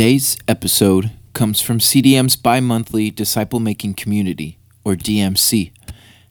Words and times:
Today's 0.00 0.32
episode 0.48 1.12
comes 1.34 1.60
from 1.60 1.78
CDM's 1.78 2.34
bi 2.34 2.58
monthly 2.60 3.10
disciple 3.10 3.60
making 3.60 3.92
community, 3.92 4.56
or 4.82 4.94
DMC. 4.94 5.72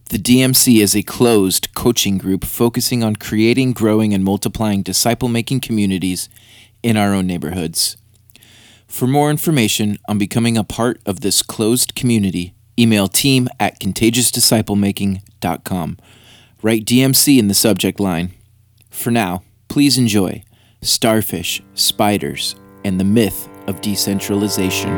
The 0.10 0.18
DMC 0.18 0.82
is 0.82 0.96
a 0.96 1.04
closed 1.04 1.72
coaching 1.76 2.18
group 2.18 2.46
focusing 2.46 3.04
on 3.04 3.18
creating, 3.18 3.74
growing, 3.74 4.12
and 4.12 4.26
multiplying 4.26 4.82
disciple 4.82 5.30
making 5.30 5.60
communities 5.60 6.30
in 6.82 6.98
our 6.98 7.14
own 7.14 7.28
neighborhoods. 7.28 7.96
For 8.88 9.06
more 9.06 9.30
information 9.30 10.00
on 10.08 10.18
becoming 10.18 10.58
a 10.58 10.64
part 10.64 11.00
of 11.06 11.20
this 11.20 11.44
closed 11.44 11.94
community, 11.94 12.56
email 12.80 13.08
team 13.08 13.48
at 13.60 13.80
contagiousdisciplemaking.com. 13.80 15.98
Write 16.64 16.86
DMC 16.86 17.38
in 17.38 17.50
the 17.50 17.54
subject 17.54 18.00
line. 18.00 18.32
For 18.90 19.12
now, 19.12 19.44
please 19.68 20.00
enjoy 20.00 20.42
Starfish, 20.82 21.62
Spiders, 21.76 22.56
and 22.84 23.00
the 23.00 23.04
Myth 23.04 23.48
of 23.70 23.82
Decentralization. 23.82 24.90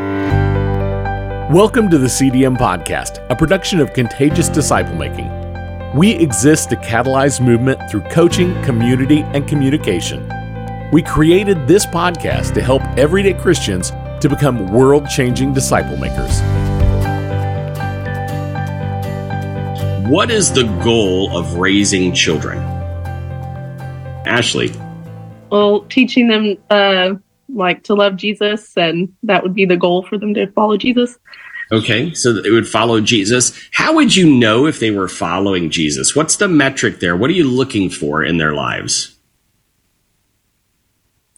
Welcome 1.52 1.90
to 1.90 1.98
the 1.98 2.08
CDM 2.08 2.58
Podcast, 2.58 3.24
a 3.30 3.36
production 3.36 3.82
of 3.82 3.92
Contagious 3.92 4.48
Disciple 4.48 4.96
Making. 4.96 5.30
We 5.94 6.12
exist 6.12 6.70
to 6.70 6.78
catalyze 6.78 7.46
movement 7.46 7.92
through 7.92 8.04
coaching, 8.04 8.60
community, 8.64 9.24
and 9.34 9.46
communication. 9.46 10.32
We 10.94 11.04
created 11.04 11.68
this 11.68 11.86
podcast 11.86 12.54
to 12.54 12.62
help 12.62 12.82
everyday 12.98 13.34
Christians 13.34 13.92
to 14.22 14.30
become 14.30 14.72
world 14.72 15.10
changing 15.10 15.54
disciple 15.54 15.98
makers. 15.98 16.40
What 20.10 20.32
is 20.32 20.54
the 20.54 20.64
goal 20.82 21.38
of 21.38 21.56
raising 21.56 22.14
children? 22.14 22.60
Ashley. 24.26 24.72
Well, 25.50 25.82
teaching 25.90 26.30
them 26.30 26.58
uh, 26.70 27.16
like 27.54 27.84
to 27.84 27.94
love 27.94 28.16
Jesus, 28.16 28.76
and 28.78 29.14
that 29.24 29.44
would 29.44 29.54
be 29.54 29.66
the 29.66 29.78
goal 29.78 30.04
for 30.04 30.18
them 30.18 30.34
to 30.34 30.52
follow 30.52 30.78
Jesus. 30.78 31.18
Okay, 31.72 32.14
so 32.14 32.34
they 32.34 32.50
would 32.50 32.68
follow 32.68 33.00
Jesus. 33.00 33.58
How 33.72 33.96
would 33.96 34.16
you 34.16 34.30
know 34.30 34.66
if 34.66 34.80
they 34.80 34.92
were 34.92 35.08
following 35.08 35.70
Jesus? 35.70 36.16
What's 36.16 36.36
the 36.36 36.50
metric 36.50 37.00
there? 37.00 37.16
What 37.16 37.30
are 37.30 37.34
you 37.34 37.50
looking 37.50 37.90
for 37.90 38.24
in 38.24 38.38
their 38.38 38.54
lives? 38.54 39.18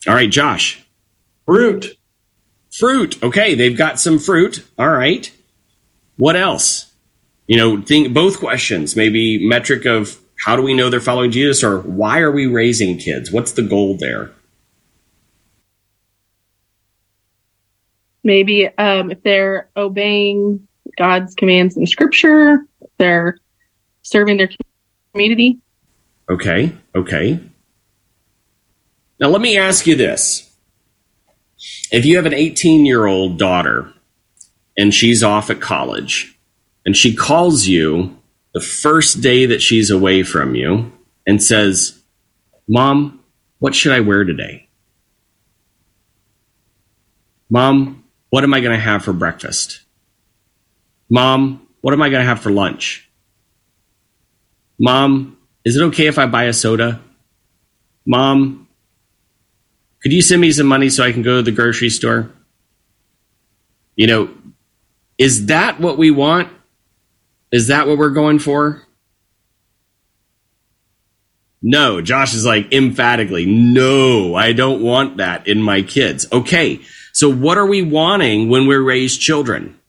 All 0.08 0.16
right, 0.16 0.30
Josh. 0.30 0.84
Fruit. 1.46 1.98
Fruit. 2.72 3.22
Okay, 3.22 3.54
they've 3.54 3.78
got 3.78 4.00
some 4.00 4.18
fruit. 4.18 4.68
All 4.80 4.90
right. 4.90 5.32
What 6.18 6.36
else? 6.36 6.92
You 7.46 7.58
know, 7.58 7.82
think 7.82 8.14
both 8.14 8.40
questions. 8.40 8.96
Maybe 8.96 9.48
metric 9.48 9.86
of 9.86 10.20
how 10.44 10.56
do 10.56 10.64
we 10.64 10.74
know 10.74 10.90
they're 10.90 11.00
following 11.00 11.32
Jesus 11.32 11.64
or 11.64 11.80
why 11.80 12.20
are 12.20 12.32
we 12.32 12.48
raising 12.48 12.98
kids? 12.98 13.32
What's 13.32 13.52
the 13.52 13.62
goal 13.62 13.98
there? 13.98 14.32
Maybe 18.24 18.68
um, 18.78 19.12
if 19.12 19.22
they're 19.24 19.70
obeying 19.76 20.68
God's 20.98 21.36
commands 21.36 21.76
in 21.76 21.86
Scripture, 21.86 22.66
they're 22.98 23.38
serving 24.02 24.38
their 24.38 24.50
community. 25.14 25.60
Okay, 26.30 26.72
okay. 26.96 27.40
Now, 29.20 29.30
let 29.30 29.42
me 29.42 29.58
ask 29.58 29.88
you 29.88 29.96
this. 29.96 30.50
If 31.92 32.06
you 32.06 32.16
have 32.18 32.26
an 32.26 32.34
18 32.34 32.86
year 32.86 33.06
old 33.06 33.38
daughter 33.38 33.94
and 34.78 34.94
she's 34.94 35.24
off 35.24 35.50
at 35.50 35.62
college 35.62 36.38
and 36.86 36.96
she 36.96 37.16
calls 37.16 37.68
you 37.68 38.18
the 38.54 38.62
first 38.62 39.22
day 39.22 39.46
that 39.46 39.62
she's 39.62 39.90
away 39.90 40.24
from 40.24 40.56
you 40.56 40.92
and 41.26 41.42
says, 41.42 42.02
Mom, 42.68 43.24
what 43.60 43.76
should 43.76 43.92
I 43.92 44.00
wear 44.00 44.24
today? 44.24 44.68
Mom, 47.50 48.03
what 48.34 48.44
am 48.44 48.52
I 48.52 48.62
going 48.62 48.76
to 48.76 48.84
have 48.84 49.06
for 49.06 49.14
breakfast? 49.14 49.82
Mom, 51.08 51.68
what 51.82 51.94
am 51.94 52.02
I 52.02 52.10
going 52.10 52.24
to 52.24 52.28
have 52.28 52.40
for 52.40 52.50
lunch? 52.50 53.08
Mom, 54.80 55.38
is 55.64 55.76
it 55.76 55.84
okay 55.84 56.08
if 56.08 56.18
I 56.18 56.26
buy 56.26 56.46
a 56.46 56.54
soda? 56.54 57.00
Mom, 58.08 58.68
could 60.02 60.12
you 60.12 60.24
send 60.24 60.42
me 60.42 60.52
some 60.52 60.66
money 60.66 60.90
so 60.90 61.04
I 61.04 61.12
can 61.12 61.22
go 61.22 61.36
to 61.36 61.42
the 61.44 61.52
grocery 61.52 61.92
store? 61.92 62.32
You 63.96 64.08
know, 64.08 64.30
is 65.20 65.46
that 65.46 65.80
what 65.80 66.00
we 66.00 66.10
want? 66.10 66.50
Is 67.52 67.68
that 67.68 67.88
what 67.88 68.00
we're 68.00 68.10
going 68.10 68.40
for? 68.40 68.83
No, 71.64 72.02
Josh 72.02 72.34
is 72.34 72.46
like 72.46 72.72
emphatically, 72.74 73.46
no, 73.46 74.36
I 74.36 74.52
don't 74.52 74.82
want 74.82 75.18
that 75.18 75.48
in 75.48 75.62
my 75.62 75.82
kids. 75.82 76.28
Okay, 76.32 76.82
so, 77.14 77.30
what 77.30 77.60
are 77.60 77.66
we 77.68 77.84
wanting 77.84 78.50
when 78.50 78.66
we 78.66 78.76
raise 78.76 79.16
children? 79.16 79.80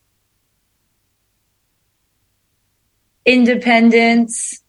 Independence. 3.25 4.61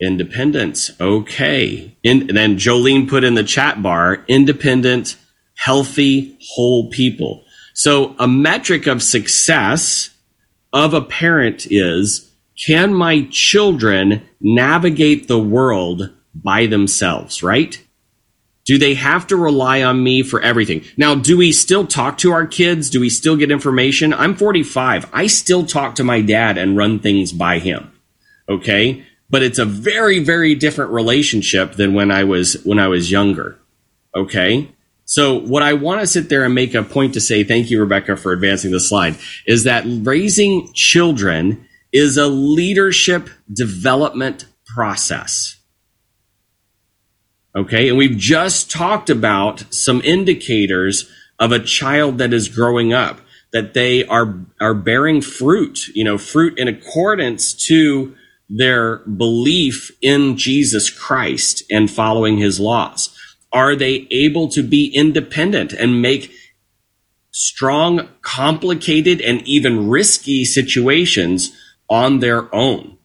Independence. 0.00 0.92
Okay. 1.00 1.96
In, 2.04 2.28
and 2.28 2.36
then 2.36 2.56
Jolene 2.58 3.08
put 3.08 3.24
in 3.24 3.34
the 3.34 3.42
chat 3.42 3.82
bar 3.82 4.24
independent, 4.28 5.16
healthy, 5.56 6.38
whole 6.54 6.88
people. 6.90 7.44
So, 7.74 8.14
a 8.20 8.28
metric 8.28 8.86
of 8.86 9.02
success 9.02 10.10
of 10.72 10.94
a 10.94 11.02
parent 11.02 11.66
is 11.68 12.31
can 12.64 12.94
my 12.94 13.26
children 13.30 14.22
navigate 14.40 15.28
the 15.28 15.38
world 15.38 16.10
by 16.34 16.66
themselves, 16.66 17.42
right? 17.42 17.82
Do 18.64 18.78
they 18.78 18.94
have 18.94 19.26
to 19.26 19.36
rely 19.36 19.82
on 19.82 20.04
me 20.04 20.22
for 20.22 20.40
everything? 20.40 20.84
Now, 20.96 21.16
do 21.16 21.36
we 21.36 21.50
still 21.50 21.86
talk 21.86 22.18
to 22.18 22.30
our 22.30 22.46
kids? 22.46 22.90
Do 22.90 23.00
we 23.00 23.10
still 23.10 23.36
get 23.36 23.50
information? 23.50 24.14
I'm 24.14 24.36
45. 24.36 25.10
I 25.12 25.26
still 25.26 25.66
talk 25.66 25.96
to 25.96 26.04
my 26.04 26.20
dad 26.20 26.58
and 26.58 26.76
run 26.76 27.00
things 27.00 27.32
by 27.32 27.58
him. 27.58 27.90
Okay. 28.48 29.04
But 29.28 29.42
it's 29.42 29.58
a 29.58 29.64
very, 29.64 30.20
very 30.20 30.54
different 30.54 30.92
relationship 30.92 31.72
than 31.72 31.94
when 31.94 32.12
I 32.12 32.22
was, 32.22 32.62
when 32.64 32.78
I 32.78 32.86
was 32.86 33.10
younger. 33.10 33.58
Okay. 34.14 34.70
So 35.04 35.40
what 35.40 35.64
I 35.64 35.72
want 35.72 36.00
to 36.00 36.06
sit 36.06 36.28
there 36.28 36.44
and 36.44 36.54
make 36.54 36.74
a 36.74 36.84
point 36.84 37.14
to 37.14 37.20
say, 37.20 37.42
thank 37.42 37.70
you, 37.70 37.80
Rebecca, 37.80 38.16
for 38.16 38.32
advancing 38.32 38.70
the 38.70 38.80
slide, 38.80 39.16
is 39.46 39.64
that 39.64 39.84
raising 39.86 40.72
children 40.72 41.66
is 41.92 42.16
a 42.16 42.26
leadership 42.26 43.28
development 43.52 44.46
process. 44.66 45.56
Okay. 47.54 47.88
And 47.88 47.98
we've 47.98 48.16
just 48.16 48.70
talked 48.70 49.10
about 49.10 49.72
some 49.72 50.00
indicators 50.02 51.10
of 51.38 51.52
a 51.52 51.58
child 51.58 52.18
that 52.18 52.32
is 52.32 52.48
growing 52.48 52.92
up, 52.92 53.20
that 53.52 53.74
they 53.74 54.06
are, 54.06 54.38
are 54.60 54.74
bearing 54.74 55.20
fruit, 55.20 55.88
you 55.88 56.04
know, 56.04 56.16
fruit 56.16 56.58
in 56.58 56.68
accordance 56.68 57.52
to 57.66 58.14
their 58.48 58.98
belief 58.98 59.90
in 60.00 60.36
Jesus 60.36 60.88
Christ 60.88 61.62
and 61.70 61.90
following 61.90 62.38
his 62.38 62.58
laws. 62.58 63.16
Are 63.52 63.76
they 63.76 64.06
able 64.10 64.48
to 64.48 64.62
be 64.62 64.86
independent 64.86 65.72
and 65.72 66.00
make 66.00 66.32
strong, 67.32 68.08
complicated, 68.22 69.20
and 69.20 69.46
even 69.46 69.88
risky 69.88 70.44
situations 70.44 71.52
on 71.92 72.20
their 72.20 72.52
own? 72.54 72.96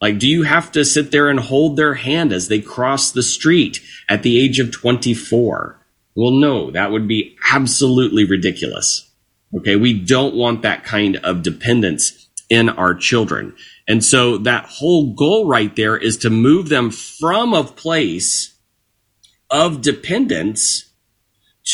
Like, 0.00 0.18
do 0.18 0.28
you 0.28 0.44
have 0.44 0.72
to 0.72 0.84
sit 0.84 1.10
there 1.10 1.28
and 1.28 1.40
hold 1.40 1.76
their 1.76 1.94
hand 1.94 2.32
as 2.32 2.48
they 2.48 2.60
cross 2.60 3.10
the 3.10 3.24
street 3.24 3.80
at 4.08 4.22
the 4.22 4.40
age 4.40 4.60
of 4.60 4.70
24? 4.70 5.78
Well, 6.14 6.30
no, 6.30 6.70
that 6.70 6.92
would 6.92 7.08
be 7.08 7.36
absolutely 7.52 8.24
ridiculous. 8.24 9.10
Okay. 9.54 9.74
We 9.74 9.92
don't 9.92 10.36
want 10.36 10.62
that 10.62 10.84
kind 10.84 11.16
of 11.16 11.42
dependence 11.42 12.28
in 12.48 12.68
our 12.68 12.94
children. 12.94 13.54
And 13.88 14.04
so 14.04 14.38
that 14.38 14.66
whole 14.66 15.12
goal 15.12 15.46
right 15.46 15.74
there 15.74 15.96
is 15.96 16.16
to 16.18 16.30
move 16.30 16.68
them 16.68 16.90
from 16.90 17.52
a 17.52 17.64
place 17.64 18.56
of 19.50 19.82
dependence 19.82 20.92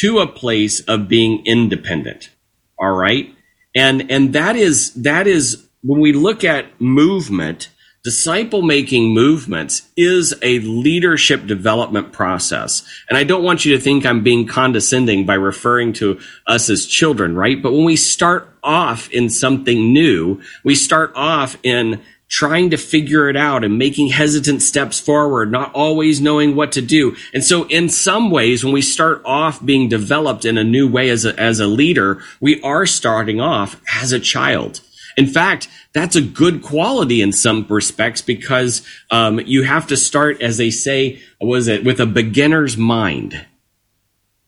to 0.01 0.21
a 0.21 0.27
place 0.27 0.81
of 0.81 1.07
being 1.07 1.45
independent. 1.45 2.31
All 2.79 2.93
right. 2.93 3.35
And, 3.75 4.11
and 4.11 4.33
that 4.33 4.57
is, 4.57 4.95
that 4.95 5.27
is 5.27 5.66
when 5.87 6.01
we 6.01 6.13
look 6.13 6.43
at 6.43 6.81
movement, 6.81 7.69
disciple 8.03 8.63
making 8.63 9.15
movements 9.15 9.89
is 9.97 10.35
a 10.43 10.59
leadership 10.61 11.47
development 11.47 12.13
process. 12.13 12.87
And 13.09 13.17
I 13.17 13.25
don't 13.25 13.45
want 13.45 13.65
you 13.65 13.77
to 13.77 13.83
think 13.83 14.05
I'm 14.05 14.23
being 14.23 14.47
condescending 14.47 15.27
by 15.27 15.35
referring 15.35 15.93
to 15.95 16.21
us 16.47 16.69
as 16.71 16.87
children, 16.87 17.37
right? 17.37 17.61
But 17.63 17.73
when 17.73 17.85
we 17.85 17.97
start 17.97 18.53
off 18.63 19.11
in 19.11 19.31
something 19.31 19.93
new, 19.93 20.41
we 20.65 20.75
start 20.75 21.13
off 21.15 21.57
in 21.63 22.03
trying 22.29 22.71
to 22.71 22.77
figure 22.77 23.29
it 23.29 23.37
out 23.37 23.63
and 23.63 23.79
making 23.79 24.09
hesitant 24.09 24.61
steps 24.61 24.99
forward, 24.99 25.51
not 25.53 25.73
always 25.73 26.21
knowing 26.21 26.57
what 26.57 26.73
to 26.73 26.83
do. 26.83 27.15
And 27.33 27.45
so 27.45 27.65
in 27.69 27.89
some 27.89 28.31
ways, 28.31 28.65
when 28.65 28.73
we 28.73 28.83
start 28.83 29.23
off 29.25 29.65
being 29.65 29.89
developed 29.89 30.45
in 30.45 30.59
a 30.59 30.65
new 30.65 30.89
way 30.89 31.09
as 31.11 31.25
a, 31.25 31.39
as 31.39 31.61
a 31.61 31.69
leader, 31.69 32.23
we 32.41 32.61
are 32.63 32.85
starting 32.87 33.41
off 33.41 33.81
as 33.95 34.11
a 34.11 34.19
child. 34.19 34.81
In 35.17 35.27
fact, 35.27 35.69
that's 35.95 36.17
a 36.17 36.21
good 36.21 36.63
quality 36.63 37.23
in 37.23 37.33
some 37.33 37.67
respects 37.69 38.21
because 38.21 38.83
um, 39.11 39.41
you 39.41 39.63
have 39.63 39.87
to 39.87 39.97
start, 39.97 40.43
as 40.43 40.59
they 40.59 40.71
say, 40.71 41.21
was 41.41 41.69
it 41.69 41.85
with 41.85 42.01
a 42.01 42.07
beginner's 42.07 42.77
mind. 42.77 43.47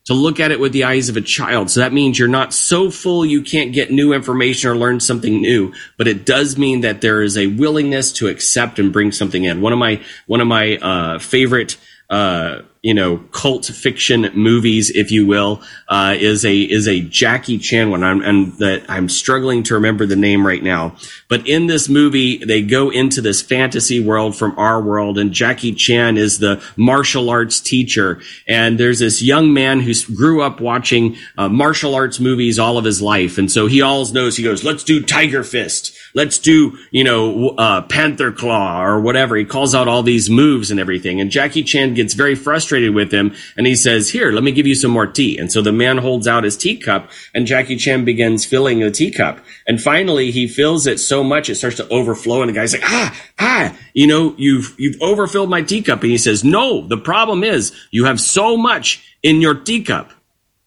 to 0.09 0.15
look 0.15 0.41
at 0.41 0.51
it 0.51 0.59
with 0.59 0.73
the 0.73 0.85
eyes 0.85 1.11
of 1.11 1.19
a 1.19 1.21
child. 1.21 1.69
So 1.71 1.81
that 1.81 1.93
means 1.93 2.19
you're 2.19 2.29
not 2.29 2.55
so 2.55 2.91
full 2.91 3.27
you 3.27 3.43
can't 3.43 3.75
get 3.75 3.91
new 3.91 4.15
information 4.15 4.71
or 4.71 4.75
learn 4.75 5.01
something 5.01 5.43
new, 5.43 5.75
but 5.99 6.09
it 6.09 6.25
does 6.25 6.57
mean 6.57 6.81
that 6.81 7.03
there 7.03 7.21
is 7.21 7.37
a 7.37 7.49
willingness 7.49 8.11
to 8.15 8.29
accept 8.29 8.79
and 8.79 8.91
bring 8.91 9.13
something 9.13 9.45
in. 9.45 9.61
One 9.61 9.75
of 9.75 9.79
my, 9.79 10.01
one 10.27 10.41
of 10.41 10.47
my, 10.47 10.79
uh, 10.79 11.19
favorite, 11.19 11.77
uh, 12.09 12.61
you 12.89 12.95
know, 12.95 13.19
cult 13.33 13.67
fiction 13.67 14.31
movies, 14.35 14.89
if 14.89 15.11
you 15.11 15.27
will, 15.27 15.61
uh, 15.89 16.17
is 16.19 16.47
a 16.47 16.57
is 16.57 16.89
a 16.89 17.03
Jackie 17.03 17.59
Chan 17.59 17.91
one. 17.91 18.03
I'm, 18.03 18.23
and 18.23 18.55
that 18.61 18.87
I'm 18.89 19.11
struggling 19.11 19.63
to 19.65 19.75
remember 19.75 20.07
the 20.07 20.17
name 20.17 20.47
right 20.47 20.63
now. 20.63 20.97
But 21.29 21.47
in 21.47 21.67
this 21.67 21.91
movie, 21.91 22.39
they 22.39 22.63
go 22.63 22.89
into 22.89 23.21
this 23.21 23.43
fantasy 23.43 24.01
world 24.01 24.37
from 24.39 24.59
our 24.59 24.81
world, 24.81 25.19
and 25.19 25.35
Jackie 25.35 25.75
Chan 25.75 26.17
is 26.17 26.39
the 26.39 26.63
martial 26.79 27.29
arts 27.29 27.61
teacher. 27.61 28.23
And 28.47 28.81
there's 28.81 29.01
this 29.01 29.21
young 29.21 29.53
man 29.53 29.81
who 29.81 29.93
grew 30.15 30.41
up 30.41 30.59
watching 30.59 31.19
uh, 31.37 31.51
martial 31.51 31.95
arts 31.95 32.19
movies 32.19 32.59
all 32.59 32.79
of 32.79 32.87
his 32.87 33.03
life, 33.03 33.37
and 33.37 33.53
so 33.53 33.67
he 33.67 33.83
always 33.83 34.15
knows. 34.15 34.39
He 34.39 34.43
goes, 34.43 34.65
"Let's 34.65 34.83
do 34.83 35.03
Tiger 35.03 35.45
Fist." 35.45 35.95
Let's 36.19 36.41
do, 36.41 36.77
you 36.91 37.05
know, 37.05 37.51
uh, 37.51 37.81
Panther 37.83 38.33
Claw 38.33 38.85
or 38.85 39.01
whatever. 39.01 39.37
He 39.37 39.45
calls 39.45 39.73
out 39.73 39.87
all 39.87 40.03
these 40.03 40.29
moves 40.29 40.69
and 40.73 40.81
everything. 40.81 41.21
And 41.21 41.31
Jackie 41.31 41.63
Chan 41.63 41.95
gets 41.95 42.15
very 42.15 42.35
frustrated 42.35 42.93
with 42.93 43.13
him 43.13 43.37
and 43.57 43.69
he 43.69 43.77
says, 43.77 44.11
here, 44.11 44.33
let 44.33 44.43
me 44.43 44.51
give 44.51 44.67
you 44.67 44.75
some 44.75 44.91
more 44.91 45.07
tea. 45.07 45.39
And 45.39 45.51
so 45.53 45.63
the 45.63 45.71
man 45.71 45.99
holds 45.99 46.27
out 46.27 46.43
his 46.43 46.57
teacup 46.57 47.09
and 47.35 47.47
Jackie 47.47 47.77
Chan 47.77 48.05
begins 48.05 48.45
filling 48.45 48.81
the 48.81 48.91
teacup. 48.91 49.39
And 49.69 49.81
finally 49.81 50.33
he 50.33 50.49
fills 50.49 50.89
it 50.89 50.99
so 50.99 51.23
much 51.23 51.49
it 51.49 51.55
starts 51.55 51.77
to 51.77 51.89
overflow 51.89 52.43
and 52.43 52.49
the 52.49 52.55
guy's 52.55 52.73
like, 52.73 52.83
ah, 52.85 53.17
ah, 53.39 53.79
you 53.95 54.09
know, 54.09 54.35
you've, 54.37 54.75
you've 54.77 55.01
overfilled 55.01 55.49
my 55.49 55.63
teacup. 55.63 56.03
And 56.03 56.11
he 56.11 56.19
says, 56.19 56.43
no, 56.43 56.85
the 56.89 56.99
problem 56.99 57.45
is 57.45 57.73
you 57.93 58.07
have 58.07 58.21
so 58.21 58.57
much 58.57 59.17
in 59.23 59.41
your 59.41 59.55
teacup 59.55 60.11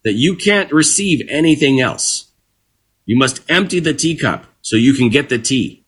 that 0.06 0.14
you 0.14 0.38
can't 0.38 0.72
receive 0.72 1.28
anything 1.30 1.82
else. 1.82 2.32
You 3.06 3.18
must 3.18 3.42
empty 3.50 3.82
the 3.82 3.94
teacup 3.94 4.46
so 4.62 4.76
you 4.76 4.94
can 4.94 5.10
get 5.10 5.30
the 5.30 5.40
tea. 5.40 5.86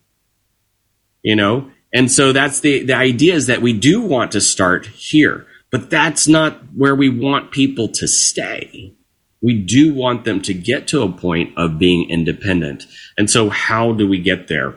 You 1.21 1.35
know? 1.35 1.71
And 1.93 2.11
so 2.11 2.33
that's 2.33 2.59
the, 2.61 2.83
the 2.83 2.95
idea 2.95 3.35
is 3.35 3.47
that 3.47 3.61
we 3.61 3.73
do 3.73 4.01
want 4.01 4.31
to 4.31 4.41
start 4.41 4.87
here, 4.87 5.45
but 5.69 5.89
that's 5.89 6.27
not 6.27 6.73
where 6.75 6.95
we 6.95 7.09
want 7.09 7.51
people 7.51 7.87
to 7.89 8.07
stay. 8.07 8.93
We 9.41 9.59
do 9.61 9.93
want 9.93 10.23
them 10.23 10.41
to 10.43 10.53
get 10.53 10.87
to 10.87 11.03
a 11.03 11.11
point 11.11 11.55
of 11.57 11.77
being 11.77 12.09
independent. 12.09 12.87
And 13.17 13.29
so 13.29 13.49
how 13.49 13.91
do 13.91 14.07
we 14.07 14.19
get 14.19 14.47
there? 14.47 14.75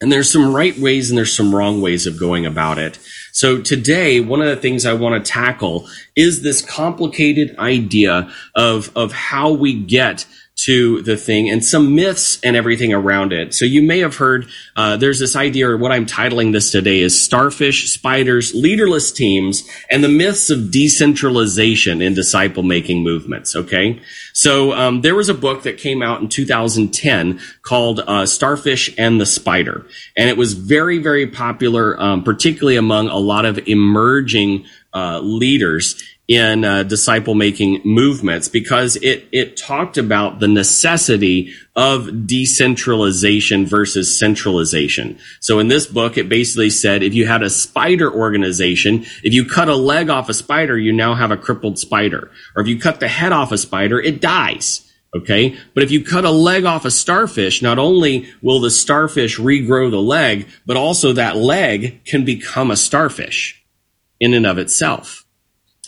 And 0.00 0.12
there's 0.12 0.30
some 0.30 0.54
right 0.54 0.78
ways 0.78 1.10
and 1.10 1.18
there's 1.18 1.36
some 1.36 1.54
wrong 1.54 1.82
ways 1.82 2.06
of 2.06 2.18
going 2.18 2.46
about 2.46 2.78
it. 2.78 2.98
So 3.32 3.60
today, 3.60 4.20
one 4.20 4.40
of 4.40 4.46
the 4.46 4.56
things 4.56 4.86
I 4.86 4.92
want 4.92 5.22
to 5.22 5.30
tackle 5.30 5.88
is 6.14 6.42
this 6.42 6.62
complicated 6.62 7.58
idea 7.58 8.32
of, 8.54 8.96
of 8.96 9.12
how 9.12 9.50
we 9.50 9.74
get 9.74 10.26
to 10.58 11.02
the 11.02 11.16
thing 11.16 11.48
and 11.48 11.64
some 11.64 11.94
myths 11.94 12.40
and 12.42 12.56
everything 12.56 12.92
around 12.92 13.32
it. 13.32 13.54
So 13.54 13.64
you 13.64 13.80
may 13.80 14.00
have 14.00 14.16
heard 14.16 14.48
uh, 14.74 14.96
there's 14.96 15.20
this 15.20 15.36
idea, 15.36 15.68
or 15.68 15.76
what 15.76 15.92
I'm 15.92 16.04
titling 16.04 16.52
this 16.52 16.72
today 16.72 17.00
is 17.00 17.20
Starfish, 17.20 17.88
Spiders, 17.90 18.54
Leaderless 18.54 19.12
Teams, 19.12 19.68
and 19.88 20.02
the 20.02 20.08
Myths 20.08 20.50
of 20.50 20.70
Decentralization 20.72 22.02
in 22.02 22.14
Disciple 22.14 22.64
Making 22.64 23.04
Movements. 23.04 23.54
Okay. 23.54 24.00
So 24.32 24.72
um, 24.72 25.02
there 25.02 25.14
was 25.14 25.28
a 25.28 25.34
book 25.34 25.62
that 25.62 25.78
came 25.78 26.02
out 26.02 26.20
in 26.20 26.28
2010 26.28 27.40
called 27.62 28.00
uh, 28.00 28.26
Starfish 28.26 28.92
and 28.98 29.20
the 29.20 29.26
Spider. 29.26 29.86
And 30.16 30.28
it 30.28 30.36
was 30.36 30.54
very, 30.54 30.98
very 30.98 31.28
popular, 31.28 32.00
um, 32.00 32.24
particularly 32.24 32.76
among 32.76 33.08
a 33.08 33.16
lot 33.16 33.44
of 33.44 33.58
emerging 33.68 34.66
uh, 34.92 35.20
leaders 35.20 36.02
in 36.28 36.62
uh, 36.62 36.82
disciple 36.82 37.34
making 37.34 37.80
movements 37.84 38.48
because 38.48 38.96
it 38.96 39.26
it 39.32 39.56
talked 39.56 39.96
about 39.96 40.40
the 40.40 40.46
necessity 40.46 41.54
of 41.74 42.26
decentralization 42.26 43.64
versus 43.64 44.18
centralization. 44.18 45.18
So 45.40 45.58
in 45.58 45.68
this 45.68 45.86
book 45.86 46.18
it 46.18 46.28
basically 46.28 46.68
said 46.68 47.02
if 47.02 47.14
you 47.14 47.26
had 47.26 47.42
a 47.42 47.48
spider 47.48 48.12
organization, 48.12 49.06
if 49.24 49.32
you 49.32 49.46
cut 49.46 49.68
a 49.68 49.74
leg 49.74 50.10
off 50.10 50.28
a 50.28 50.34
spider, 50.34 50.76
you 50.76 50.92
now 50.92 51.14
have 51.14 51.30
a 51.30 51.36
crippled 51.36 51.78
spider. 51.78 52.30
Or 52.54 52.62
if 52.62 52.68
you 52.68 52.78
cut 52.78 53.00
the 53.00 53.08
head 53.08 53.32
off 53.32 53.50
a 53.50 53.58
spider, 53.58 53.98
it 53.98 54.20
dies. 54.20 54.84
Okay. 55.16 55.56
But 55.72 55.82
if 55.82 55.90
you 55.90 56.04
cut 56.04 56.26
a 56.26 56.30
leg 56.30 56.66
off 56.66 56.84
a 56.84 56.90
starfish, 56.90 57.62
not 57.62 57.78
only 57.78 58.28
will 58.42 58.60
the 58.60 58.70
starfish 58.70 59.38
regrow 59.38 59.90
the 59.90 59.96
leg, 59.96 60.46
but 60.66 60.76
also 60.76 61.14
that 61.14 61.38
leg 61.38 62.04
can 62.04 62.26
become 62.26 62.70
a 62.70 62.76
starfish 62.76 63.64
in 64.20 64.34
and 64.34 64.46
of 64.46 64.58
itself 64.58 65.24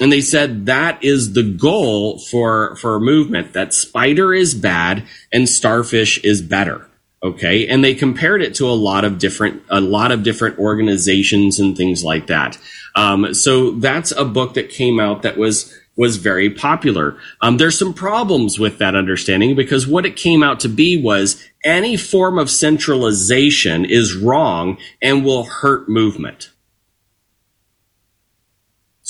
and 0.01 0.11
they 0.11 0.23
said 0.23 0.67
that 0.67 1.05
is 1.05 1.35
the 1.35 1.43
goal 1.43 2.19
for 2.19 2.75
for 2.77 2.99
movement 2.99 3.53
that 3.53 3.75
spider 3.75 4.33
is 4.33 4.55
bad 4.55 5.05
and 5.31 5.49
starfish 5.49 6.19
is 6.25 6.41
better. 6.41 6.87
Okay? 7.23 7.69
And 7.69 7.85
they 7.85 7.95
compared 7.95 8.41
it 8.41 8.55
to 8.57 8.67
a 8.67 8.73
lot 8.73 9.05
of 9.05 9.19
different 9.19 9.63
a 9.69 9.81
lot 9.81 10.11
of 10.11 10.23
different 10.23 10.59
organizations 10.59 11.61
and 11.61 11.77
things 11.77 12.03
like 12.03 12.29
that. 12.29 12.59
Um, 12.97 13.35
so 13.35 13.73
that's 13.73 14.11
a 14.13 14.25
book 14.25 14.55
that 14.55 14.71
came 14.71 14.99
out 14.99 15.23
that 15.23 15.37
was 15.37 15.77
was 15.97 16.17
very 16.17 16.49
popular. 16.49 17.19
Um, 17.43 17.59
there's 17.59 17.79
some 17.79 17.93
problems 17.93 18.59
with 18.59 18.79
that 18.79 18.95
understanding 18.95 19.55
because 19.55 19.87
what 19.87 20.07
it 20.07 20.17
came 20.17 20.43
out 20.43 20.61
to 20.61 20.69
be 20.69 20.97
was 20.97 21.45
any 21.63 21.99
form 21.99 22.39
of 22.39 22.49
centralization 22.49 23.85
is 23.85 24.17
wrong 24.17 24.79
and 25.03 25.27
will 25.27 25.45
hurt 25.45 25.91
movement 25.91 26.50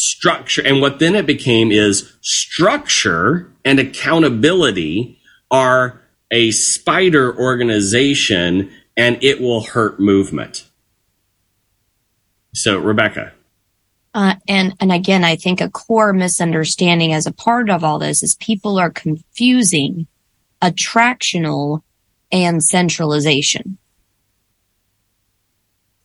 structure. 0.00 0.62
And 0.64 0.80
what 0.80 0.98
then 0.98 1.14
it 1.14 1.26
became 1.26 1.70
is 1.70 2.16
structure 2.20 3.52
and 3.64 3.78
accountability 3.78 5.18
are 5.50 6.00
a 6.30 6.50
spider 6.52 7.36
organization 7.36 8.70
and 8.96 9.22
it 9.22 9.40
will 9.40 9.62
hurt 9.62 10.00
movement. 10.00 10.66
So, 12.54 12.78
Rebecca. 12.78 13.32
Uh, 14.12 14.34
and 14.48 14.74
and 14.80 14.90
again, 14.90 15.22
I 15.22 15.36
think 15.36 15.60
a 15.60 15.70
core 15.70 16.12
misunderstanding 16.12 17.12
as 17.12 17.26
a 17.26 17.32
part 17.32 17.70
of 17.70 17.84
all 17.84 17.98
this 18.00 18.22
is 18.22 18.34
people 18.34 18.78
are 18.78 18.90
confusing 18.90 20.08
attractional 20.60 21.82
and 22.32 22.62
centralization. 22.62 23.78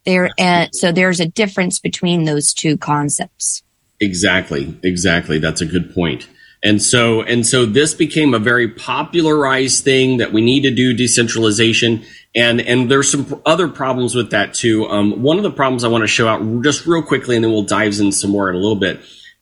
There, 0.06 0.30
and 0.38 0.69
so 0.71 0.91
there's 0.91 1.19
a 1.19 1.27
difference 1.27 1.80
between 1.80 2.25
those 2.25 2.53
two 2.53 2.77
concepts. 2.77 3.63
Exactly, 4.00 4.77
exactly. 4.83 5.39
That's 5.39 5.62
a 5.62 5.65
good 5.65 5.94
point. 5.94 6.27
And 6.63 6.81
so, 6.81 7.21
and 7.21 7.45
so 7.45 7.65
this 7.65 7.94
became 7.94 8.33
a 8.33 8.39
very 8.39 8.68
popularized 8.68 9.83
thing 9.83 10.18
that 10.18 10.34
we 10.34 10.41
need 10.41 10.62
to 10.62 10.72
do 10.72 10.93
decentralization. 10.93 12.03
And, 12.34 12.60
and 12.60 12.89
there's 12.89 13.12
some 13.12 13.39
other 13.46 13.67
problems 13.67 14.15
with 14.15 14.31
that 14.31 14.53
too. 14.55 14.88
Um, 14.88 15.22
one 15.22 15.38
of 15.38 15.43
the 15.43 15.51
problems 15.51 15.84
I 15.84 15.89
want 15.89 16.01
to 16.01 16.08
show 16.08 16.27
out 16.27 16.41
just 16.63 16.88
real 16.88 17.03
quickly, 17.03 17.36
and 17.36 17.46
then 17.46 17.51
we'll 17.51 17.63
dive 17.63 18.00
in 18.00 18.12
some 18.12 18.31
more 18.31 18.50
in 18.50 18.55
a 18.55 18.60
little 18.60 18.75
bit, 18.75 19.00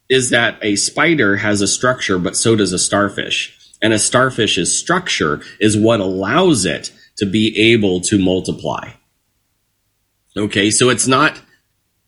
is 0.10 0.32
that 0.32 0.60
a 0.62 0.76
spider 0.76 1.38
has 1.38 1.62
a 1.62 1.68
structure, 1.68 2.20
but 2.20 2.36
so 2.36 2.56
does 2.58 2.74
a 2.74 2.80
starfish. 2.80 3.58
And 3.82 3.94
a 3.94 4.00
starfish's 4.00 4.78
structure 4.78 5.42
is 5.60 5.78
what 5.78 6.02
allows 6.02 6.66
it 6.66 6.92
to 7.18 7.26
be 7.26 7.58
able 7.72 8.02
to 8.02 8.20
multiply. 8.20 8.92
Okay. 10.36 10.72
So 10.72 10.90
it's 10.90 11.08
not, 11.08 11.42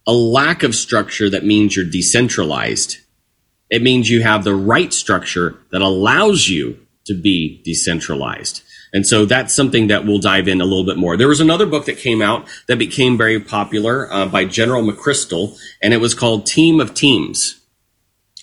a 0.08 0.14
lack 0.14 0.64
of 0.64 0.76
structure 0.76 1.30
that 1.30 1.46
means 1.46 1.76
you're 1.76 1.86
decentralized. 1.86 2.98
It 3.70 3.82
means 3.82 4.10
you 4.10 4.22
have 4.22 4.44
the 4.44 4.56
right 4.56 4.94
structure 4.94 5.58
that 5.72 5.82
allows 5.82 6.48
you 6.48 6.80
to 7.06 7.14
be 7.14 7.62
decentralized. 7.64 8.62
And 8.94 9.06
so 9.06 9.26
that's 9.26 9.54
something 9.54 9.88
that 9.88 10.06
we'll 10.06 10.20
dive 10.20 10.48
in 10.48 10.62
a 10.62 10.66
little 10.66 10.86
bit 10.86 10.98
more. 10.98 11.18
There 11.18 11.28
was 11.28 11.42
another 11.42 11.66
book 11.66 11.86
that 11.86 11.98
came 11.98 12.22
out 12.22 12.48
that 12.68 12.80
became 12.80 13.18
very 13.18 13.40
popular 13.40 14.12
uh, 14.12 14.26
by 14.26 14.46
General 14.46 14.84
McChrystal, 14.84 15.58
and 15.82 15.94
it 15.94 15.98
was 15.98 16.14
called 16.14 16.46
Team 16.46 16.80
of 16.80 16.94
Teams. 16.94 17.60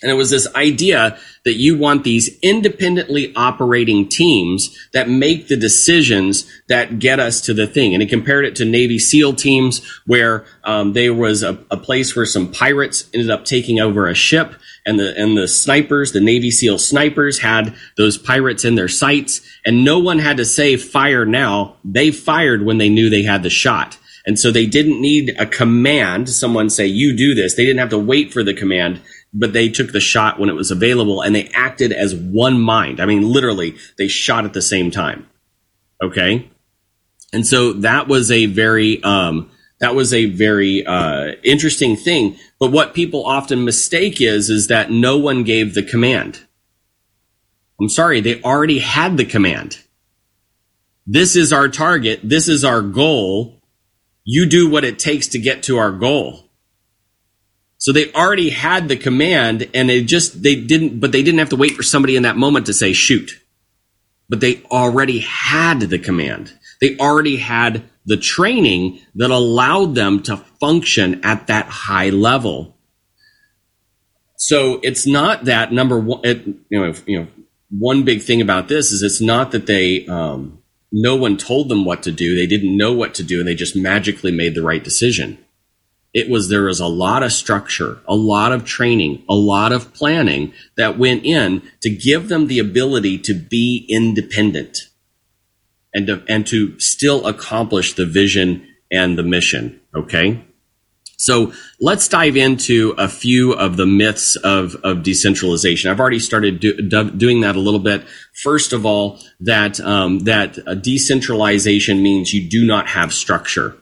And 0.03 0.11
it 0.11 0.15
was 0.15 0.29
this 0.29 0.53
idea 0.53 1.17
that 1.45 1.55
you 1.55 1.77
want 1.77 2.03
these 2.03 2.37
independently 2.41 3.33
operating 3.35 4.07
teams 4.07 4.77
that 4.91 5.09
make 5.09 5.47
the 5.47 5.55
decisions 5.55 6.45
that 6.67 6.99
get 6.99 7.19
us 7.19 7.41
to 7.41 7.53
the 7.53 7.65
thing. 7.65 7.93
And 7.93 8.03
he 8.03 8.07
compared 8.07 8.45
it 8.45 8.55
to 8.57 8.65
Navy 8.65 8.99
SEAL 8.99 9.33
teams 9.33 9.81
where 10.05 10.45
um, 10.65 10.93
there 10.93 11.13
was 11.13 11.41
a, 11.41 11.57
a 11.71 11.77
place 11.77 12.15
where 12.15 12.25
some 12.25 12.51
pirates 12.51 13.09
ended 13.13 13.31
up 13.31 13.45
taking 13.45 13.79
over 13.79 14.07
a 14.07 14.13
ship 14.13 14.55
and 14.85 14.99
the 14.99 15.17
and 15.17 15.37
the 15.37 15.47
snipers, 15.47 16.11
the 16.11 16.19
Navy 16.19 16.51
SEAL 16.51 16.77
snipers 16.77 17.39
had 17.39 17.73
those 17.95 18.17
pirates 18.17 18.65
in 18.65 18.75
their 18.75 18.89
sights 18.89 19.41
and 19.65 19.85
no 19.85 19.99
one 19.99 20.19
had 20.19 20.37
to 20.37 20.45
say 20.45 20.75
fire 20.75 21.25
now. 21.25 21.77
They 21.85 22.11
fired 22.11 22.63
when 22.63 22.77
they 22.77 22.89
knew 22.89 23.09
they 23.09 23.23
had 23.23 23.43
the 23.43 23.49
shot. 23.49 23.97
And 24.25 24.39
so 24.39 24.51
they 24.51 24.65
didn't 24.65 25.01
need 25.01 25.35
a 25.37 25.45
command, 25.45 26.29
someone 26.29 26.69
say, 26.69 26.85
you 26.85 27.15
do 27.15 27.35
this. 27.35 27.55
They 27.55 27.65
didn't 27.65 27.79
have 27.79 27.89
to 27.89 27.99
wait 27.99 28.31
for 28.31 28.41
the 28.41 28.53
command 28.53 29.01
but 29.33 29.53
they 29.53 29.69
took 29.69 29.91
the 29.91 29.99
shot 29.99 30.39
when 30.39 30.49
it 30.49 30.55
was 30.55 30.71
available 30.71 31.21
and 31.21 31.35
they 31.35 31.49
acted 31.53 31.91
as 31.91 32.15
one 32.15 32.59
mind. 32.59 32.99
I 32.99 33.05
mean, 33.05 33.23
literally, 33.23 33.75
they 33.97 34.07
shot 34.07 34.45
at 34.45 34.53
the 34.53 34.61
same 34.61 34.91
time. 34.91 35.27
Okay. 36.01 36.49
And 37.31 37.47
so 37.47 37.73
that 37.73 38.07
was 38.07 38.29
a 38.29 38.45
very, 38.45 39.01
um, 39.03 39.49
that 39.79 39.95
was 39.95 40.13
a 40.13 40.25
very 40.25 40.85
uh, 40.85 41.33
interesting 41.43 41.95
thing. 41.95 42.37
But 42.59 42.71
what 42.71 42.93
people 42.93 43.25
often 43.25 43.65
mistake 43.65 44.21
is, 44.21 44.49
is 44.49 44.67
that 44.67 44.91
no 44.91 45.17
one 45.17 45.43
gave 45.43 45.73
the 45.73 45.83
command. 45.83 46.41
I'm 47.81 47.89
sorry, 47.89 48.21
they 48.21 48.41
already 48.43 48.79
had 48.79 49.17
the 49.17 49.25
command. 49.25 49.79
This 51.07 51.35
is 51.35 51.51
our 51.51 51.67
target. 51.67 52.19
This 52.23 52.47
is 52.47 52.63
our 52.63 52.81
goal. 52.81 53.61
You 54.23 54.45
do 54.45 54.69
what 54.69 54.85
it 54.85 54.99
takes 54.99 55.27
to 55.29 55.39
get 55.39 55.63
to 55.63 55.77
our 55.79 55.91
goal. 55.91 56.49
So 57.83 57.91
they 57.91 58.13
already 58.13 58.49
had 58.49 58.87
the 58.87 58.95
command 58.95 59.69
and 59.73 59.89
they 59.89 60.05
just, 60.05 60.41
they 60.41 60.55
didn't, 60.55 61.01
but 61.01 61.11
they 61.11 61.21
didn't 61.21 61.39
have 61.39 61.49
to 61.49 61.57
wait 61.57 61.73
for 61.73 61.83
somebody 61.83 62.15
in 62.15 62.23
that 62.23 62.37
moment 62.37 62.67
to 62.67 62.73
say 62.73 62.93
shoot. 62.93 63.43
But 64.29 64.39
they 64.39 64.63
already 64.71 65.19
had 65.19 65.81
the 65.81 65.99
command. 65.99 66.57
They 66.79 66.97
already 66.97 67.35
had 67.35 67.83
the 68.05 68.15
training 68.15 69.01
that 69.15 69.31
allowed 69.31 69.95
them 69.95 70.23
to 70.23 70.37
function 70.37 71.25
at 71.25 71.47
that 71.47 71.65
high 71.65 72.09
level. 72.09 72.77
So 74.37 74.79
it's 74.81 75.05
not 75.05 75.43
that 75.43 75.73
number 75.73 75.99
one, 75.99 76.21
it, 76.23 76.47
you 76.47 76.79
know, 76.79 76.93
you 77.05 77.19
know, 77.19 77.27
one 77.69 78.05
big 78.05 78.21
thing 78.21 78.39
about 78.39 78.69
this 78.69 78.93
is 78.93 79.03
it's 79.03 79.19
not 79.19 79.51
that 79.51 79.65
they, 79.65 80.07
um, 80.07 80.63
no 80.93 81.17
one 81.17 81.35
told 81.35 81.67
them 81.67 81.83
what 81.83 82.03
to 82.03 82.13
do. 82.13 82.33
They 82.33 82.47
didn't 82.47 82.77
know 82.77 82.93
what 82.93 83.15
to 83.15 83.23
do 83.23 83.39
and 83.39 83.47
they 83.47 83.55
just 83.55 83.75
magically 83.75 84.31
made 84.31 84.55
the 84.55 84.63
right 84.63 84.81
decision 84.81 85.42
it 86.13 86.29
was 86.29 86.49
there 86.49 86.63
was 86.63 86.79
a 86.79 86.87
lot 86.87 87.23
of 87.23 87.31
structure, 87.31 87.99
a 88.07 88.15
lot 88.15 88.51
of 88.51 88.65
training, 88.65 89.23
a 89.27 89.35
lot 89.35 89.71
of 89.71 89.93
planning 89.93 90.53
that 90.77 90.97
went 90.97 91.25
in 91.25 91.61
to 91.81 91.89
give 91.89 92.29
them 92.29 92.47
the 92.47 92.59
ability 92.59 93.17
to 93.17 93.33
be 93.33 93.85
independent 93.89 94.89
and 95.93 96.07
to, 96.07 96.23
and 96.27 96.45
to 96.47 96.79
still 96.79 97.25
accomplish 97.25 97.93
the 97.93 98.05
vision 98.05 98.67
and 98.91 99.17
the 99.17 99.23
mission. 99.23 99.81
Okay. 99.95 100.43
So 101.17 101.53
let's 101.79 102.07
dive 102.07 102.35
into 102.35 102.95
a 102.97 103.07
few 103.07 103.53
of 103.53 103.77
the 103.77 103.85
myths 103.85 104.35
of, 104.35 104.75
of 104.83 105.03
decentralization. 105.03 105.89
I've 105.89 105.99
already 105.99 106.19
started 106.19 106.59
do, 106.59 106.75
do, 106.81 107.09
doing 107.11 107.41
that 107.41 107.55
a 107.55 107.59
little 107.59 107.79
bit. 107.79 108.03
First 108.33 108.73
of 108.73 108.85
all, 108.85 109.19
that 109.39 109.79
um, 109.79 110.19
that 110.19 110.57
decentralization 110.81 112.03
means 112.03 112.33
you 112.33 112.49
do 112.49 112.65
not 112.65 112.87
have 112.89 113.13
structure. 113.13 113.77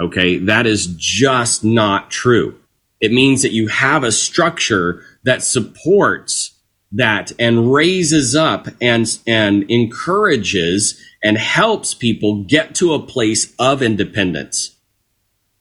Okay. 0.00 0.38
That 0.38 0.66
is 0.66 0.94
just 0.96 1.64
not 1.64 2.10
true. 2.10 2.58
It 3.00 3.12
means 3.12 3.42
that 3.42 3.52
you 3.52 3.68
have 3.68 4.04
a 4.04 4.12
structure 4.12 5.04
that 5.24 5.42
supports 5.42 6.52
that 6.92 7.32
and 7.38 7.72
raises 7.72 8.36
up 8.36 8.68
and, 8.80 9.18
and 9.26 9.68
encourages 9.70 11.00
and 11.22 11.38
helps 11.38 11.94
people 11.94 12.44
get 12.44 12.74
to 12.76 12.94
a 12.94 13.04
place 13.04 13.54
of 13.58 13.82
independence. 13.82 14.76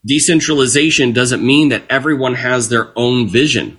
Decentralization 0.06 1.14
doesn't 1.14 1.46
mean 1.46 1.70
that 1.70 1.84
everyone 1.90 2.34
has 2.36 2.70
their 2.70 2.92
own 2.98 3.28
vision. 3.28 3.78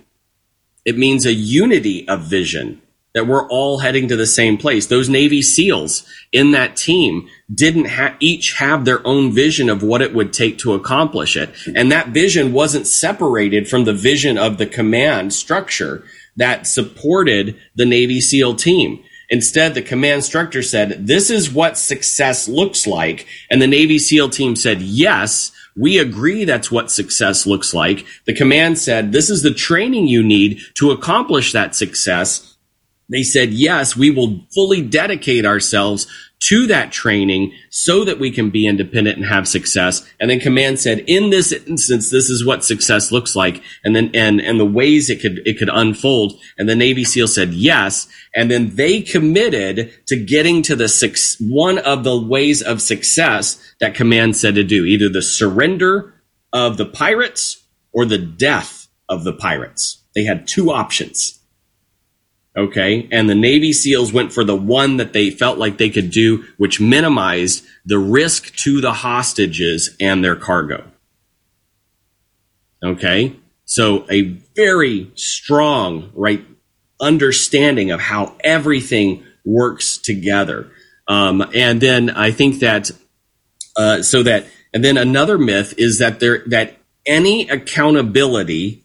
It 0.85 0.97
means 0.97 1.25
a 1.25 1.33
unity 1.33 2.07
of 2.07 2.21
vision 2.23 2.81
that 3.13 3.27
we're 3.27 3.47
all 3.47 3.79
heading 3.79 4.07
to 4.07 4.15
the 4.15 4.25
same 4.25 4.57
place. 4.57 4.87
Those 4.87 5.09
Navy 5.09 5.41
SEALs 5.41 6.05
in 6.31 6.51
that 6.51 6.75
team 6.75 7.27
didn't 7.53 7.89
ha- 7.89 8.15
each 8.19 8.53
have 8.53 8.85
their 8.85 9.05
own 9.05 9.31
vision 9.31 9.69
of 9.69 9.83
what 9.83 10.01
it 10.01 10.13
would 10.13 10.33
take 10.33 10.57
to 10.59 10.73
accomplish 10.73 11.37
it. 11.37 11.53
And 11.75 11.91
that 11.91 12.09
vision 12.09 12.53
wasn't 12.53 12.87
separated 12.87 13.69
from 13.69 13.83
the 13.83 13.93
vision 13.93 14.37
of 14.37 14.57
the 14.57 14.65
command 14.65 15.33
structure 15.33 16.03
that 16.35 16.65
supported 16.65 17.55
the 17.75 17.85
Navy 17.85 18.19
SEAL 18.19 18.55
team. 18.55 19.03
Instead, 19.29 19.73
the 19.73 19.81
command 19.81 20.23
structure 20.23 20.63
said, 20.63 21.07
this 21.07 21.29
is 21.29 21.51
what 21.51 21.77
success 21.77 22.47
looks 22.47 22.85
like. 22.85 23.27
And 23.49 23.61
the 23.61 23.67
Navy 23.67 23.99
SEAL 23.99 24.29
team 24.29 24.55
said, 24.55 24.81
yes, 24.81 25.51
we 25.75 25.97
agree 25.97 26.45
that's 26.45 26.71
what 26.71 26.91
success 26.91 27.45
looks 27.45 27.73
like. 27.73 28.05
The 28.25 28.33
command 28.33 28.77
said, 28.77 29.11
this 29.11 29.29
is 29.29 29.41
the 29.41 29.53
training 29.53 30.07
you 30.07 30.21
need 30.21 30.61
to 30.75 30.91
accomplish 30.91 31.51
that 31.51 31.75
success 31.75 32.52
they 33.13 33.23
said, 33.23 33.53
yes, 33.53 33.95
we 33.95 34.09
will 34.09 34.41
fully 34.53 34.81
dedicate 34.81 35.45
ourselves 35.45 36.07
to 36.39 36.67
that 36.67 36.91
training 36.91 37.53
so 37.69 38.03
that 38.03 38.19
we 38.19 38.31
can 38.31 38.49
be 38.49 38.67
independent 38.67 39.17
and 39.17 39.25
have 39.25 39.47
success. 39.47 40.05
And 40.19 40.29
then 40.29 40.39
command 40.39 40.79
said, 40.79 41.05
in 41.07 41.29
this 41.29 41.51
instance, 41.51 42.09
this 42.09 42.29
is 42.29 42.43
what 42.43 42.65
success 42.65 43.11
looks 43.11 43.35
like. 43.35 43.63
And 43.83 43.95
then, 43.95 44.11
and, 44.13 44.41
and 44.41 44.59
the 44.59 44.65
ways 44.65 45.09
it 45.09 45.21
could, 45.21 45.41
it 45.45 45.59
could 45.59 45.69
unfold. 45.71 46.39
And 46.57 46.67
the 46.67 46.75
Navy 46.75 47.05
SEAL 47.05 47.27
said 47.27 47.53
yes. 47.53 48.07
And 48.35 48.51
then 48.51 48.75
they 48.75 49.01
committed 49.01 49.93
to 50.07 50.17
getting 50.17 50.63
to 50.63 50.75
the 50.75 50.89
six, 50.89 51.37
one 51.39 51.77
of 51.77 52.03
the 52.03 52.19
ways 52.19 52.61
of 52.61 52.81
success 52.81 53.75
that 53.79 53.95
command 53.95 54.35
said 54.35 54.55
to 54.55 54.63
do, 54.63 54.85
either 54.85 55.07
the 55.07 55.21
surrender 55.21 56.15
of 56.51 56.77
the 56.77 56.87
pirates 56.87 57.63
or 57.93 58.05
the 58.05 58.17
death 58.17 58.87
of 59.07 59.23
the 59.23 59.33
pirates. 59.33 60.03
They 60.15 60.23
had 60.23 60.47
two 60.47 60.71
options. 60.71 61.39
Okay. 62.55 63.07
And 63.11 63.29
the 63.29 63.35
Navy 63.35 63.73
SEALs 63.73 64.13
went 64.13 64.31
for 64.31 64.43
the 64.43 64.55
one 64.55 64.97
that 64.97 65.13
they 65.13 65.31
felt 65.31 65.57
like 65.57 65.77
they 65.77 65.89
could 65.89 66.11
do, 66.11 66.45
which 66.57 66.79
minimized 66.79 67.65
the 67.85 67.97
risk 67.97 68.55
to 68.57 68.79
the 68.79 68.93
hostages 68.93 69.95
and 69.99 70.23
their 70.23 70.35
cargo. 70.35 70.85
Okay. 72.83 73.35
So 73.65 74.05
a 74.09 74.21
very 74.55 75.11
strong, 75.15 76.11
right, 76.13 76.45
understanding 77.01 77.91
of 77.91 77.99
how 77.99 78.35
everything 78.43 79.23
works 79.43 79.97
together. 79.97 80.69
Um, 81.07 81.41
and 81.55 81.81
then 81.81 82.09
I 82.11 82.31
think 82.31 82.59
that, 82.59 82.91
uh, 83.75 84.03
so 84.03 84.21
that, 84.23 84.45
and 84.73 84.83
then 84.83 84.97
another 84.97 85.37
myth 85.37 85.73
is 85.77 85.99
that 85.99 86.19
there, 86.19 86.43
that 86.47 86.77
any 87.05 87.49
accountability 87.49 88.83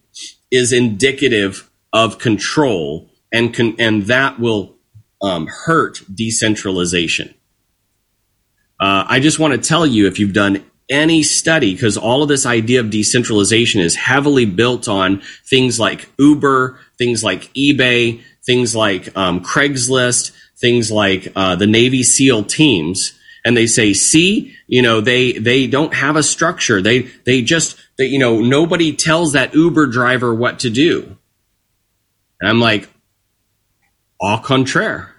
is 0.51 0.73
indicative 0.73 1.69
of 1.93 2.17
control 2.17 3.08
and 3.31 3.53
can, 3.53 3.75
and 3.79 4.03
that 4.03 4.39
will 4.39 4.75
um, 5.21 5.47
hurt 5.47 6.01
decentralization. 6.13 7.33
Uh, 8.79 9.05
I 9.07 9.19
just 9.19 9.39
want 9.39 9.53
to 9.53 9.67
tell 9.67 9.85
you 9.85 10.07
if 10.07 10.19
you've 10.19 10.33
done 10.33 10.63
any 10.89 11.21
study, 11.21 11.73
because 11.73 11.97
all 11.97 12.23
of 12.23 12.29
this 12.29 12.45
idea 12.45 12.79
of 12.79 12.89
decentralization 12.89 13.81
is 13.81 13.95
heavily 13.95 14.45
built 14.45 14.87
on 14.87 15.21
things 15.45 15.79
like 15.79 16.09
Uber, 16.17 16.79
things 16.97 17.23
like 17.23 17.53
eBay, 17.53 18.21
things 18.43 18.75
like 18.75 19.15
um, 19.15 19.43
Craigslist, 19.43 20.31
things 20.57 20.91
like 20.91 21.31
uh, 21.35 21.55
the 21.55 21.67
Navy 21.67 22.03
SEAL 22.03 22.45
teams, 22.45 23.13
and 23.45 23.55
they 23.55 23.67
say, 23.67 23.93
"See, 23.93 24.55
you 24.67 24.81
know, 24.81 25.01
they 25.01 25.33
they 25.33 25.67
don't 25.67 25.93
have 25.93 26.15
a 26.15 26.23
structure. 26.23 26.81
They 26.81 27.03
they 27.25 27.41
just 27.41 27.77
they, 27.97 28.07
you 28.07 28.19
know 28.19 28.41
nobody 28.41 28.93
tells 28.93 29.33
that 29.33 29.53
Uber 29.53 29.87
driver 29.87 30.33
what 30.33 30.59
to 30.59 30.69
do." 30.69 31.17
And 32.41 32.49
I'm 32.49 32.59
like, 32.59 32.89
au 34.21 34.37
contraire. 34.37 35.15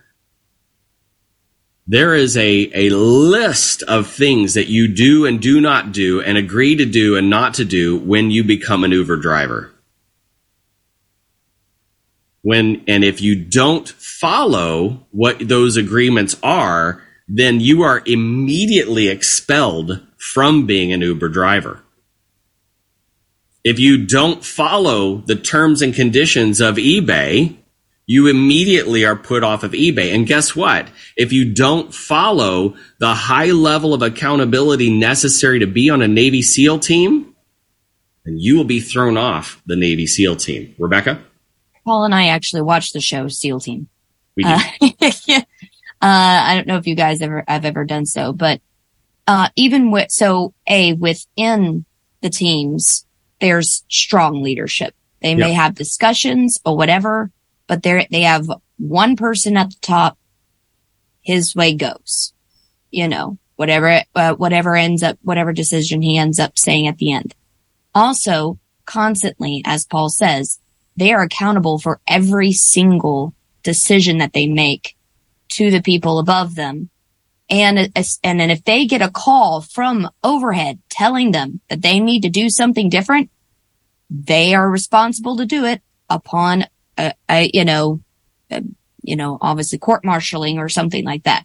There 1.86 2.14
is 2.14 2.36
a, 2.36 2.70
a 2.72 2.90
list 2.90 3.82
of 3.82 4.06
things 4.06 4.54
that 4.54 4.68
you 4.68 4.86
do 4.86 5.26
and 5.26 5.40
do 5.40 5.60
not 5.60 5.90
do 5.90 6.20
and 6.20 6.38
agree 6.38 6.76
to 6.76 6.86
do 6.86 7.16
and 7.16 7.28
not 7.28 7.54
to 7.54 7.64
do 7.64 7.98
when 7.98 8.30
you 8.30 8.44
become 8.44 8.84
an 8.84 8.92
Uber 8.92 9.16
driver. 9.16 9.72
When, 12.42 12.84
and 12.86 13.02
if 13.02 13.20
you 13.20 13.34
don't 13.34 13.88
follow 13.88 15.06
what 15.10 15.48
those 15.48 15.76
agreements 15.76 16.36
are, 16.42 17.02
then 17.26 17.60
you 17.60 17.82
are 17.82 18.02
immediately 18.06 19.08
expelled 19.08 20.00
from 20.16 20.66
being 20.66 20.92
an 20.92 21.00
Uber 21.00 21.28
driver. 21.28 21.82
If 23.62 23.78
you 23.78 24.06
don't 24.06 24.44
follow 24.44 25.18
the 25.18 25.36
terms 25.36 25.82
and 25.82 25.94
conditions 25.94 26.60
of 26.60 26.76
eBay, 26.76 27.56
you 28.10 28.26
immediately 28.26 29.04
are 29.04 29.14
put 29.14 29.44
off 29.44 29.62
of 29.62 29.70
eBay. 29.70 30.12
And 30.12 30.26
guess 30.26 30.56
what? 30.56 30.88
If 31.16 31.32
you 31.32 31.54
don't 31.54 31.94
follow 31.94 32.74
the 32.98 33.14
high 33.14 33.52
level 33.52 33.94
of 33.94 34.02
accountability 34.02 34.90
necessary 34.90 35.60
to 35.60 35.68
be 35.68 35.90
on 35.90 36.02
a 36.02 36.08
Navy 36.08 36.42
SEAL 36.42 36.80
team, 36.80 37.36
then 38.24 38.36
you 38.36 38.56
will 38.56 38.64
be 38.64 38.80
thrown 38.80 39.16
off 39.16 39.62
the 39.64 39.76
Navy 39.76 40.08
SEAL 40.08 40.34
team. 40.34 40.74
Rebecca? 40.76 41.22
Paul 41.84 42.02
and 42.02 42.12
I 42.12 42.26
actually 42.26 42.62
watched 42.62 42.94
the 42.94 43.00
show 43.00 43.28
SEAL 43.28 43.60
Team. 43.60 43.88
We 44.34 44.42
did. 44.42 44.60
Uh, 44.80 44.88
uh, 45.38 45.42
I 46.02 46.56
don't 46.56 46.66
know 46.66 46.78
if 46.78 46.88
you 46.88 46.96
guys 46.96 47.22
ever 47.22 47.44
have 47.46 47.64
ever 47.64 47.84
done 47.84 48.06
so, 48.06 48.32
but 48.32 48.60
uh, 49.28 49.50
even 49.54 49.92
with 49.92 50.10
so 50.10 50.52
a 50.68 50.94
within 50.94 51.84
the 52.22 52.30
teams, 52.30 53.06
there's 53.40 53.84
strong 53.88 54.42
leadership. 54.42 54.96
They 55.22 55.36
may 55.36 55.52
have 55.52 55.76
discussions 55.76 56.58
or 56.64 56.76
whatever, 56.76 57.30
but 57.70 57.84
they 57.84 58.04
they 58.10 58.22
have 58.22 58.50
one 58.78 59.14
person 59.14 59.56
at 59.56 59.70
the 59.70 59.76
top. 59.80 60.18
His 61.22 61.54
way 61.54 61.72
goes, 61.72 62.34
you 62.90 63.06
know, 63.06 63.38
whatever, 63.54 64.02
uh, 64.16 64.34
whatever 64.34 64.74
ends 64.74 65.04
up, 65.04 65.20
whatever 65.22 65.52
decision 65.52 66.02
he 66.02 66.18
ends 66.18 66.40
up 66.40 66.58
saying 66.58 66.88
at 66.88 66.98
the 66.98 67.12
end. 67.12 67.32
Also, 67.94 68.58
constantly, 68.86 69.62
as 69.64 69.86
Paul 69.86 70.08
says, 70.08 70.58
they 70.96 71.12
are 71.12 71.22
accountable 71.22 71.78
for 71.78 72.00
every 72.08 72.50
single 72.50 73.34
decision 73.62 74.18
that 74.18 74.32
they 74.32 74.48
make 74.48 74.96
to 75.50 75.70
the 75.70 75.80
people 75.80 76.18
above 76.18 76.56
them. 76.56 76.90
And, 77.48 77.78
and 78.24 78.40
then 78.40 78.50
if 78.50 78.64
they 78.64 78.84
get 78.84 79.00
a 79.00 79.10
call 79.10 79.60
from 79.60 80.10
overhead 80.24 80.80
telling 80.88 81.30
them 81.30 81.60
that 81.68 81.82
they 81.82 82.00
need 82.00 82.22
to 82.22 82.30
do 82.30 82.50
something 82.50 82.88
different, 82.88 83.30
they 84.10 84.56
are 84.56 84.68
responsible 84.68 85.36
to 85.36 85.46
do 85.46 85.64
it 85.64 85.82
upon 86.08 86.64
a, 87.00 87.14
a 87.28 87.50
you 87.52 87.64
know, 87.64 88.00
a 88.50 88.62
you 89.02 89.16
know, 89.16 89.38
obviously 89.40 89.78
court 89.78 90.02
martialing 90.04 90.58
or 90.58 90.68
something 90.68 91.04
like 91.04 91.24
that. 91.24 91.44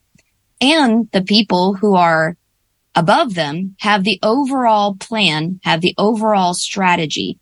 And 0.62 1.10
the 1.12 1.22
people 1.22 1.74
who 1.74 1.96
are 1.96 2.38
above 2.94 3.34
them 3.34 3.76
have 3.80 4.04
the 4.04 4.20
overall 4.24 4.96
plan, 4.96 5.60
have 5.64 5.82
the 5.82 5.96
overall 5.98 6.54
strategy, 6.54 7.40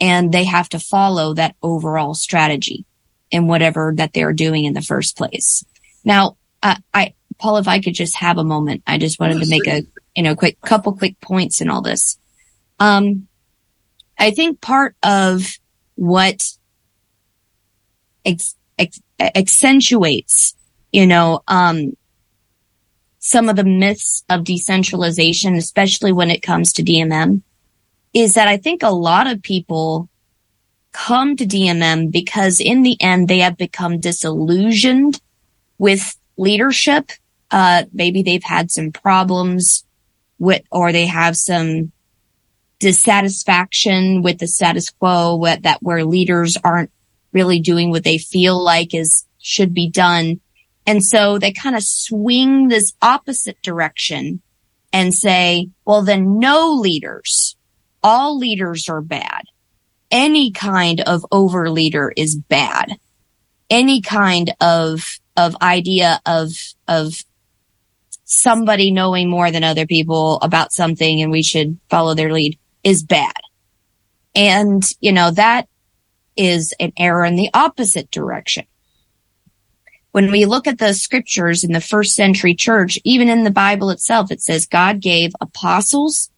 and 0.00 0.32
they 0.32 0.44
have 0.44 0.68
to 0.70 0.78
follow 0.78 1.34
that 1.34 1.56
overall 1.62 2.14
strategy 2.14 2.84
in 3.30 3.46
whatever 3.46 3.92
that 3.96 4.12
they're 4.12 4.32
doing 4.32 4.64
in 4.64 4.74
the 4.74 4.82
first 4.82 5.16
place. 5.16 5.64
Now, 6.04 6.36
uh, 6.62 6.76
I, 6.92 7.14
Paul, 7.38 7.58
if 7.58 7.68
I 7.68 7.80
could 7.80 7.94
just 7.94 8.16
have 8.16 8.38
a 8.38 8.44
moment, 8.44 8.82
I 8.86 8.98
just 8.98 9.20
wanted 9.20 9.42
to 9.42 9.48
make 9.48 9.66
a, 9.66 9.82
you 10.14 10.22
know, 10.22 10.34
quick 10.34 10.60
couple 10.60 10.96
quick 10.96 11.20
points 11.20 11.60
in 11.60 11.70
all 11.70 11.82
this. 11.82 12.18
Um, 12.78 13.28
I 14.18 14.30
think 14.30 14.60
part 14.60 14.96
of 15.02 15.58
what 15.94 16.42
ex- 18.24 18.56
ex- 18.78 19.00
accentuates, 19.20 20.54
you 20.92 21.06
know, 21.06 21.42
um, 21.48 21.96
some 23.18 23.48
of 23.48 23.56
the 23.56 23.64
myths 23.64 24.24
of 24.28 24.44
decentralization, 24.44 25.54
especially 25.54 26.12
when 26.12 26.30
it 26.30 26.42
comes 26.42 26.72
to 26.72 26.82
DMM, 26.82 27.42
is 28.14 28.34
that 28.34 28.48
I 28.48 28.56
think 28.56 28.82
a 28.82 28.90
lot 28.90 29.26
of 29.26 29.42
people 29.42 30.08
come 30.92 31.36
to 31.36 31.46
DMM 31.46 32.10
because 32.10 32.60
in 32.60 32.82
the 32.82 33.00
end 33.00 33.28
they 33.28 33.38
have 33.38 33.56
become 33.56 34.00
disillusioned 34.00 35.20
with 35.78 36.16
leadership. 36.36 37.12
Uh, 37.50 37.84
maybe 37.92 38.22
they've 38.22 38.42
had 38.42 38.70
some 38.70 38.90
problems 38.90 39.84
with, 40.38 40.62
or 40.72 40.90
they 40.90 41.06
have 41.06 41.36
some 41.36 41.92
dissatisfaction 42.78 44.22
with 44.22 44.38
the 44.38 44.46
status 44.46 44.90
quo 44.90 45.44
that 45.62 45.82
where 45.82 46.04
leaders 46.04 46.56
aren't 46.64 46.90
really 47.32 47.60
doing 47.60 47.90
what 47.90 48.04
they 48.04 48.18
feel 48.18 48.62
like 48.62 48.94
is 48.94 49.26
should 49.38 49.72
be 49.72 49.88
done. 49.88 50.40
And 50.86 51.04
so 51.04 51.38
they 51.38 51.52
kind 51.52 51.76
of 51.76 51.82
swing 51.82 52.68
this 52.68 52.92
opposite 53.00 53.60
direction 53.62 54.42
and 54.92 55.14
say, 55.14 55.68
well, 55.84 56.02
then 56.02 56.38
no 56.38 56.72
leaders, 56.72 57.56
all 58.02 58.38
leaders 58.38 58.88
are 58.88 59.00
bad. 59.00 59.42
Any 60.10 60.50
kind 60.50 61.00
of 61.02 61.24
over 61.30 61.70
leader 61.70 62.12
is 62.16 62.34
bad. 62.34 62.96
Any 63.68 64.00
kind 64.00 64.52
of, 64.60 65.18
of 65.36 65.54
idea 65.62 66.20
of, 66.26 66.50
of 66.88 67.24
somebody 68.24 68.90
knowing 68.90 69.30
more 69.30 69.50
than 69.50 69.62
other 69.62 69.86
people 69.86 70.38
about 70.40 70.72
something 70.72 71.22
and 71.22 71.30
we 71.30 71.42
should 71.42 71.78
follow 71.88 72.14
their 72.14 72.32
lead 72.32 72.58
is 72.82 73.02
bad. 73.04 73.40
And, 74.34 74.82
you 75.00 75.12
know, 75.12 75.30
that 75.32 75.68
is 76.36 76.74
an 76.80 76.92
error 76.96 77.24
in 77.24 77.36
the 77.36 77.50
opposite 77.54 78.10
direction. 78.10 78.64
When 80.12 80.30
we 80.32 80.44
look 80.44 80.66
at 80.66 80.78
the 80.78 80.92
scriptures 80.92 81.62
in 81.62 81.72
the 81.72 81.80
first 81.80 82.14
century 82.14 82.54
church, 82.54 82.98
even 83.04 83.28
in 83.28 83.44
the 83.44 83.50
Bible 83.50 83.90
itself, 83.90 84.30
it 84.30 84.40
says 84.40 84.66
God 84.66 85.00
gave 85.00 85.32
apostles. 85.40 86.30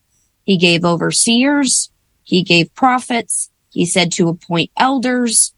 He 0.45 0.59
gave 0.59 0.85
overseers. 0.85 1.91
He 2.25 2.43
gave 2.43 2.75
prophets. 2.75 3.51
He 3.71 3.87
said 3.87 4.13
to 4.13 4.29
appoint 4.29 4.71
elders. 4.77 5.55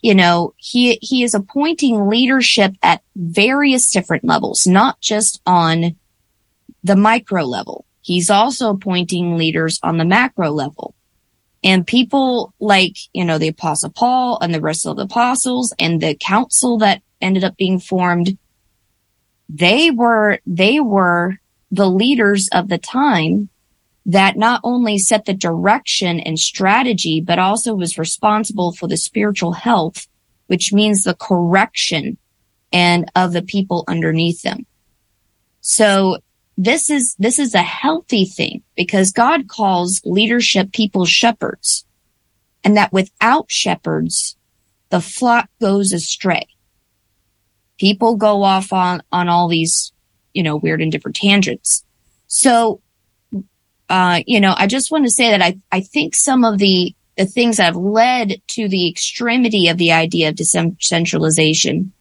You 0.00 0.14
know, 0.14 0.54
he, 0.56 0.98
he 1.02 1.22
is 1.22 1.34
appointing 1.34 2.08
leadership 2.08 2.72
at 2.82 3.02
various 3.14 3.90
different 3.90 4.24
levels, 4.24 4.66
not 4.66 4.98
just 5.02 5.42
on 5.44 5.96
the 6.82 6.96
micro 6.96 7.44
level. 7.44 7.84
He's 8.00 8.30
also 8.30 8.70
appointing 8.70 9.36
leaders 9.36 9.78
on 9.82 9.98
the 9.98 10.06
macro 10.06 10.50
level. 10.50 10.94
And 11.62 11.86
people 11.86 12.54
like, 12.58 12.96
you 13.12 13.24
know, 13.24 13.38
the 13.38 13.48
apostle 13.48 13.90
Paul 13.90 14.38
and 14.40 14.54
the 14.54 14.60
rest 14.60 14.86
of 14.86 14.96
the 14.96 15.02
apostles 15.02 15.74
and 15.78 16.00
the 16.00 16.14
council 16.14 16.78
that 16.78 17.02
ended 17.20 17.44
up 17.44 17.56
being 17.56 17.78
formed, 17.78 18.38
they 19.48 19.90
were, 19.90 20.38
they 20.46 20.80
were 20.80 21.36
the 21.70 21.88
leaders 21.88 22.48
of 22.52 22.68
the 22.68 22.78
time 22.78 23.50
that 24.06 24.36
not 24.36 24.60
only 24.64 24.98
set 24.98 25.26
the 25.26 25.34
direction 25.34 26.18
and 26.20 26.38
strategy, 26.38 27.20
but 27.20 27.38
also 27.38 27.74
was 27.74 27.98
responsible 27.98 28.72
for 28.72 28.88
the 28.88 28.96
spiritual 28.96 29.52
health, 29.52 30.08
which 30.46 30.72
means 30.72 31.04
the 31.04 31.14
correction 31.14 32.16
and 32.72 33.10
of 33.14 33.32
the 33.32 33.42
people 33.42 33.84
underneath 33.86 34.42
them. 34.42 34.64
So 35.60 36.18
this 36.62 36.90
is, 36.90 37.14
this 37.18 37.38
is 37.38 37.54
a 37.54 37.62
healthy 37.62 38.26
thing 38.26 38.62
because 38.76 39.12
God 39.12 39.48
calls 39.48 40.02
leadership 40.04 40.72
people 40.72 41.06
shepherds 41.06 41.86
and 42.62 42.76
that 42.76 42.92
without 42.92 43.50
shepherds, 43.50 44.36
the 44.90 45.00
flock 45.00 45.48
goes 45.58 45.94
astray. 45.94 46.46
People 47.78 48.16
go 48.16 48.42
off 48.42 48.74
on, 48.74 49.02
on 49.10 49.30
all 49.30 49.48
these, 49.48 49.92
you 50.34 50.42
know, 50.42 50.56
weird 50.56 50.82
and 50.82 50.92
different 50.92 51.16
tangents. 51.16 51.82
So, 52.26 52.82
uh, 53.88 54.20
you 54.26 54.38
know, 54.38 54.54
I 54.54 54.66
just 54.66 54.90
want 54.90 55.04
to 55.04 55.10
say 55.10 55.30
that 55.30 55.40
I, 55.40 55.58
I 55.72 55.80
think 55.80 56.14
some 56.14 56.44
of 56.44 56.58
the, 56.58 56.94
the 57.16 57.24
things 57.24 57.56
that 57.56 57.64
have 57.64 57.76
led 57.76 58.42
to 58.48 58.68
the 58.68 58.86
extremity 58.86 59.68
of 59.68 59.78
the 59.78 59.92
idea 59.92 60.28
of 60.28 60.36
decentralization 60.36 61.92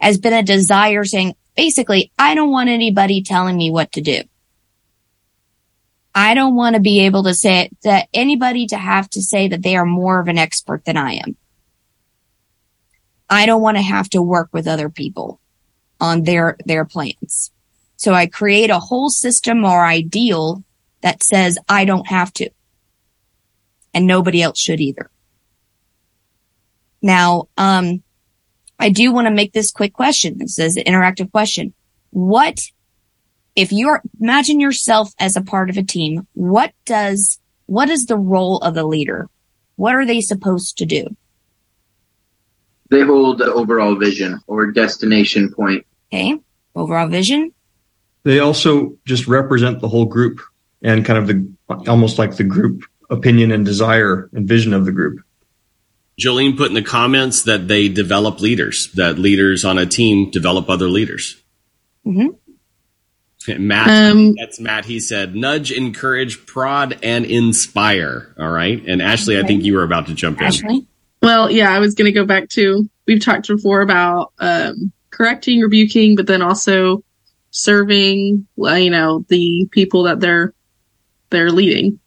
has 0.00 0.18
been 0.18 0.32
a 0.32 0.42
desire 0.44 1.02
saying, 1.02 1.34
basically, 1.56 2.12
I 2.18 2.34
don't 2.34 2.50
want 2.50 2.68
anybody 2.68 3.22
telling 3.22 3.56
me 3.56 3.70
what 3.70 3.92
to 3.92 4.00
do. 4.00 4.22
I 6.14 6.34
don't 6.34 6.54
want 6.54 6.74
to 6.74 6.80
be 6.80 7.00
able 7.00 7.24
to 7.24 7.34
say 7.34 7.70
that 7.82 8.08
anybody 8.14 8.66
to 8.68 8.76
have 8.76 9.10
to 9.10 9.22
say 9.22 9.48
that 9.48 9.62
they 9.62 9.76
are 9.76 9.84
more 9.84 10.20
of 10.20 10.28
an 10.28 10.38
expert 10.38 10.84
than 10.84 10.96
I 10.96 11.14
am. 11.14 11.36
I 13.28 13.46
don't 13.46 13.62
want 13.62 13.78
to 13.78 13.82
have 13.82 14.08
to 14.10 14.22
work 14.22 14.50
with 14.52 14.68
other 14.68 14.88
people 14.88 15.40
on 16.00 16.22
their, 16.22 16.56
their 16.66 16.84
plans. 16.84 17.50
So 17.96 18.12
I 18.12 18.26
create 18.26 18.70
a 18.70 18.78
whole 18.78 19.10
system 19.10 19.64
or 19.64 19.84
ideal 19.84 20.62
that 21.00 21.22
says 21.22 21.58
I 21.68 21.84
don't 21.84 22.06
have 22.06 22.32
to. 22.34 22.50
And 23.92 24.06
nobody 24.06 24.40
else 24.40 24.58
should 24.58 24.80
either. 24.80 25.10
Now, 27.02 27.48
um, 27.56 28.03
I 28.78 28.88
do 28.90 29.12
want 29.12 29.26
to 29.26 29.32
make 29.32 29.52
this 29.52 29.70
quick 29.70 29.92
question. 29.92 30.38
This 30.38 30.58
is 30.58 30.76
an 30.76 30.84
interactive 30.84 31.30
question. 31.30 31.72
What, 32.10 32.60
if 33.56 33.72
you're, 33.72 34.02
imagine 34.20 34.60
yourself 34.60 35.12
as 35.18 35.36
a 35.36 35.42
part 35.42 35.70
of 35.70 35.76
a 35.76 35.82
team, 35.82 36.26
what 36.32 36.72
does, 36.84 37.38
what 37.66 37.88
is 37.88 38.06
the 38.06 38.18
role 38.18 38.58
of 38.58 38.74
the 38.74 38.84
leader? 38.84 39.28
What 39.76 39.94
are 39.94 40.06
they 40.06 40.20
supposed 40.20 40.78
to 40.78 40.86
do? 40.86 41.16
They 42.90 43.02
hold 43.02 43.38
the 43.38 43.52
overall 43.52 43.96
vision 43.96 44.40
or 44.46 44.70
destination 44.70 45.52
point. 45.52 45.86
Okay. 46.12 46.38
Overall 46.76 47.08
vision. 47.08 47.52
They 48.24 48.40
also 48.40 48.96
just 49.04 49.26
represent 49.26 49.80
the 49.80 49.88
whole 49.88 50.04
group 50.04 50.40
and 50.82 51.04
kind 51.04 51.18
of 51.18 51.26
the, 51.26 51.88
almost 51.88 52.18
like 52.18 52.36
the 52.36 52.44
group 52.44 52.84
opinion 53.10 53.52
and 53.52 53.64
desire 53.64 54.30
and 54.32 54.48
vision 54.48 54.72
of 54.72 54.84
the 54.84 54.92
group. 54.92 55.20
Jolene 56.18 56.56
put 56.56 56.68
in 56.68 56.74
the 56.74 56.82
comments 56.82 57.42
that 57.42 57.66
they 57.68 57.88
develop 57.88 58.40
leaders, 58.40 58.90
that 58.92 59.18
leaders 59.18 59.64
on 59.64 59.78
a 59.78 59.86
team 59.86 60.30
develop 60.30 60.70
other 60.70 60.88
leaders. 60.88 61.42
Mm-hmm. 62.06 62.28
Matt, 63.58 63.88
Um, 63.88 64.34
that's 64.36 64.58
Matt. 64.58 64.84
He 64.86 65.00
said, 65.00 65.34
nudge, 65.34 65.70
encourage, 65.70 66.46
prod, 66.46 66.98
and 67.02 67.26
inspire. 67.26 68.34
All 68.38 68.48
right. 68.48 68.82
And 68.86 69.02
Ashley, 69.02 69.38
I 69.38 69.42
think 69.42 69.64
you 69.64 69.74
were 69.74 69.82
about 69.82 70.06
to 70.06 70.14
jump 70.14 70.40
in. 70.40 70.86
Well, 71.20 71.50
yeah, 71.50 71.70
I 71.70 71.78
was 71.78 71.94
going 71.94 72.06
to 72.06 72.12
go 72.12 72.24
back 72.24 72.48
to 72.50 72.88
we've 73.06 73.22
talked 73.22 73.48
before 73.48 73.80
about 73.80 74.32
um, 74.38 74.92
correcting, 75.10 75.60
rebuking, 75.60 76.16
but 76.16 76.26
then 76.26 76.42
also 76.42 77.02
serving. 77.50 78.46
well, 78.56 78.78
You 78.78 78.90
know, 78.90 79.24
the 79.28 79.68
people 79.70 80.04
that 80.04 80.20
they're 80.20 80.54
they're 81.30 81.50
leading. 81.50 81.98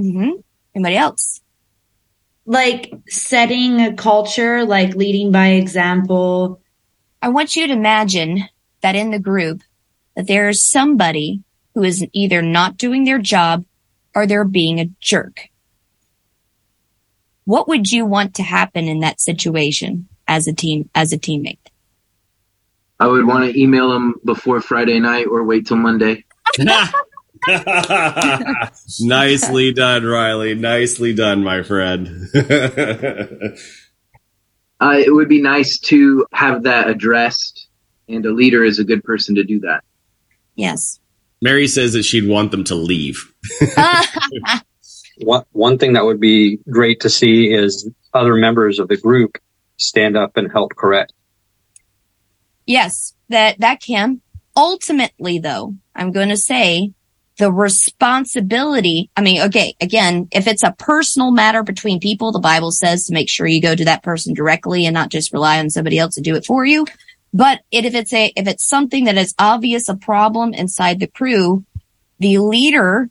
Mm-hmm. 0.00 0.40
Anybody 0.74 0.96
else? 0.96 1.40
Like 2.48 2.90
setting 3.08 3.78
a 3.82 3.92
culture, 3.92 4.64
like 4.64 4.96
leading 4.96 5.30
by 5.30 5.48
example. 5.48 6.62
I 7.20 7.28
want 7.28 7.54
you 7.54 7.66
to 7.66 7.72
imagine 7.74 8.48
that 8.80 8.96
in 8.96 9.10
the 9.10 9.18
group 9.18 9.60
that 10.16 10.26
there 10.26 10.48
is 10.48 10.64
somebody 10.64 11.42
who 11.74 11.82
is 11.82 12.06
either 12.14 12.40
not 12.40 12.78
doing 12.78 13.04
their 13.04 13.18
job 13.18 13.66
or 14.14 14.26
they're 14.26 14.46
being 14.46 14.80
a 14.80 14.90
jerk. 14.98 15.50
What 17.44 17.68
would 17.68 17.92
you 17.92 18.06
want 18.06 18.34
to 18.36 18.42
happen 18.42 18.88
in 18.88 19.00
that 19.00 19.20
situation 19.20 20.08
as 20.26 20.48
a 20.48 20.54
team, 20.54 20.88
as 20.94 21.12
a 21.12 21.18
teammate? 21.18 21.58
I 22.98 23.08
would 23.08 23.26
want 23.26 23.44
to 23.44 23.60
email 23.60 23.90
them 23.90 24.14
before 24.24 24.62
Friday 24.62 24.98
night 25.00 25.26
or 25.26 25.44
wait 25.44 25.66
till 25.66 25.76
Monday. 25.76 26.24
Nicely 29.00 29.72
done, 29.72 30.04
Riley. 30.04 30.54
Nicely 30.54 31.14
done, 31.14 31.42
my 31.44 31.62
friend. 31.62 32.28
Uh, 34.80 34.94
it 34.96 35.12
would 35.12 35.28
be 35.28 35.42
nice 35.42 35.78
to 35.78 36.24
have 36.32 36.62
that 36.62 36.88
addressed, 36.88 37.66
and 38.08 38.24
a 38.24 38.30
leader 38.30 38.62
is 38.62 38.78
a 38.78 38.84
good 38.84 39.02
person 39.02 39.34
to 39.34 39.42
do 39.42 39.58
that. 39.60 39.82
Yes. 40.54 41.00
Mary 41.40 41.66
says 41.66 41.94
that 41.94 42.04
she'd 42.04 42.28
want 42.28 42.50
them 42.50 42.64
to 42.64 42.74
leave. 42.74 43.32
One, 45.20 45.42
one 45.50 45.78
thing 45.78 45.94
that 45.94 46.04
would 46.04 46.20
be 46.20 46.58
great 46.70 47.00
to 47.00 47.10
see 47.10 47.52
is 47.52 47.90
other 48.14 48.36
members 48.36 48.78
of 48.78 48.86
the 48.86 48.96
group 48.96 49.36
stand 49.76 50.16
up 50.16 50.36
and 50.36 50.48
help 50.50 50.76
correct. 50.76 51.12
Yes, 52.66 53.14
that 53.28 53.58
that 53.58 53.82
can. 53.82 54.20
Ultimately 54.56 55.40
though, 55.40 55.74
I'm 55.92 56.12
going 56.12 56.28
to 56.28 56.36
say 56.36 56.92
the 57.38 57.52
responsibility. 57.52 59.10
I 59.16 59.22
mean, 59.22 59.42
okay, 59.42 59.74
again, 59.80 60.28
if 60.32 60.46
it's 60.46 60.64
a 60.64 60.74
personal 60.78 61.30
matter 61.30 61.62
between 61.62 62.00
people, 62.00 62.32
the 62.32 62.40
Bible 62.40 62.72
says 62.72 63.06
to 63.06 63.14
make 63.14 63.28
sure 63.28 63.46
you 63.46 63.62
go 63.62 63.74
to 63.74 63.84
that 63.84 64.02
person 64.02 64.34
directly 64.34 64.86
and 64.86 64.94
not 64.94 65.10
just 65.10 65.32
rely 65.32 65.58
on 65.58 65.70
somebody 65.70 65.98
else 65.98 66.16
to 66.16 66.20
do 66.20 66.34
it 66.34 66.44
for 66.44 66.64
you. 66.64 66.84
But 67.32 67.60
if 67.70 67.94
it's 67.94 68.12
a, 68.12 68.32
if 68.36 68.48
it's 68.48 68.66
something 68.66 69.04
that 69.04 69.16
is 69.16 69.34
obvious 69.38 69.88
a 69.88 69.96
problem 69.96 70.52
inside 70.52 70.98
the 70.98 71.06
crew, 71.06 71.64
the 72.18 72.38
leader 72.38 73.10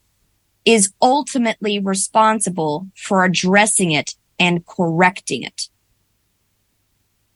is 0.66 0.92
ultimately 1.02 1.80
responsible 1.80 2.88
for 2.96 3.24
addressing 3.24 3.92
it 3.92 4.16
and 4.38 4.66
correcting 4.66 5.44
it. 5.44 5.70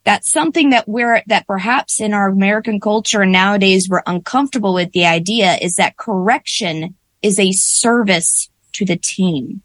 That's 0.04 0.32
something 0.32 0.72
that 0.72 0.88
we're, 0.88 1.22
that 1.28 1.46
perhaps 1.46 2.02
in 2.02 2.14
our 2.14 2.30
American 2.30 2.80
culture 2.80 3.26
nowadays 3.26 3.88
we're 3.88 4.02
uncomfortable 4.08 4.74
with 4.74 4.92
the 4.94 5.06
idea 5.06 5.58
is 5.62 5.76
that 5.76 5.98
correction 5.98 6.96
is 7.22 7.40
a 7.40 7.52
service 7.52 8.50
to 8.74 8.86
the 8.86 8.98
team. 8.98 9.62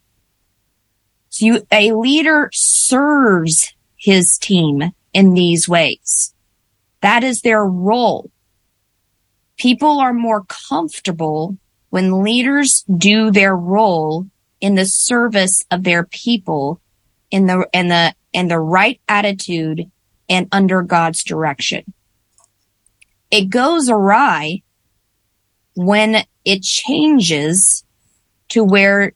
So 1.31 1.47
you, 1.47 1.67
a 1.73 1.93
leader 1.93 2.51
serves 2.53 3.75
his 3.97 4.37
team 4.39 4.93
in 5.15 5.33
these 5.33 5.69
ways. 5.69 6.35
That 7.01 7.25
is 7.25 7.41
their 7.41 7.65
role. 7.65 8.31
People 9.57 10.01
are 10.01 10.13
more 10.13 10.45
comfortable 10.45 11.57
when 11.89 12.23
leaders 12.23 12.85
do 12.95 13.31
their 13.31 13.57
role 13.57 14.27
in 14.61 14.75
the 14.75 14.85
service 14.85 15.65
of 15.71 15.83
their 15.83 16.05
people 16.05 16.81
in 17.31 17.47
the, 17.47 17.67
in 17.73 17.89
the, 17.89 18.15
in 18.35 18.49
the 18.49 18.59
right 18.59 19.01
attitude 19.09 19.91
and 20.29 20.49
under 20.53 20.83
God's 20.83 21.23
direction. 21.23 21.93
It 23.31 23.51
goes 23.51 23.89
awry 23.89 24.63
when 25.75 26.25
it 26.45 26.63
changes 26.63 27.85
to 28.49 28.65
where 28.65 29.13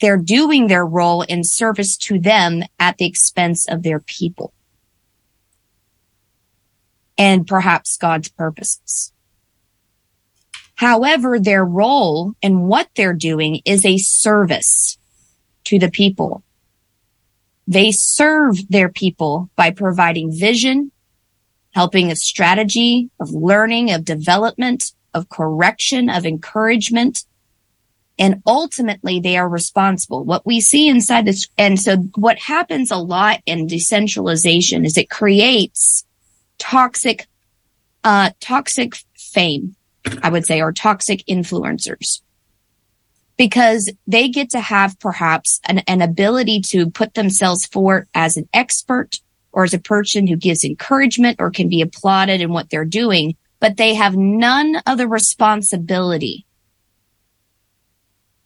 they're 0.00 0.16
doing 0.16 0.66
their 0.66 0.84
role 0.84 1.22
in 1.22 1.44
service 1.44 1.96
to 1.96 2.18
them 2.18 2.62
at 2.78 2.98
the 2.98 3.06
expense 3.06 3.66
of 3.68 3.82
their 3.82 4.00
people 4.00 4.52
and 7.16 7.46
perhaps 7.46 7.96
God's 7.96 8.28
purposes. 8.28 9.12
However, 10.74 11.38
their 11.38 11.64
role 11.64 12.34
and 12.42 12.68
what 12.68 12.88
they're 12.96 13.14
doing 13.14 13.60
is 13.64 13.86
a 13.86 13.96
service 13.96 14.98
to 15.64 15.78
the 15.78 15.90
people. 15.90 16.43
They 17.66 17.92
serve 17.92 18.68
their 18.68 18.88
people 18.88 19.50
by 19.56 19.70
providing 19.70 20.32
vision, 20.32 20.92
helping 21.72 22.10
a 22.10 22.16
strategy 22.16 23.10
of 23.20 23.30
learning, 23.30 23.90
of 23.90 24.04
development, 24.04 24.92
of 25.12 25.28
correction, 25.28 26.10
of 26.10 26.26
encouragement. 26.26 27.24
And 28.18 28.42
ultimately 28.46 29.18
they 29.18 29.36
are 29.36 29.48
responsible. 29.48 30.24
What 30.24 30.46
we 30.46 30.60
see 30.60 30.88
inside 30.88 31.24
this, 31.24 31.48
and 31.58 31.80
so 31.80 31.96
what 32.14 32.38
happens 32.38 32.90
a 32.90 32.96
lot 32.96 33.40
in 33.46 33.66
decentralization 33.66 34.84
is 34.84 34.96
it 34.96 35.10
creates 35.10 36.04
toxic, 36.58 37.26
uh, 38.04 38.30
toxic 38.40 38.96
fame 39.16 39.74
I 40.22 40.30
would 40.30 40.46
say, 40.46 40.60
or 40.60 40.72
toxic 40.72 41.24
influencers 41.26 42.20
because 43.36 43.92
they 44.06 44.28
get 44.28 44.50
to 44.50 44.60
have 44.60 44.98
perhaps 45.00 45.60
an, 45.64 45.78
an, 45.80 46.02
ability 46.02 46.60
to 46.60 46.90
put 46.90 47.14
themselves 47.14 47.66
forward 47.66 48.08
as 48.14 48.36
an 48.36 48.48
expert 48.52 49.20
or 49.52 49.64
as 49.64 49.74
a 49.74 49.78
person 49.78 50.26
who 50.26 50.36
gives 50.36 50.64
encouragement 50.64 51.36
or 51.40 51.50
can 51.50 51.68
be 51.68 51.80
applauded 51.80 52.40
in 52.40 52.52
what 52.52 52.70
they're 52.70 52.84
doing, 52.84 53.36
but 53.60 53.76
they 53.76 53.94
have 53.94 54.16
none 54.16 54.76
of 54.86 54.98
the 54.98 55.08
responsibility, 55.08 56.46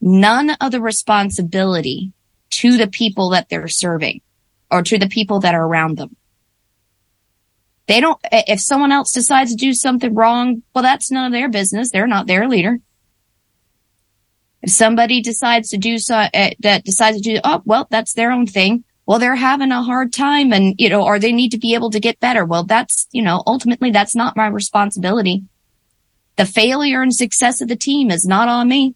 none 0.01 0.51
of 0.61 0.73
the 0.73 0.81
responsibility 0.81 2.13
to 2.51 2.77
the 2.77 2.89
people 2.89 3.31
that 3.31 3.49
they're 3.49 3.69
serving 3.69 4.21
or 4.71 4.83
to 4.83 4.99
the 4.99 5.09
people 5.09 5.41
that 5.41 5.55
are 5.55 5.67
around 5.67 5.99
them. 5.99 6.17
They 7.87 8.01
don't, 8.01 8.21
if 8.31 8.61
someone 8.61 8.93
else 8.93 9.13
decides 9.13 9.51
to 9.51 9.57
do 9.57 9.73
something 9.73 10.15
wrong, 10.15 10.63
well, 10.75 10.83
that's 10.83 11.11
none 11.11 11.27
of 11.27 11.33
their 11.33 11.49
business. 11.49 11.91
They're 11.91 12.07
not 12.07 12.27
their 12.27 12.47
leader. 12.47 12.81
If 14.63 14.71
somebody 14.71 15.23
decides 15.23 15.71
to 15.71 15.79
do 15.79 15.99
so, 15.99 16.17
uh, 16.17 16.51
that 16.61 16.85
decides 16.85 17.19
to 17.19 17.23
do, 17.23 17.41
oh, 17.45 17.63
well, 17.65 17.87
that's 17.91 18.15
their 18.15 18.33
own 18.33 18.47
thing. 18.47 18.85
Well, 19.07 19.19
they're 19.19 19.37
having 19.37 19.73
a 19.73 19.83
hard 19.83 20.13
time 20.13 20.53
and, 20.53 20.75
you 20.79 20.89
know, 20.89 21.05
or 21.05 21.19
they 21.19 21.33
need 21.33 21.51
to 21.53 21.59
be 21.59 21.75
able 21.75 21.91
to 21.91 22.01
get 22.01 22.21
better. 22.21 22.45
Well, 22.45 22.65
that's, 22.65 23.07
you 23.13 23.23
know, 23.23 23.43
ultimately 23.47 23.91
that's 23.91 24.15
not 24.15 24.37
my 24.37 24.49
responsibility. 24.49 25.45
The 26.37 26.45
failure 26.45 27.03
and 27.03 27.15
success 27.15 27.61
of 27.61 27.69
the 27.69 27.77
team 27.77 28.11
is 28.11 28.27
not 28.27 28.49
on 28.49 28.69
me. 28.69 28.95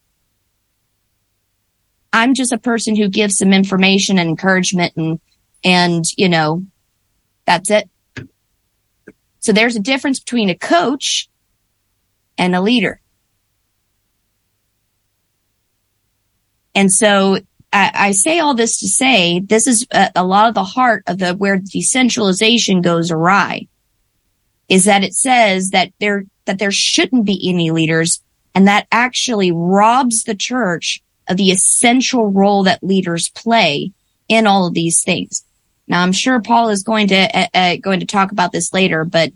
I'm 2.12 2.34
just 2.34 2.52
a 2.52 2.58
person 2.58 2.94
who 2.94 3.08
gives 3.08 3.38
some 3.38 3.52
information 3.52 4.18
and 4.18 4.28
encouragement 4.28 4.94
and, 4.96 5.20
and, 5.64 6.04
you 6.18 6.28
know, 6.28 6.64
that's 7.46 7.70
it. 7.70 7.88
So 9.40 9.52
there's 9.52 9.76
a 9.76 9.80
difference 9.80 10.20
between 10.20 10.50
a 10.50 10.54
coach 10.54 11.28
and 12.36 12.54
a 12.54 12.60
leader. 12.60 13.00
And 16.74 16.92
so 16.92 17.38
I, 17.72 17.90
I 17.94 18.10
say 18.12 18.38
all 18.38 18.54
this 18.54 18.80
to 18.80 18.88
say 18.88 19.40
this 19.40 19.66
is 19.66 19.86
a, 19.92 20.10
a 20.16 20.24
lot 20.24 20.48
of 20.48 20.54
the 20.54 20.64
heart 20.64 21.04
of 21.06 21.18
the 21.18 21.34
where 21.34 21.58
decentralization 21.58 22.82
goes 22.82 23.10
awry 23.10 23.68
is 24.68 24.84
that 24.84 25.04
it 25.04 25.14
says 25.14 25.70
that 25.70 25.92
there 26.00 26.24
that 26.44 26.58
there 26.58 26.70
shouldn't 26.70 27.24
be 27.24 27.48
any 27.48 27.70
leaders 27.70 28.20
and 28.54 28.66
that 28.68 28.86
actually 28.92 29.52
robs 29.52 30.24
the 30.24 30.34
church 30.34 31.02
of 31.28 31.36
the 31.36 31.50
essential 31.50 32.30
role 32.30 32.64
that 32.64 32.82
leaders 32.82 33.28
play 33.30 33.92
in 34.28 34.46
all 34.46 34.66
of 34.66 34.74
these 34.74 35.02
things. 35.02 35.44
Now, 35.86 36.02
I'm 36.02 36.12
sure 36.12 36.40
Paul 36.40 36.68
is 36.68 36.82
going 36.82 37.08
to 37.08 37.38
uh, 37.38 37.46
uh, 37.54 37.76
going 37.76 38.00
to 38.00 38.06
talk 38.06 38.32
about 38.32 38.52
this 38.52 38.72
later, 38.72 39.04
but 39.04 39.32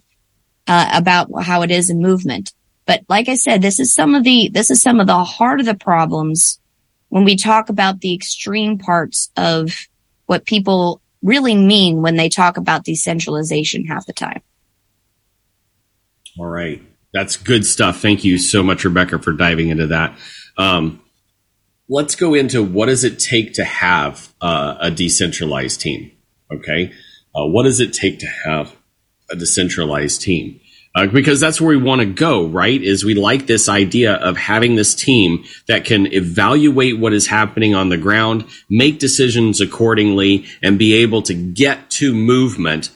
uh, 0.67 0.91
about 0.93 1.29
how 1.43 1.63
it 1.63 1.71
is 1.71 1.91
in 1.91 2.01
movement. 2.01 2.53
But 2.87 3.03
like 3.09 3.29
I 3.29 3.35
said, 3.35 3.63
this 3.63 3.81
is 3.81 3.93
some 3.93 4.15
of 4.15 4.25
the 4.25 4.51
this 4.53 4.71
is 4.71 4.81
some 4.81 5.01
of 5.01 5.07
the 5.07 5.25
heart 5.25 5.61
of 5.61 5.67
the 5.67 5.75
problems 5.75 6.59
when 7.17 7.25
we 7.25 7.35
talk 7.35 7.71
about 7.71 8.01
the 8.03 8.13
extreme 8.13 8.77
parts 8.77 9.31
of 9.39 9.73
what 10.27 10.45
people 10.45 11.01
really 11.23 11.55
mean 11.55 12.03
when 12.03 12.17
they 12.17 12.29
talk 12.29 12.59
about 12.59 12.85
decentralization 12.85 13.87
half 13.87 14.05
the 14.05 14.13
time. 14.13 14.43
All 16.39 16.45
right. 16.45 16.83
That's 17.15 17.39
good 17.39 17.65
stuff. 17.65 18.01
Thank 18.03 18.23
you 18.23 18.37
so 18.37 18.63
much, 18.63 18.85
Rebecca, 18.85 19.19
for 19.19 19.33
diving 19.33 19.71
into 19.71 19.87
that. 19.87 20.19
Um, 20.59 21.01
let's 21.89 22.17
go 22.17 22.35
into 22.35 22.63
what 22.63 22.85
does 22.85 23.03
it 23.03 23.19
take 23.19 23.55
to 23.55 23.65
have 23.65 24.35
uh, 24.43 24.77
a 24.79 24.91
decentralized 24.91 25.81
team? 25.81 26.13
Okay. 26.53 26.93
Uh, 27.35 27.47
what 27.47 27.63
does 27.63 27.81
it 27.81 27.95
take 27.95 28.19
to 28.19 28.27
have 28.27 28.77
a 29.31 29.37
decentralized 29.37 30.21
team? 30.21 30.61
Uh, 30.97 31.07
because 31.07 31.39
that's 31.39 31.61
where 31.61 31.77
we 31.77 31.77
want 31.77 32.01
to 32.01 32.07
go, 32.07 32.47
right? 32.47 32.83
Is 32.83 33.05
we 33.05 33.13
like 33.13 33.47
this 33.47 33.69
idea 33.69 34.15
of 34.15 34.39
having 34.39 34.77
this 34.77 34.95
team 34.95 35.45
that 35.69 35.85
can 35.85 36.11
evaluate 36.11 36.99
what 36.99 37.13
is 37.13 37.27
happening 37.27 37.75
on 37.75 37.91
the 37.91 37.99
ground, 37.99 38.47
make 38.71 38.99
decisions 38.99 39.61
accordingly, 39.61 40.47
and 40.63 40.79
be 40.79 40.95
able 40.95 41.21
to 41.23 41.35
get 41.35 41.91
to 41.91 42.15
movement 42.15 42.91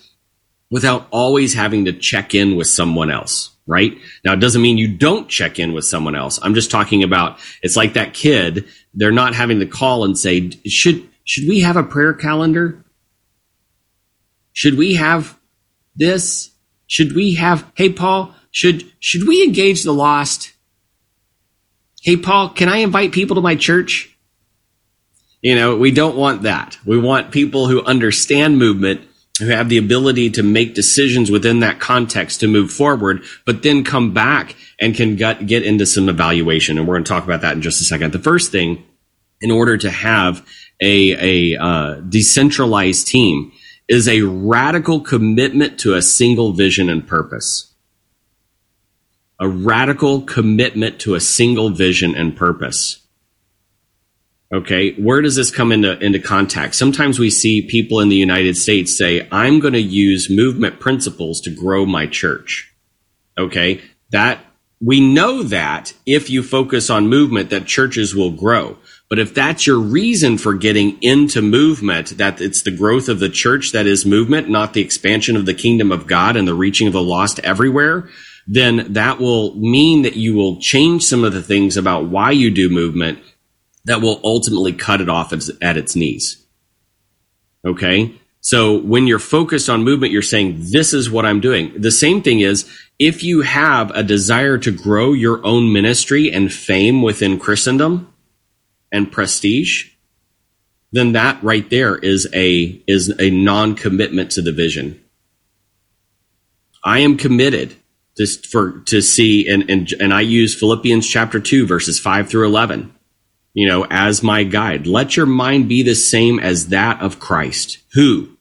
without 0.71 1.09
always 1.11 1.53
having 1.53 1.85
to 1.85 1.93
check 1.93 2.35
in 2.35 2.57
with 2.57 2.69
someone 2.69 3.11
else, 3.11 3.55
right? 3.67 3.99
Now, 4.25 4.33
it 4.33 4.41
doesn't 4.41 4.63
mean 4.63 4.79
you 4.79 4.97
don't 4.97 5.29
check 5.29 5.59
in 5.59 5.75
with 5.75 5.85
someone 5.85 6.17
else. 6.17 6.39
I'm 6.43 6.55
just 6.55 6.71
talking 6.71 7.03
about 7.03 7.39
it's 7.63 7.77
like 7.77 7.93
that 7.95 8.15
kid. 8.15 8.67
They're 8.95 9.13
not 9.13 9.35
having 9.35 9.61
to 9.61 9.67
call 9.67 10.05
and 10.05 10.19
say, 10.19 10.49
should, 10.67 11.07
should 11.25 11.47
we 11.47 11.61
have 11.61 11.77
a 11.77 11.83
prayer 11.83 12.15
calendar? 12.15 12.83
Should 14.55 14.79
we 14.79 14.95
have 14.95 15.39
this? 15.97 16.51
Should 16.90 17.14
we 17.14 17.37
have, 17.37 17.70
hey, 17.76 17.92
Paul, 17.92 18.35
should, 18.50 18.85
should 18.98 19.29
we 19.29 19.44
engage 19.44 19.85
the 19.85 19.92
lost? 19.92 20.53
Hey, 22.03 22.16
Paul, 22.16 22.48
can 22.48 22.68
I 22.68 22.79
invite 22.79 23.12
people 23.12 23.37
to 23.37 23.40
my 23.40 23.55
church? 23.55 24.18
You 25.40 25.55
know, 25.55 25.76
we 25.76 25.92
don't 25.92 26.16
want 26.16 26.42
that. 26.42 26.79
We 26.85 26.98
want 26.98 27.31
people 27.31 27.68
who 27.68 27.81
understand 27.85 28.59
movement, 28.59 29.03
who 29.38 29.46
have 29.46 29.68
the 29.68 29.79
ability 29.79 30.31
to 30.31 30.42
make 30.42 30.74
decisions 30.74 31.31
within 31.31 31.61
that 31.61 31.79
context 31.79 32.40
to 32.40 32.48
move 32.48 32.72
forward, 32.72 33.22
but 33.46 33.62
then 33.62 33.85
come 33.85 34.12
back 34.12 34.57
and 34.81 34.92
can 34.92 35.14
get, 35.14 35.46
get 35.46 35.62
into 35.62 35.87
some 35.87 36.09
evaluation. 36.09 36.76
And 36.76 36.88
we're 36.88 36.96
going 36.96 37.05
to 37.05 37.09
talk 37.09 37.22
about 37.22 37.42
that 37.42 37.55
in 37.55 37.62
just 37.62 37.81
a 37.81 37.85
second. 37.85 38.12
The 38.12 38.18
first 38.18 38.50
thing, 38.50 38.85
in 39.40 39.53
order 39.53 39.76
to 39.76 39.90
have 39.92 40.44
a, 40.81 41.55
a 41.55 41.62
uh, 41.62 41.94
decentralized 42.00 43.07
team, 43.07 43.53
is 43.90 44.07
a 44.07 44.22
radical 44.22 45.00
commitment 45.00 45.81
to 45.81 45.94
a 45.94 46.00
single 46.00 46.53
vision 46.53 46.88
and 46.88 47.07
purpose. 47.07 47.74
A 49.40 49.48
radical 49.48 50.22
commitment 50.22 51.00
to 51.00 51.16
a 51.16 51.20
single 51.20 51.70
vision 51.70 52.14
and 52.14 52.37
purpose. 52.37 53.05
Okay, 54.53 54.92
where 54.94 55.20
does 55.20 55.35
this 55.35 55.50
come 55.50 55.72
into, 55.72 55.98
into 55.98 56.20
contact? 56.20 56.76
Sometimes 56.76 57.18
we 57.18 57.31
see 57.31 57.62
people 57.62 57.98
in 57.98 58.09
the 58.09 58.16
United 58.16 58.57
States 58.57 58.96
say, 58.96 59.26
I'm 59.33 59.59
going 59.59 59.74
to 59.74 59.83
use 59.83 60.31
movement 60.31 60.79
principles 60.79 61.40
to 61.42 61.50
grow 61.50 61.85
my 61.85 62.07
church. 62.07 62.72
Okay. 63.37 63.81
That 64.11 64.44
we 64.81 65.00
know 65.00 65.42
that 65.42 65.94
if 66.07 66.31
you 66.31 66.42
focus 66.44 66.90
on 66.90 67.09
movement, 67.09 67.50
that 67.50 67.66
churches 67.66 68.14
will 68.14 68.31
grow. 68.31 68.79
But 69.11 69.18
if 69.18 69.35
that's 69.35 69.66
your 69.66 69.81
reason 69.81 70.38
for 70.38 70.55
getting 70.55 71.03
into 71.03 71.42
movement, 71.42 72.16
that 72.18 72.40
it's 72.40 72.62
the 72.62 72.70
growth 72.70 73.09
of 73.09 73.18
the 73.18 73.29
church 73.29 73.73
that 73.73 73.87
is 73.87 74.07
movement, 74.07 74.49
not 74.49 74.73
the 74.73 74.81
expansion 74.81 75.35
of 75.37 75.46
the 75.46 75.53
kingdom 75.53 75.90
of 75.90 76.07
God 76.07 76.37
and 76.37 76.46
the 76.46 76.55
reaching 76.55 76.87
of 76.87 76.92
the 76.92 77.03
lost 77.03 77.40
everywhere, 77.40 78.09
then 78.46 78.92
that 78.92 79.18
will 79.18 79.57
mean 79.57 80.03
that 80.03 80.14
you 80.14 80.35
will 80.35 80.61
change 80.61 81.05
some 81.05 81.25
of 81.25 81.33
the 81.33 81.42
things 81.42 81.77
about 81.77 82.07
why 82.07 82.31
you 82.31 82.53
do 82.53 82.70
movement 82.70 83.18
that 83.85 84.01
will 84.01 84.20
ultimately 84.23 84.73
cut 84.73 85.01
it 85.01 85.09
off 85.09 85.33
at 85.33 85.77
its 85.77 85.96
knees. 85.96 86.46
Okay. 87.64 88.14
So 88.40 88.79
when 88.79 89.09
you're 89.09 89.18
focused 89.18 89.68
on 89.68 89.83
movement, 89.83 90.12
you're 90.12 90.23
saying, 90.23 90.66
this 90.70 90.94
is 90.94 91.11
what 91.11 91.27
I'm 91.27 91.40
doing. 91.40 91.73
The 91.77 91.90
same 91.90 92.23
thing 92.23 92.40
is 92.40 92.70
if 93.01 93.25
you 93.25 93.40
have 93.40 93.90
a 93.90 94.05
desire 94.05 94.57
to 94.59 94.70
grow 94.70 95.12
your 95.12 95.44
own 95.44 95.73
ministry 95.73 96.31
and 96.31 96.53
fame 96.53 97.03
within 97.03 97.40
Christendom 97.40 98.10
and 98.92 99.11
prestige, 99.11 99.90
then 100.92 101.12
that 101.12 101.42
right 101.42 101.68
there 101.70 101.96
is 101.96 102.29
a, 102.35 102.83
is 102.87 103.14
a 103.20 103.31
non-commitment 103.31 104.33
to 104.33 104.42
the 104.42 104.53
vision. 104.53 105.03
I 106.83 107.00
am 107.00 107.16
committed 107.16 107.76
to, 108.16 108.26
for, 108.26 108.81
to 108.87 109.00
see, 109.00 109.48
and, 109.48 109.70
and, 109.70 109.92
and 110.00 110.12
I 110.12 110.22
use 110.22 110.59
Philippians 110.59 111.07
chapter 111.07 111.38
two, 111.40 111.66
verses 111.66 111.98
five 112.00 112.29
through 112.29 112.46
11 112.46 112.94
you 113.53 113.66
know, 113.66 113.87
as 113.90 114.22
my 114.22 114.44
guide. 114.44 114.87
Let 114.87 115.16
your 115.16 115.26
mind 115.26 115.68
be 115.68 115.83
the 115.83 115.94
same 115.94 116.38
as 116.38 116.68
that 116.68 117.00
of 117.00 117.18
Christ, 117.18 117.79
who 117.94 118.37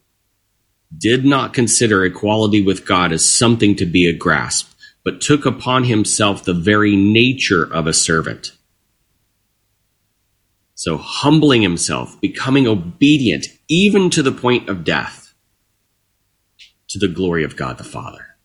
did 0.96 1.26
not 1.26 1.54
consider 1.54 2.04
equality 2.06 2.62
with 2.62 2.86
God 2.86 3.12
as 3.12 3.26
something 3.26 3.76
to 3.76 3.86
be 3.86 4.08
a 4.08 4.14
grasp, 4.14 4.72
but 5.04 5.22
took 5.22 5.46
upon 5.46 5.86
himself 5.86 6.44
the 6.44 6.54
very 6.54 6.96
nature 6.96 7.64
of 7.64 7.88
a 7.88 7.94
servant. 7.94 8.54
So 10.80 10.96
humbling 10.96 11.62
himself, 11.62 12.22
becoming 12.22 12.66
obedient, 12.66 13.48
even 13.68 14.10
to 14.12 14.24
the 14.24 14.32
point 14.32 14.70
of 14.70 14.86
death, 14.86 15.34
to 16.88 16.98
the 16.98 17.10
glory 17.10 17.44
of 17.44 17.58
God 17.58 17.78
the 17.78 17.84
Father. 17.84 18.38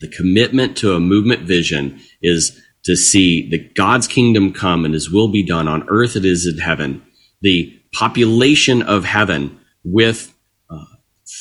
The 0.00 0.08
commitment 0.08 0.76
to 0.78 0.96
a 0.96 0.98
movement 0.98 1.42
vision 1.42 2.00
is 2.20 2.60
to 2.82 2.96
see 2.96 3.48
that 3.50 3.76
God's 3.76 4.08
kingdom 4.08 4.52
come 4.52 4.84
and 4.84 4.92
his 4.92 5.08
will 5.08 5.28
be 5.28 5.44
done 5.44 5.68
on 5.68 5.86
earth 5.88 6.16
it 6.16 6.24
is 6.24 6.44
in 6.44 6.58
heaven. 6.58 7.02
The 7.40 7.72
population 7.92 8.82
of 8.82 9.04
heaven 9.04 9.60
with 9.84 10.34
uh, 10.68 10.86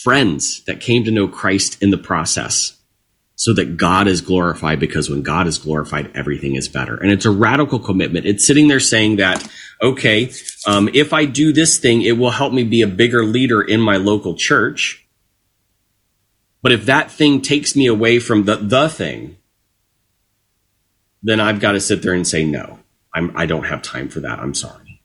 friends 0.04 0.64
that 0.66 0.80
came 0.80 1.04
to 1.06 1.12
know 1.12 1.28
Christ 1.28 1.82
in 1.82 1.90
the 1.90 1.98
process 1.98 2.79
so 3.39 3.54
that 3.54 3.78
God 3.78 4.10
is 4.10 4.19
glorified 4.19 4.82
because 4.82 5.10
when 5.10 5.21
God 5.21 5.47
is 5.47 5.58
glorified, 5.58 6.12
everything 6.13 6.56
is 6.56 6.67
better. 6.67 6.97
And 6.97 7.10
it's 7.10 7.23
a 7.23 7.32
radical 7.32 7.80
commitment. 7.80 8.25
It's 8.25 8.45
sitting 8.45 8.67
there 8.67 8.82
saying 8.82 9.15
that, 9.15 9.49
okay, 9.82 10.34
um, 10.67 10.89
if 10.93 11.13
I 11.13 11.23
do 11.23 11.54
this 11.54 11.78
thing, 11.78 12.02
it 12.02 12.17
will 12.17 12.32
help 12.32 12.52
me 12.52 12.65
be 12.65 12.82
a 12.82 12.88
bigger 12.88 13.23
leader 13.23 13.62
in 13.62 13.80
my 13.80 13.95
local 13.95 14.36
church. 14.36 15.08
But 16.62 16.73
if 16.73 16.86
that 16.88 17.12
thing 17.12 17.39
takes 17.39 17.78
me 17.78 17.86
away 17.88 18.19
from 18.19 18.43
the, 18.43 18.58
the 18.58 18.89
thing, 18.89 19.38
then 21.23 21.39
I've 21.39 21.62
got 21.62 21.71
to 21.71 21.80
sit 21.80 22.02
there 22.02 22.13
and 22.13 22.28
say, 22.28 22.43
no, 22.43 22.80
I'm, 23.13 23.32
I 23.38 23.45
don't 23.45 23.63
have 23.63 23.82
time 23.82 24.10
for 24.10 24.19
that. 24.19 24.39
I'm 24.39 24.54
sorry. 24.54 25.02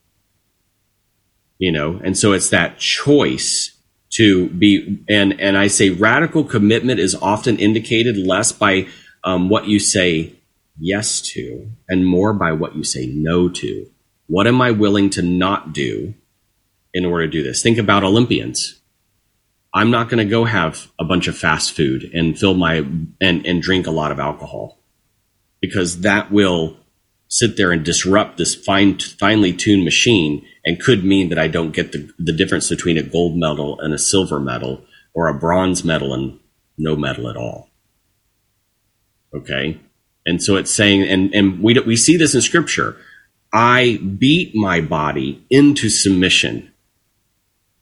You 1.59 1.71
know, 1.71 2.01
and 2.03 2.19
so 2.19 2.33
it's 2.33 2.51
that 2.51 2.79
choice 2.79 3.74
to 4.15 4.49
be, 4.49 5.03
and, 5.09 5.41
and 5.41 5.59
I 5.59 5.67
say 5.67 5.91
radical 5.91 6.45
commitment 6.45 7.01
is 7.01 7.15
often 7.17 7.59
indicated 7.59 8.17
less 8.17 8.53
by 8.53 8.87
um, 9.25 9.49
what 9.49 9.67
you 9.67 9.79
say 9.79 10.35
yes 10.79 11.21
to 11.21 11.71
and 11.89 12.07
more 12.07 12.33
by 12.33 12.53
what 12.53 12.77
you 12.77 12.85
say 12.85 13.07
no 13.07 13.49
to. 13.49 13.91
What 14.27 14.47
am 14.47 14.61
I 14.61 14.71
willing 14.71 15.11
to 15.11 15.23
not 15.23 15.73
do 15.73 16.15
in 16.93 17.05
order 17.05 17.27
to 17.27 17.31
do 17.31 17.43
this? 17.43 17.63
Think 17.63 17.79
about 17.79 18.05
Olympians. 18.05 18.81
I'm 19.73 19.91
not 19.91 20.09
going 20.09 20.25
to 20.25 20.31
go 20.31 20.45
have 20.45 20.91
a 20.99 21.05
bunch 21.05 21.27
of 21.27 21.37
fast 21.37 21.73
food 21.73 22.11
and 22.15 22.39
fill 22.39 22.55
my 22.55 22.87
and, 23.21 23.45
and 23.45 23.61
drink 23.61 23.89
a 23.89 23.91
lot 23.91 24.13
of 24.13 24.21
alcohol 24.21 24.79
because 25.61 26.03
that 26.03 26.31
will 26.31 26.77
sit 27.27 27.57
there 27.57 27.73
and 27.73 27.85
disrupt 27.85 28.37
this 28.37 28.55
fine, 28.55 28.99
finely 28.99 29.53
tuned 29.53 29.85
machine 29.85 30.47
and 30.65 30.81
could 30.81 31.05
mean 31.05 31.29
that 31.29 31.39
I 31.39 31.49
don't 31.49 31.73
get 31.73 31.93
the, 31.93 32.11
the 32.19 32.33
difference 32.33 32.69
between 32.69 32.97
a 32.97 33.03
gold 33.03 33.37
medal 33.37 33.79
and 33.81 33.93
a 33.93 33.99
silver 33.99 34.41
medal 34.41 34.85
or 35.13 35.29
a 35.29 35.39
bronze 35.39 35.85
medal 35.85 36.15
and 36.15 36.39
no 36.79 36.97
medal 36.97 37.29
at 37.29 37.37
all. 37.37 37.69
Okay. 39.35 39.81
And 40.27 40.43
so 40.43 40.57
it's 40.57 40.73
saying, 40.73 41.03
and, 41.03 41.35
and 41.35 41.63
we, 41.63 41.79
we 41.81 41.97
see 41.97 42.17
this 42.17 42.35
in 42.35 42.41
scripture. 42.41 42.97
I 43.53 43.99
beat 44.19 44.55
my 44.55 44.81
body 44.81 45.45
into 45.51 45.89
submission. 45.89 46.73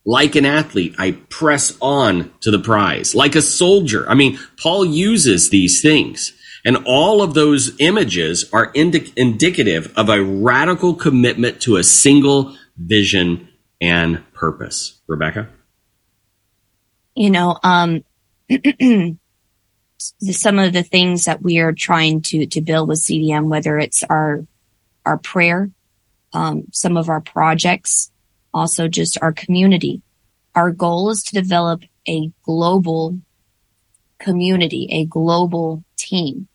Like 0.04 0.34
an 0.34 0.44
athlete, 0.44 0.96
I 0.98 1.12
press 1.28 1.76
on 1.80 2.32
to 2.40 2.50
the 2.50 2.58
prize. 2.58 3.14
Like 3.14 3.36
a 3.36 3.42
soldier. 3.42 4.08
I 4.08 4.14
mean, 4.14 4.38
Paul 4.60 4.84
uses 4.84 5.50
these 5.50 5.80
things. 5.80 6.32
And 6.64 6.78
all 6.86 7.22
of 7.22 7.34
those 7.34 7.72
images 7.80 8.48
are 8.52 8.70
indi- 8.74 9.12
indicative 9.16 9.92
of 9.96 10.08
a 10.08 10.22
radical 10.22 10.94
commitment 10.94 11.60
to 11.62 11.76
a 11.76 11.84
single 11.84 12.56
vision 12.86 13.48
and 13.80 14.22
purpose. 14.32 15.00
Rebecca? 15.06 15.48
You 17.14 17.30
know, 17.30 17.58
um, 17.62 18.04
some 19.98 20.58
of 20.58 20.72
the 20.72 20.82
things 20.82 21.26
that 21.26 21.42
we 21.42 21.58
are 21.58 21.72
trying 21.72 22.22
to, 22.22 22.46
to 22.46 22.60
build 22.60 22.88
with 22.88 23.00
CDM, 23.00 23.48
whether 23.48 23.78
it's 23.78 24.02
our, 24.04 24.46
our 25.04 25.18
prayer, 25.18 25.70
um, 26.32 26.64
some 26.72 26.96
of 26.96 27.08
our 27.08 27.20
projects, 27.20 28.10
also 28.54 28.88
just 28.88 29.18
our 29.20 29.32
community. 29.32 30.02
Our 30.54 30.70
goal 30.70 31.10
is 31.10 31.22
to 31.24 31.34
develop 31.34 31.82
a 32.08 32.30
global 32.42 33.18
community, 34.18 34.88
a 34.90 35.04
global 35.04 35.84
team. 35.96 36.48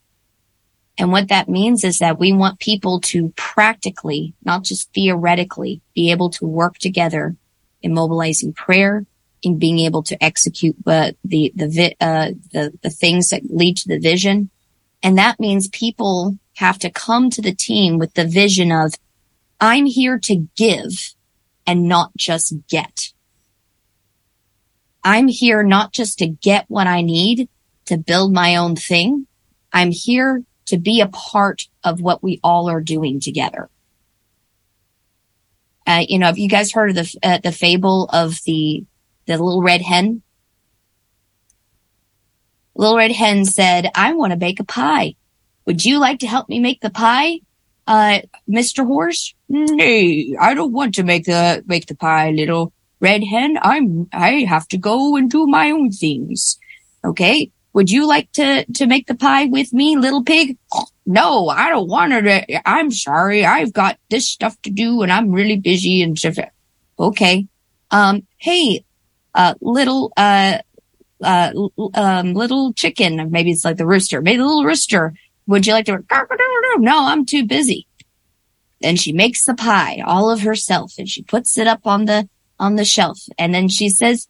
And 0.98 1.12
what 1.12 1.28
that 1.28 1.48
means 1.48 1.84
is 1.84 2.00
that 2.00 2.20
we 2.20 2.34
want 2.34 2.60
people 2.60 3.00
to 3.02 3.30
practically, 3.36 4.34
not 4.44 4.64
just 4.64 4.92
theoretically, 4.94 5.82
be 5.94 6.12
able 6.12 6.30
to 6.32 6.46
work 6.46 6.78
together 6.80 7.36
in 7.84 7.94
mobilizing 7.94 8.54
prayer, 8.54 9.06
in 9.44 9.60
being 9.60 9.80
able 9.80 10.02
to 10.04 10.22
execute 10.24 10.76
uh, 10.88 11.12
the 11.24 11.54
the 11.56 11.96
uh, 12.02 12.32
the 12.52 12.74
the 12.82 12.90
things 12.90 13.30
that 13.30 13.44
lead 13.50 13.78
to 13.78 13.88
the 13.88 14.00
vision, 14.00 14.50
and 15.04 15.18
that 15.18 15.40
means 15.40 15.68
people 15.68 16.38
have 16.56 16.80
to 16.80 16.90
come 16.90 17.30
to 17.30 17.42
the 17.42 17.54
team 17.54 18.00
with 18.00 18.16
the 18.16 18.26
vision 18.26 18.72
of, 18.72 18.96
I'm 19.62 19.86
here 19.86 20.18
to 20.20 20.48
give 20.56 21.14
and 21.68 21.88
not 21.88 22.12
just 22.18 22.56
get. 22.68 23.14
I'm 25.04 25.28
here 25.28 25.62
not 25.62 25.94
just 25.94 26.18
to 26.20 26.28
get 26.28 26.66
what 26.68 26.88
I 26.88 27.02
need 27.02 27.48
to 27.86 27.98
build 27.98 28.34
my 28.34 28.56
own 28.56 28.76
thing. 28.76 29.28
I'm 29.72 29.92
here 29.92 30.44
to 30.68 30.78
be 30.78 31.02
a 31.02 31.08
part 31.08 31.68
of 31.84 32.00
what 32.02 32.24
we 32.24 32.40
all 32.44 32.70
are 32.70 32.82
doing 32.82 33.20
together. 33.20 33.70
Uh, 35.86 36.06
you 36.08 36.20
know, 36.20 36.26
have 36.26 36.38
you 36.38 36.50
guys 36.50 36.72
heard 36.72 36.90
of 36.90 36.96
the 36.96 37.18
uh, 37.24 37.40
the 37.42 37.52
fable 37.52 38.10
of 38.12 38.40
the 38.46 38.86
the 39.26 39.34
little 39.34 39.64
red 39.64 39.82
hen? 39.82 40.22
Little 42.76 42.98
red 42.98 43.12
hen 43.12 43.46
said, 43.46 43.90
"I 43.96 44.14
want 44.14 44.32
to 44.32 44.38
bake 44.38 44.60
a 44.60 44.66
pie. 44.66 45.16
Would 45.66 45.86
you 45.86 46.00
like 46.00 46.20
to 46.20 46.28
help 46.28 46.50
me 46.50 46.60
make 46.60 46.82
the 46.82 46.90
pie, 46.90 47.40
uh, 47.88 48.20
Mister 48.48 48.84
Horse?" 48.84 49.34
Nay, 49.48 50.36
I 50.40 50.54
don't 50.54 50.74
want 50.74 50.96
to 50.96 51.04
make 51.04 51.24
the 51.24 51.64
make 51.66 51.88
the 51.88 51.96
pie, 51.96 52.32
little 52.32 52.74
red 53.00 53.24
hen. 53.24 53.58
I'm 53.62 54.10
I 54.12 54.46
have 54.48 54.68
to 54.70 54.78
go 54.78 55.16
and 55.16 55.32
do 55.32 55.48
my 55.48 55.72
own 55.72 55.92
things. 55.92 56.60
Okay, 57.06 57.52
would 57.78 57.92
you 57.92 58.08
like 58.08 58.32
to, 58.32 58.66
to 58.74 58.88
make 58.88 59.06
the 59.06 59.14
pie 59.14 59.46
with 59.46 59.72
me, 59.72 59.96
little 59.98 60.24
pig? 60.24 60.58
No, 61.06 61.48
I 61.48 61.70
don't 61.70 61.88
want 61.88 62.12
to. 62.12 62.68
I'm 62.68 62.90
sorry. 62.90 63.46
I've 63.46 63.72
got 63.72 64.00
this 64.10 64.28
stuff 64.28 64.60
to 64.64 64.72
do 64.72 65.04
and 65.04 65.12
I'm 65.12 65.32
really 65.32 65.58
busy 65.60 66.02
and 66.02 66.18
stuff. 66.18 66.40
Okay. 66.98 67.46
Um, 67.92 68.26
hey, 68.40 68.84
uh, 69.36 69.54
little, 69.62 70.12
uh, 70.18 70.58
uh, 71.24 71.52
um, 71.94 72.34
little 72.34 72.74
chicken. 72.74 73.30
Maybe 73.30 73.52
it's 73.52 73.64
like 73.64 73.78
the 73.78 73.86
rooster. 73.86 74.24
Maybe 74.24 74.38
the 74.38 74.46
little 74.48 74.66
rooster. 74.66 75.14
Would 75.46 75.68
you 75.68 75.74
like 75.74 75.86
to? 75.86 76.04
No, 76.80 77.06
I'm 77.06 77.28
too 77.28 77.46
busy. 77.46 77.86
Then 78.82 78.96
she 78.96 79.14
makes 79.14 79.46
the 79.46 79.54
pie 79.54 80.02
all 80.04 80.32
of 80.32 80.42
herself 80.42 80.96
and 80.98 81.08
she 81.08 81.22
puts 81.22 81.60
it 81.60 81.68
up 81.68 81.86
on 81.86 82.06
the, 82.06 82.28
on 82.60 82.76
the 82.76 82.86
shelf. 82.86 83.20
And 83.38 83.54
then 83.54 83.68
she 83.68 83.88
says, 83.90 84.28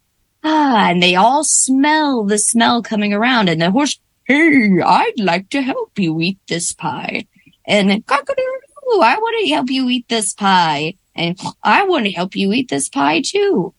Ah, 0.49 0.91
and 0.91 1.03
they 1.03 1.13
all 1.13 1.43
smell 1.43 2.23
the 2.23 2.37
smell 2.37 2.81
coming 2.81 3.11
around 3.11 3.49
and 3.49 3.61
the 3.61 3.69
horse, 3.69 3.99
Hey, 4.23 4.79
I'd 4.81 5.19
like 5.19 5.49
to 5.49 5.61
help 5.61 5.99
you 5.99 6.21
eat 6.21 6.39
this 6.47 6.71
pie. 6.71 7.27
And 7.65 8.05
cock-a-doodle, 8.05 9.01
I 9.01 9.17
want 9.17 9.41
to 9.41 9.53
help 9.53 9.69
you 9.69 9.89
eat 9.89 10.07
this 10.07 10.33
pie. 10.33 10.93
And 11.13 11.37
I 11.63 11.83
want 11.83 12.05
to 12.05 12.11
help 12.11 12.33
you 12.33 12.53
eat 12.53 12.69
this 12.69 12.87
pie 12.87 13.21
too. 13.25 13.73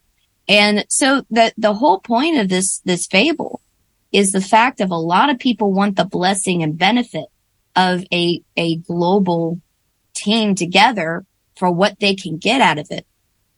And 0.46 0.85
so 0.90 1.22
the, 1.31 1.54
the 1.57 1.72
whole 1.72 2.00
point 2.00 2.38
of 2.38 2.50
this, 2.50 2.81
this 2.81 3.07
fable 3.07 3.62
is 4.12 4.33
the 4.33 4.42
fact 4.42 4.83
of 4.83 4.90
a 4.90 4.96
lot 4.96 5.31
of 5.31 5.38
people 5.38 5.72
want 5.72 5.96
the 5.96 6.04
blessing 6.04 6.62
and 6.62 6.76
benefit 6.76 7.28
of 7.76 8.04
a, 8.12 8.42
a 8.59 8.76
global 8.76 9.59
team 10.12 10.54
together 10.54 11.24
for 11.57 11.70
what 11.70 11.98
they 11.98 12.14
can 12.14 12.37
get 12.37 12.61
out 12.61 12.76
of 12.76 12.90
it. 12.90 13.07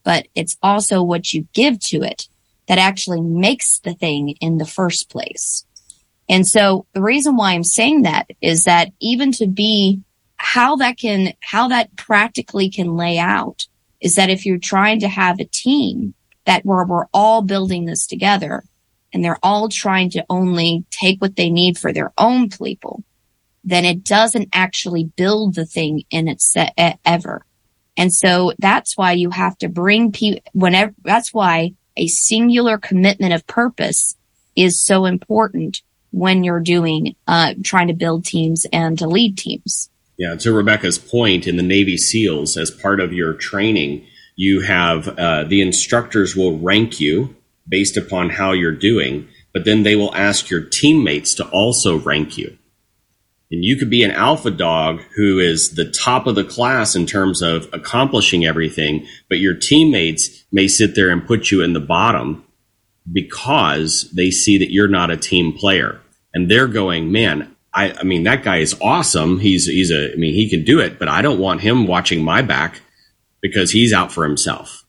But 0.05 0.29
it's 0.33 0.55
also 0.63 1.03
what 1.03 1.33
you 1.33 1.45
give 1.51 1.77
to 1.87 2.03
it 2.03 2.29
that 2.71 2.79
actually 2.79 3.19
makes 3.19 3.79
the 3.79 3.93
thing 3.93 4.29
in 4.39 4.57
the 4.57 4.65
first 4.65 5.09
place. 5.09 5.65
And 6.29 6.47
so 6.47 6.85
the 6.93 7.01
reason 7.01 7.35
why 7.35 7.51
I'm 7.51 7.65
saying 7.65 8.03
that 8.03 8.27
is 8.39 8.63
that 8.63 8.93
even 9.01 9.33
to 9.33 9.45
be 9.45 9.99
how 10.37 10.77
that 10.77 10.97
can, 10.97 11.33
how 11.41 11.67
that 11.67 11.93
practically 11.97 12.69
can 12.69 12.95
lay 12.95 13.19
out 13.19 13.67
is 13.99 14.15
that 14.15 14.29
if 14.29 14.45
you're 14.45 14.57
trying 14.57 15.01
to 15.01 15.09
have 15.09 15.41
a 15.41 15.45
team 15.45 16.13
that 16.45 16.65
where 16.65 16.85
we're 16.85 17.07
all 17.13 17.41
building 17.41 17.83
this 17.83 18.07
together 18.07 18.63
and 19.11 19.21
they're 19.21 19.43
all 19.43 19.67
trying 19.67 20.09
to 20.11 20.25
only 20.29 20.85
take 20.91 21.19
what 21.19 21.35
they 21.35 21.49
need 21.49 21.77
for 21.77 21.91
their 21.91 22.13
own 22.17 22.47
people, 22.47 23.03
then 23.65 23.83
it 23.83 24.05
doesn't 24.05 24.47
actually 24.53 25.11
build 25.17 25.55
the 25.55 25.65
thing 25.65 26.05
in 26.09 26.29
its 26.29 26.55
ever. 27.03 27.45
And 27.97 28.13
so 28.13 28.53
that's 28.59 28.95
why 28.95 29.11
you 29.11 29.29
have 29.31 29.57
to 29.57 29.67
bring 29.67 30.13
people 30.13 30.41
whenever, 30.53 30.93
that's 31.03 31.33
why 31.33 31.73
a 31.97 32.07
singular 32.07 32.77
commitment 32.77 33.33
of 33.33 33.45
purpose 33.47 34.15
is 34.55 34.81
so 34.81 35.05
important 35.05 35.81
when 36.11 36.43
you're 36.43 36.59
doing, 36.59 37.15
uh, 37.27 37.53
trying 37.63 37.87
to 37.87 37.93
build 37.93 38.25
teams 38.25 38.65
and 38.73 38.99
to 38.99 39.07
lead 39.07 39.37
teams. 39.37 39.89
Yeah. 40.17 40.35
To 40.35 40.51
Rebecca's 40.51 40.97
point 40.97 41.47
in 41.47 41.55
the 41.55 41.63
Navy 41.63 41.97
SEALs, 41.97 42.57
as 42.57 42.69
part 42.69 42.99
of 42.99 43.13
your 43.13 43.33
training, 43.33 44.05
you 44.35 44.61
have, 44.61 45.07
uh, 45.07 45.43
the 45.45 45.61
instructors 45.61 46.35
will 46.35 46.59
rank 46.59 46.99
you 46.99 47.35
based 47.67 47.97
upon 47.97 48.29
how 48.29 48.51
you're 48.51 48.71
doing, 48.71 49.27
but 49.53 49.65
then 49.65 49.83
they 49.83 49.95
will 49.95 50.13
ask 50.13 50.49
your 50.49 50.61
teammates 50.61 51.33
to 51.35 51.47
also 51.49 51.99
rank 51.99 52.37
you. 52.37 52.57
And 53.51 53.65
you 53.65 53.75
could 53.75 53.89
be 53.89 54.03
an 54.03 54.11
alpha 54.11 54.49
dog 54.49 55.01
who 55.15 55.39
is 55.39 55.71
the 55.71 55.91
top 55.91 56.25
of 56.25 56.35
the 56.35 56.43
class 56.45 56.95
in 56.95 57.05
terms 57.05 57.41
of 57.41 57.67
accomplishing 57.73 58.45
everything, 58.45 59.05
but 59.27 59.39
your 59.39 59.53
teammates 59.53 60.45
may 60.53 60.69
sit 60.69 60.95
there 60.95 61.09
and 61.09 61.27
put 61.27 61.51
you 61.51 61.61
in 61.61 61.73
the 61.73 61.81
bottom 61.81 62.45
because 63.11 64.09
they 64.11 64.31
see 64.31 64.57
that 64.57 64.71
you're 64.71 64.87
not 64.87 65.11
a 65.11 65.17
team 65.17 65.51
player. 65.51 65.99
And 66.33 66.49
they're 66.49 66.67
going, 66.67 67.11
man, 67.11 67.53
I, 67.73 67.91
I 67.91 68.03
mean, 68.03 68.23
that 68.23 68.43
guy 68.43 68.57
is 68.57 68.79
awesome. 68.81 69.39
He's, 69.39 69.65
he's 69.65 69.91
a, 69.91 70.13
I 70.13 70.15
mean, 70.15 70.33
he 70.33 70.49
can 70.49 70.63
do 70.63 70.79
it, 70.79 70.97
but 70.97 71.09
I 71.09 71.21
don't 71.21 71.39
want 71.39 71.59
him 71.59 71.87
watching 71.87 72.23
my 72.23 72.41
back 72.41 72.79
because 73.41 73.71
he's 73.71 73.91
out 73.91 74.13
for 74.13 74.23
himself. 74.23 74.85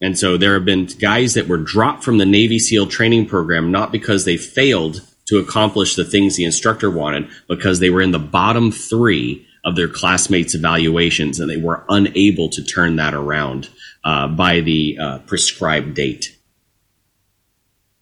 And 0.00 0.18
so 0.18 0.36
there 0.36 0.54
have 0.54 0.64
been 0.66 0.86
guys 0.86 1.34
that 1.34 1.48
were 1.48 1.58
dropped 1.58 2.04
from 2.04 2.18
the 2.18 2.26
Navy 2.26 2.58
SEAL 2.58 2.88
training 2.88 3.26
program, 3.26 3.72
not 3.72 3.92
because 3.92 4.24
they 4.24 4.36
failed 4.36 5.00
to 5.28 5.38
accomplish 5.38 5.94
the 5.94 6.04
things 6.04 6.36
the 6.36 6.44
instructor 6.44 6.90
wanted 6.90 7.28
because 7.48 7.80
they 7.80 7.90
were 7.90 8.02
in 8.02 8.12
the 8.12 8.18
bottom 8.18 8.72
three 8.72 9.46
of 9.64 9.76
their 9.76 9.88
classmates' 9.88 10.54
evaluations 10.54 11.38
and 11.38 11.50
they 11.50 11.56
were 11.56 11.84
unable 11.88 12.48
to 12.48 12.64
turn 12.64 12.96
that 12.96 13.14
around 13.14 13.68
uh, 14.04 14.26
by 14.26 14.60
the 14.60 14.98
uh, 14.98 15.18
prescribed 15.20 15.94
date. 15.94 16.36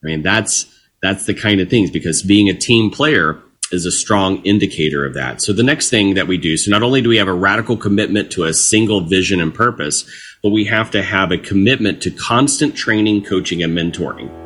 I 0.03 0.07
mean, 0.07 0.23
that's 0.23 0.73
that's 1.03 1.27
the 1.27 1.35
kind 1.35 1.61
of 1.61 1.69
things 1.69 1.91
because 1.91 2.23
being 2.23 2.49
a 2.49 2.55
team 2.55 2.91
player 2.91 3.43
is 3.73 3.85
a 3.85 3.93
strong 3.93 4.43
indicator 4.45 5.05
of 5.05 5.15
that. 5.15 5.43
So 5.43 5.53
the 5.53 5.63
next 5.63 5.91
thing 5.91 6.15
that 6.15 6.29
we 6.29 6.39
do, 6.39 6.57
so 6.57 6.71
not 6.71 6.83
only 6.83 7.03
do 7.03 7.09
we 7.09 7.17
have 7.17 7.29
a 7.29 7.35
radical 7.35 7.77
commitment 7.77 8.31
to 8.33 8.45
a 8.45 8.55
single 8.55 9.01
vision 9.01 9.41
and 9.41 9.53
purpose, 9.53 10.09
but 10.43 10.51
we 10.51 10.65
have 10.67 10.91
to 10.93 11.03
have 11.03 11.33
a 11.33 11.39
commitment 11.39 12.03
to 12.03 12.11
constant 12.11 12.77
training, 12.77 13.25
coaching, 13.25 13.63
and 13.63 13.77
mentoring. 13.77 14.46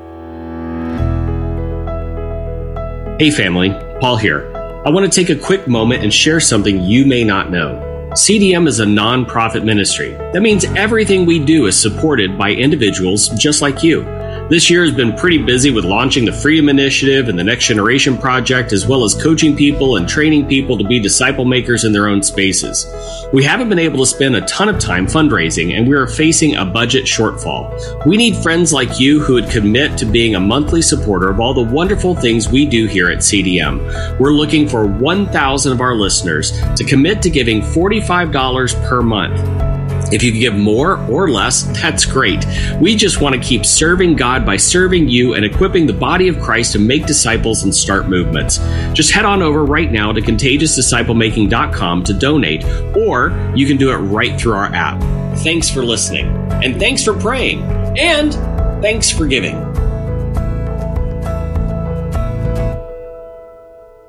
Hey, 3.20 3.30
family, 3.30 3.68
Paul 4.00 4.16
here. 4.16 4.50
I 4.86 4.88
want 4.88 5.04
to 5.04 5.14
take 5.14 5.28
a 5.28 5.38
quick 5.38 5.68
moment 5.68 6.02
and 6.02 6.10
share 6.10 6.40
something 6.40 6.82
you 6.82 7.04
may 7.04 7.22
not 7.22 7.50
know. 7.50 8.08
CDM 8.14 8.66
is 8.66 8.80
a 8.80 8.86
nonprofit 8.86 9.62
ministry. 9.62 10.12
That 10.32 10.40
means 10.40 10.64
everything 10.64 11.26
we 11.26 11.38
do 11.38 11.66
is 11.66 11.78
supported 11.78 12.38
by 12.38 12.52
individuals 12.52 13.28
just 13.38 13.60
like 13.60 13.82
you. 13.82 14.04
This 14.50 14.68
year 14.68 14.84
has 14.84 14.92
been 14.92 15.16
pretty 15.16 15.38
busy 15.38 15.70
with 15.70 15.84
launching 15.84 16.24
the 16.24 16.32
Freedom 16.32 16.68
Initiative 16.68 17.28
and 17.28 17.38
the 17.38 17.44
Next 17.44 17.68
Generation 17.68 18.18
Project, 18.18 18.72
as 18.72 18.84
well 18.84 19.04
as 19.04 19.14
coaching 19.14 19.54
people 19.54 19.94
and 19.94 20.08
training 20.08 20.48
people 20.48 20.76
to 20.76 20.82
be 20.82 20.98
disciple 20.98 21.44
makers 21.44 21.84
in 21.84 21.92
their 21.92 22.08
own 22.08 22.20
spaces. 22.20 22.84
We 23.32 23.44
haven't 23.44 23.68
been 23.68 23.78
able 23.78 24.00
to 24.00 24.06
spend 24.06 24.34
a 24.34 24.40
ton 24.46 24.68
of 24.68 24.80
time 24.80 25.06
fundraising, 25.06 25.78
and 25.78 25.86
we 25.86 25.94
are 25.94 26.08
facing 26.08 26.56
a 26.56 26.64
budget 26.64 27.04
shortfall. 27.04 28.04
We 28.06 28.16
need 28.16 28.34
friends 28.38 28.72
like 28.72 28.98
you 28.98 29.20
who 29.20 29.34
would 29.34 29.50
commit 29.50 29.96
to 29.98 30.04
being 30.04 30.34
a 30.34 30.40
monthly 30.40 30.82
supporter 30.82 31.30
of 31.30 31.38
all 31.38 31.54
the 31.54 31.72
wonderful 31.72 32.16
things 32.16 32.48
we 32.48 32.66
do 32.66 32.88
here 32.88 33.08
at 33.08 33.18
CDM. 33.18 34.18
We're 34.18 34.32
looking 34.32 34.66
for 34.66 34.84
1,000 34.84 35.72
of 35.72 35.80
our 35.80 35.94
listeners 35.94 36.60
to 36.74 36.82
commit 36.82 37.22
to 37.22 37.30
giving 37.30 37.60
$45 37.60 38.88
per 38.88 39.00
month. 39.00 39.69
If 40.12 40.22
you 40.24 40.32
can 40.32 40.40
give 40.40 40.54
more 40.54 40.98
or 41.08 41.30
less, 41.30 41.62
that's 41.80 42.04
great. 42.04 42.44
We 42.80 42.96
just 42.96 43.20
want 43.20 43.34
to 43.34 43.40
keep 43.40 43.64
serving 43.64 44.16
God 44.16 44.44
by 44.44 44.56
serving 44.56 45.08
you 45.08 45.34
and 45.34 45.44
equipping 45.44 45.86
the 45.86 45.92
body 45.92 46.28
of 46.28 46.40
Christ 46.40 46.72
to 46.72 46.78
make 46.78 47.06
disciples 47.06 47.62
and 47.62 47.74
start 47.74 48.08
movements. 48.08 48.58
Just 48.92 49.12
head 49.12 49.24
on 49.24 49.42
over 49.42 49.64
right 49.64 49.90
now 49.90 50.12
to 50.12 50.20
contagiousdisciplemaking.com 50.20 52.04
to 52.04 52.12
donate, 52.12 52.64
or 52.96 53.52
you 53.54 53.66
can 53.66 53.76
do 53.76 53.90
it 53.90 53.96
right 53.96 54.40
through 54.40 54.54
our 54.54 54.66
app. 54.66 55.00
Thanks 55.38 55.70
for 55.70 55.84
listening, 55.84 56.26
and 56.62 56.78
thanks 56.78 57.04
for 57.04 57.14
praying, 57.14 57.62
and 57.96 58.34
thanks 58.82 59.10
for 59.10 59.26
giving. 59.26 59.56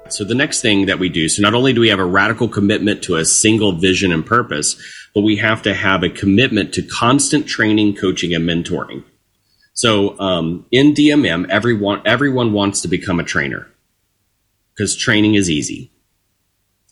So, 0.09 0.25
the 0.25 0.35
next 0.35 0.61
thing 0.61 0.87
that 0.87 0.99
we 0.99 1.07
do 1.07 1.29
so, 1.29 1.41
not 1.41 1.53
only 1.53 1.71
do 1.73 1.79
we 1.79 1.87
have 1.87 1.99
a 1.99 2.05
radical 2.05 2.49
commitment 2.49 3.01
to 3.03 3.15
a 3.15 3.23
single 3.23 3.71
vision 3.71 4.11
and 4.11 4.25
purpose, 4.25 4.75
but 5.13 5.21
we 5.21 5.37
have 5.37 5.61
to 5.63 5.73
have 5.73 6.03
a 6.03 6.09
commitment 6.09 6.73
to 6.73 6.81
constant 6.81 7.47
training, 7.47 7.95
coaching, 7.95 8.33
and 8.33 8.47
mentoring. 8.47 9.03
So, 9.73 10.19
um, 10.19 10.65
in 10.71 10.93
DMM, 10.93 11.49
everyone, 11.49 12.01
everyone 12.05 12.53
wants 12.53 12.81
to 12.81 12.87
become 12.87 13.19
a 13.19 13.23
trainer 13.23 13.67
because 14.73 14.95
training 14.95 15.35
is 15.35 15.49
easy. 15.49 15.91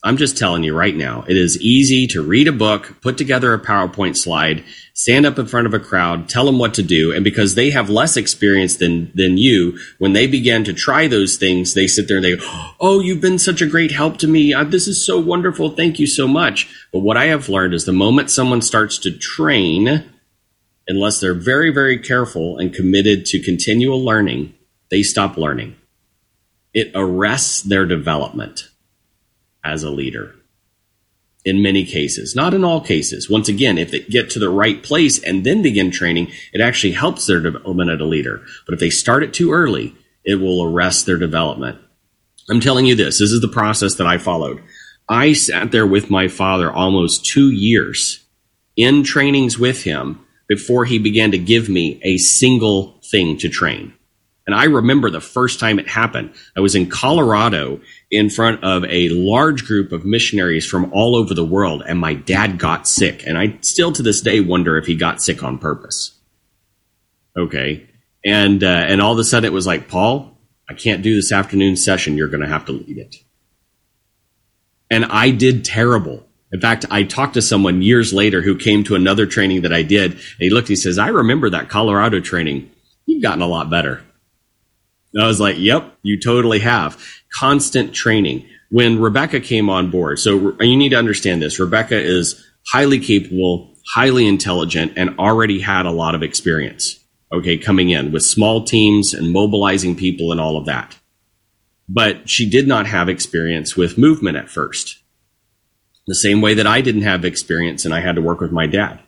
I'm 0.02 0.16
just 0.16 0.38
telling 0.38 0.64
you 0.64 0.74
right 0.74 0.96
now, 0.96 1.26
it 1.28 1.36
is 1.36 1.62
easy 1.62 2.08
to 2.08 2.22
read 2.22 2.48
a 2.48 2.54
book, 2.54 2.96
put 3.02 3.18
together 3.18 3.54
a 3.54 3.60
PowerPoint 3.60 4.16
slide, 4.16 4.64
stand 4.94 5.26
up 5.26 5.38
in 5.38 5.46
front 5.46 5.68
of 5.68 5.74
a 5.74 5.80
crowd, 5.80 6.30
tell 6.30 6.46
them 6.46 6.58
what 6.58 6.74
to 6.76 6.84
do. 6.84 7.12
And 7.14 7.22
because 7.22 7.56
they 7.56 7.72
have 7.72 7.90
less 7.90 8.16
experience 8.16 8.78
than, 8.78 9.12
than 9.14 9.38
you, 9.38 9.78
when 9.98 10.14
they 10.14 10.26
begin 10.26 10.64
to 10.64 10.74
try 10.74 11.08
those 11.08 11.36
things, 11.36 11.74
they 11.74 11.86
sit 11.86 12.08
there 12.08 12.18
and 12.18 12.24
they 12.24 12.38
go, 12.38 12.74
Oh, 12.80 13.02
you've 13.02 13.20
been 13.20 13.40
such 13.40 13.62
a 13.62 13.68
great 13.68 13.92
help 13.92 14.18
to 14.20 14.28
me. 14.28 14.54
Uh, 14.54 14.64
this 14.64 14.88
is 14.88 15.06
so 15.06 15.20
wonderful. 15.20 15.72
Thank 15.72 16.00
you 16.00 16.08
so 16.08 16.30
much. 16.30 16.70
But 16.94 17.00
what 17.00 17.18
I 17.18 17.26
have 17.26 17.50
learned 17.50 17.74
is 17.74 17.84
the 17.84 17.92
moment 17.92 18.32
someone 18.32 18.62
starts 18.62 19.00
to 19.00 19.12
train, 19.12 20.10
unless 20.88 21.20
they're 21.20 21.34
very, 21.34 21.72
very 21.72 22.00
careful 22.00 22.58
and 22.58 22.74
committed 22.74 23.26
to 23.28 23.42
continual 23.42 24.02
learning, 24.02 24.54
they 24.92 25.04
stop 25.04 25.36
learning. 25.36 25.76
It 26.74 26.92
arrests 26.96 27.64
their 27.64 27.86
development 27.86 28.70
as 29.64 29.84
a 29.84 29.90
leader 29.90 30.36
in 31.46 31.62
many 31.62 31.86
cases, 31.86 32.36
not 32.36 32.54
in 32.54 32.64
all 32.64 32.82
cases. 32.82 33.30
Once 33.30 33.48
again, 33.48 33.78
if 33.78 33.92
they 33.92 34.02
get 34.02 34.30
to 34.30 34.40
the 34.40 34.50
right 34.50 34.84
place 34.84 35.22
and 35.24 35.44
then 35.44 35.62
begin 35.62 35.90
training, 35.90 36.32
it 36.54 36.62
actually 36.62 36.94
helps 36.94 37.26
their 37.26 37.40
development 37.40 37.90
as 37.90 38.00
a 38.00 38.06
leader. 38.06 38.44
But 38.66 38.74
if 38.74 38.80
they 38.80 38.90
start 38.90 39.24
it 39.24 39.34
too 39.34 39.52
early, 39.52 39.96
it 40.24 40.36
will 40.36 40.64
arrest 40.64 41.06
their 41.06 41.18
development. 41.18 41.80
I'm 42.50 42.60
telling 42.60 42.86
you 42.86 42.96
this, 42.96 43.20
this 43.20 43.32
is 43.32 43.42
the 43.42 43.48
process 43.48 43.96
that 43.96 44.08
I 44.08 44.18
followed. 44.18 44.62
I 45.08 45.34
sat 45.34 45.72
there 45.72 45.88
with 45.88 46.10
my 46.10 46.28
father 46.28 46.72
almost 46.72 47.26
two 47.26 47.52
years 47.52 48.26
in 48.76 49.04
trainings 49.04 49.58
with 49.58 49.84
him 49.84 50.26
before 50.48 50.86
he 50.86 51.00
began 51.00 51.32
to 51.32 51.38
give 51.38 51.70
me 51.70 52.00
a 52.04 52.18
single 52.18 53.00
thing 53.10 53.38
to 53.38 53.50
train. 53.50 53.94
And 54.50 54.56
I 54.56 54.64
remember 54.64 55.12
the 55.12 55.22
first 55.22 55.60
time 55.60 55.78
it 55.78 55.88
happened. 55.88 56.34
I 56.58 56.60
was 56.60 56.74
in 56.74 56.90
Colorado 56.90 57.82
in 58.10 58.32
front 58.32 58.64
of 58.64 58.84
a 58.86 59.10
large 59.10 59.64
group 59.64 59.92
of 59.92 60.06
missionaries 60.06 60.66
from 60.66 60.92
all 60.92 61.16
over 61.16 61.36
the 61.36 61.46
world, 61.46 61.84
and 61.88 62.00
my 62.00 62.16
dad 62.16 62.58
got 62.58 62.88
sick. 62.88 63.22
And 63.28 63.38
I 63.38 63.60
still 63.62 63.92
to 63.92 64.02
this 64.02 64.22
day 64.22 64.40
wonder 64.40 64.76
if 64.76 64.88
he 64.88 64.96
got 64.96 65.22
sick 65.22 65.44
on 65.44 65.60
purpose. 65.60 66.18
Okay. 67.38 67.88
And, 68.26 68.64
uh, 68.64 68.86
and 68.88 69.02
all 69.02 69.14
of 69.14 69.20
a 69.20 69.24
sudden 69.24 69.46
it 69.46 69.54
was 69.54 69.68
like, 69.68 69.88
Paul, 69.88 70.36
I 70.68 70.74
can't 70.74 71.04
do 71.04 71.14
this 71.14 71.32
afternoon 71.32 71.76
session. 71.76 72.18
You're 72.18 72.28
going 72.28 72.42
to 72.42 72.50
have 72.50 72.66
to 72.66 72.72
lead 72.72 72.98
it. 72.98 73.18
And 74.90 75.06
I 75.06 75.30
did 75.30 75.64
terrible. 75.64 76.26
In 76.52 76.60
fact, 76.60 76.88
I 76.90 77.04
talked 77.04 77.36
to 77.36 77.44
someone 77.44 77.84
years 77.84 78.14
later 78.14 78.42
who 78.42 78.58
came 78.58 78.84
to 78.86 78.96
another 78.96 79.28
training 79.28 79.62
that 79.62 79.74
I 79.74 79.84
did. 79.84 80.14
And 80.14 80.22
he 80.40 80.50
looked, 80.50 80.70
he 80.70 80.76
says, 80.76 80.98
I 80.98 81.10
remember 81.10 81.52
that 81.52 81.70
Colorado 81.70 82.20
training. 82.20 82.72
You've 83.06 83.22
gotten 83.22 83.44
a 83.44 83.48
lot 83.48 83.70
better. 83.70 84.04
And 85.14 85.24
I 85.24 85.28
was 85.28 85.40
like, 85.40 85.58
yep, 85.58 85.98
you 86.04 86.20
totally 86.20 86.60
have. 86.60 87.04
Constant 87.34 87.94
training. 87.94 88.48
When 88.70 89.00
Rebecca 89.00 89.40
came 89.40 89.70
on 89.70 89.90
board, 89.90 90.20
so 90.20 90.56
you 90.62 90.78
need 90.78 90.90
to 90.90 90.98
understand 90.98 91.42
this. 91.42 91.60
Rebecca 91.60 92.00
is 92.00 92.46
highly 92.68 93.00
capable, 93.00 93.74
highly 93.94 94.28
intelligent, 94.28 94.94
and 94.96 95.18
already 95.18 95.60
had 95.60 95.86
a 95.86 95.92
lot 95.92 96.14
of 96.16 96.22
experience. 96.22 97.00
okay, 97.32 97.58
coming 97.58 97.90
in 97.90 98.12
with 98.12 98.24
small 98.24 98.64
teams 98.64 99.14
and 99.14 99.32
mobilizing 99.32 99.96
people 99.96 100.32
and 100.32 100.42
all 100.42 100.58
of 100.58 100.66
that. 100.66 100.98
But 101.88 102.30
she 102.30 102.50
did 102.50 102.68
not 102.68 102.88
have 102.88 103.10
experience 103.10 103.76
with 103.76 103.98
movement 103.98 104.38
at 104.38 104.50
first. 104.50 105.00
The 106.08 106.16
same 106.16 106.42
way 106.42 106.56
that 106.56 106.68
I 106.68 106.82
didn't 106.82 107.04
have 107.04 107.24
experience 107.24 107.86
and 107.86 107.94
I 107.94 108.00
had 108.00 108.16
to 108.16 108.22
work 108.22 108.40
with 108.40 108.52
my 108.52 108.66
dad. 108.66 109.00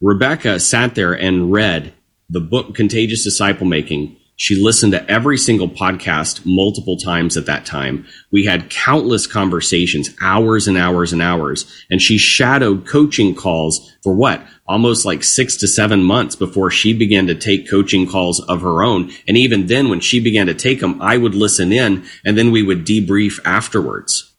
Rebecca 0.00 0.58
sat 0.60 0.94
there 0.94 1.12
and 1.12 1.52
read 1.52 1.92
the 2.28 2.40
book 2.40 2.74
Contagious 2.74 3.24
Disciple 3.24 3.66
Making 3.66 4.16
she 4.38 4.54
listened 4.54 4.92
to 4.92 5.10
every 5.10 5.38
single 5.38 5.68
podcast 5.68 6.42
multiple 6.44 6.98
times 6.98 7.38
at 7.38 7.46
that 7.46 7.64
time. 7.64 8.06
We 8.30 8.44
had 8.44 8.68
countless 8.68 9.26
conversations, 9.26 10.10
hours 10.20 10.68
and 10.68 10.76
hours 10.76 11.12
and 11.14 11.22
hours. 11.22 11.64
And 11.90 12.02
she 12.02 12.18
shadowed 12.18 12.86
coaching 12.86 13.34
calls 13.34 13.90
for 14.02 14.14
what? 14.14 14.46
Almost 14.68 15.06
like 15.06 15.24
six 15.24 15.56
to 15.58 15.66
seven 15.66 16.02
months 16.02 16.36
before 16.36 16.70
she 16.70 16.92
began 16.92 17.26
to 17.28 17.34
take 17.34 17.70
coaching 17.70 18.06
calls 18.06 18.40
of 18.40 18.60
her 18.60 18.82
own. 18.82 19.10
And 19.26 19.38
even 19.38 19.68
then, 19.68 19.88
when 19.88 20.00
she 20.00 20.20
began 20.20 20.46
to 20.48 20.54
take 20.54 20.80
them, 20.80 21.00
I 21.00 21.16
would 21.16 21.34
listen 21.34 21.72
in 21.72 22.04
and 22.24 22.36
then 22.36 22.50
we 22.50 22.62
would 22.62 22.84
debrief 22.84 23.40
afterwards. 23.46 24.34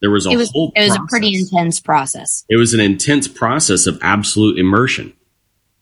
There 0.00 0.10
was 0.10 0.26
a 0.26 0.30
it 0.30 0.36
was, 0.36 0.50
whole 0.52 0.72
It 0.76 0.80
was 0.80 0.96
process. 0.96 1.04
a 1.04 1.10
pretty 1.10 1.34
intense 1.36 1.80
process. 1.80 2.44
It 2.48 2.56
was 2.56 2.72
an 2.72 2.80
intense 2.80 3.26
process 3.26 3.86
of 3.86 3.98
absolute 4.00 4.58
immersion. 4.58 5.12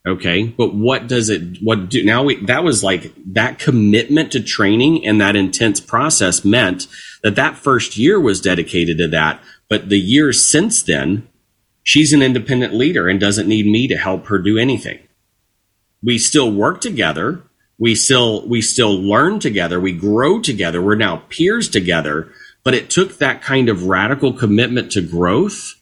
Okay. 0.09 0.45
But 0.45 0.73
what 0.73 1.07
does 1.07 1.29
it, 1.29 1.61
what 1.61 1.89
do, 1.89 2.03
now 2.03 2.23
we, 2.23 2.43
that 2.45 2.63
was 2.63 2.83
like 2.83 3.13
that 3.33 3.59
commitment 3.59 4.31
to 4.31 4.41
training 4.41 5.05
and 5.05 5.21
that 5.21 5.35
intense 5.35 5.79
process 5.79 6.43
meant 6.43 6.87
that 7.21 7.35
that 7.35 7.57
first 7.57 7.95
year 7.95 8.19
was 8.19 8.41
dedicated 8.41 8.97
to 8.97 9.07
that. 9.09 9.39
But 9.69 9.89
the 9.89 9.99
years 9.99 10.43
since 10.43 10.81
then, 10.81 11.27
she's 11.83 12.11
an 12.11 12.23
independent 12.23 12.73
leader 12.73 13.07
and 13.07 13.19
doesn't 13.19 13.47
need 13.47 13.67
me 13.67 13.87
to 13.87 13.97
help 13.97 14.25
her 14.27 14.39
do 14.39 14.57
anything. 14.57 14.99
We 16.01 16.17
still 16.17 16.51
work 16.51 16.81
together. 16.81 17.43
We 17.77 17.93
still, 17.93 18.47
we 18.47 18.61
still 18.61 18.99
learn 18.99 19.39
together. 19.39 19.79
We 19.79 19.93
grow 19.93 20.41
together. 20.41 20.81
We're 20.81 20.95
now 20.95 21.23
peers 21.29 21.69
together. 21.69 22.31
But 22.63 22.73
it 22.73 22.89
took 22.89 23.17
that 23.17 23.43
kind 23.43 23.69
of 23.69 23.85
radical 23.85 24.33
commitment 24.33 24.91
to 24.93 25.01
growth 25.01 25.75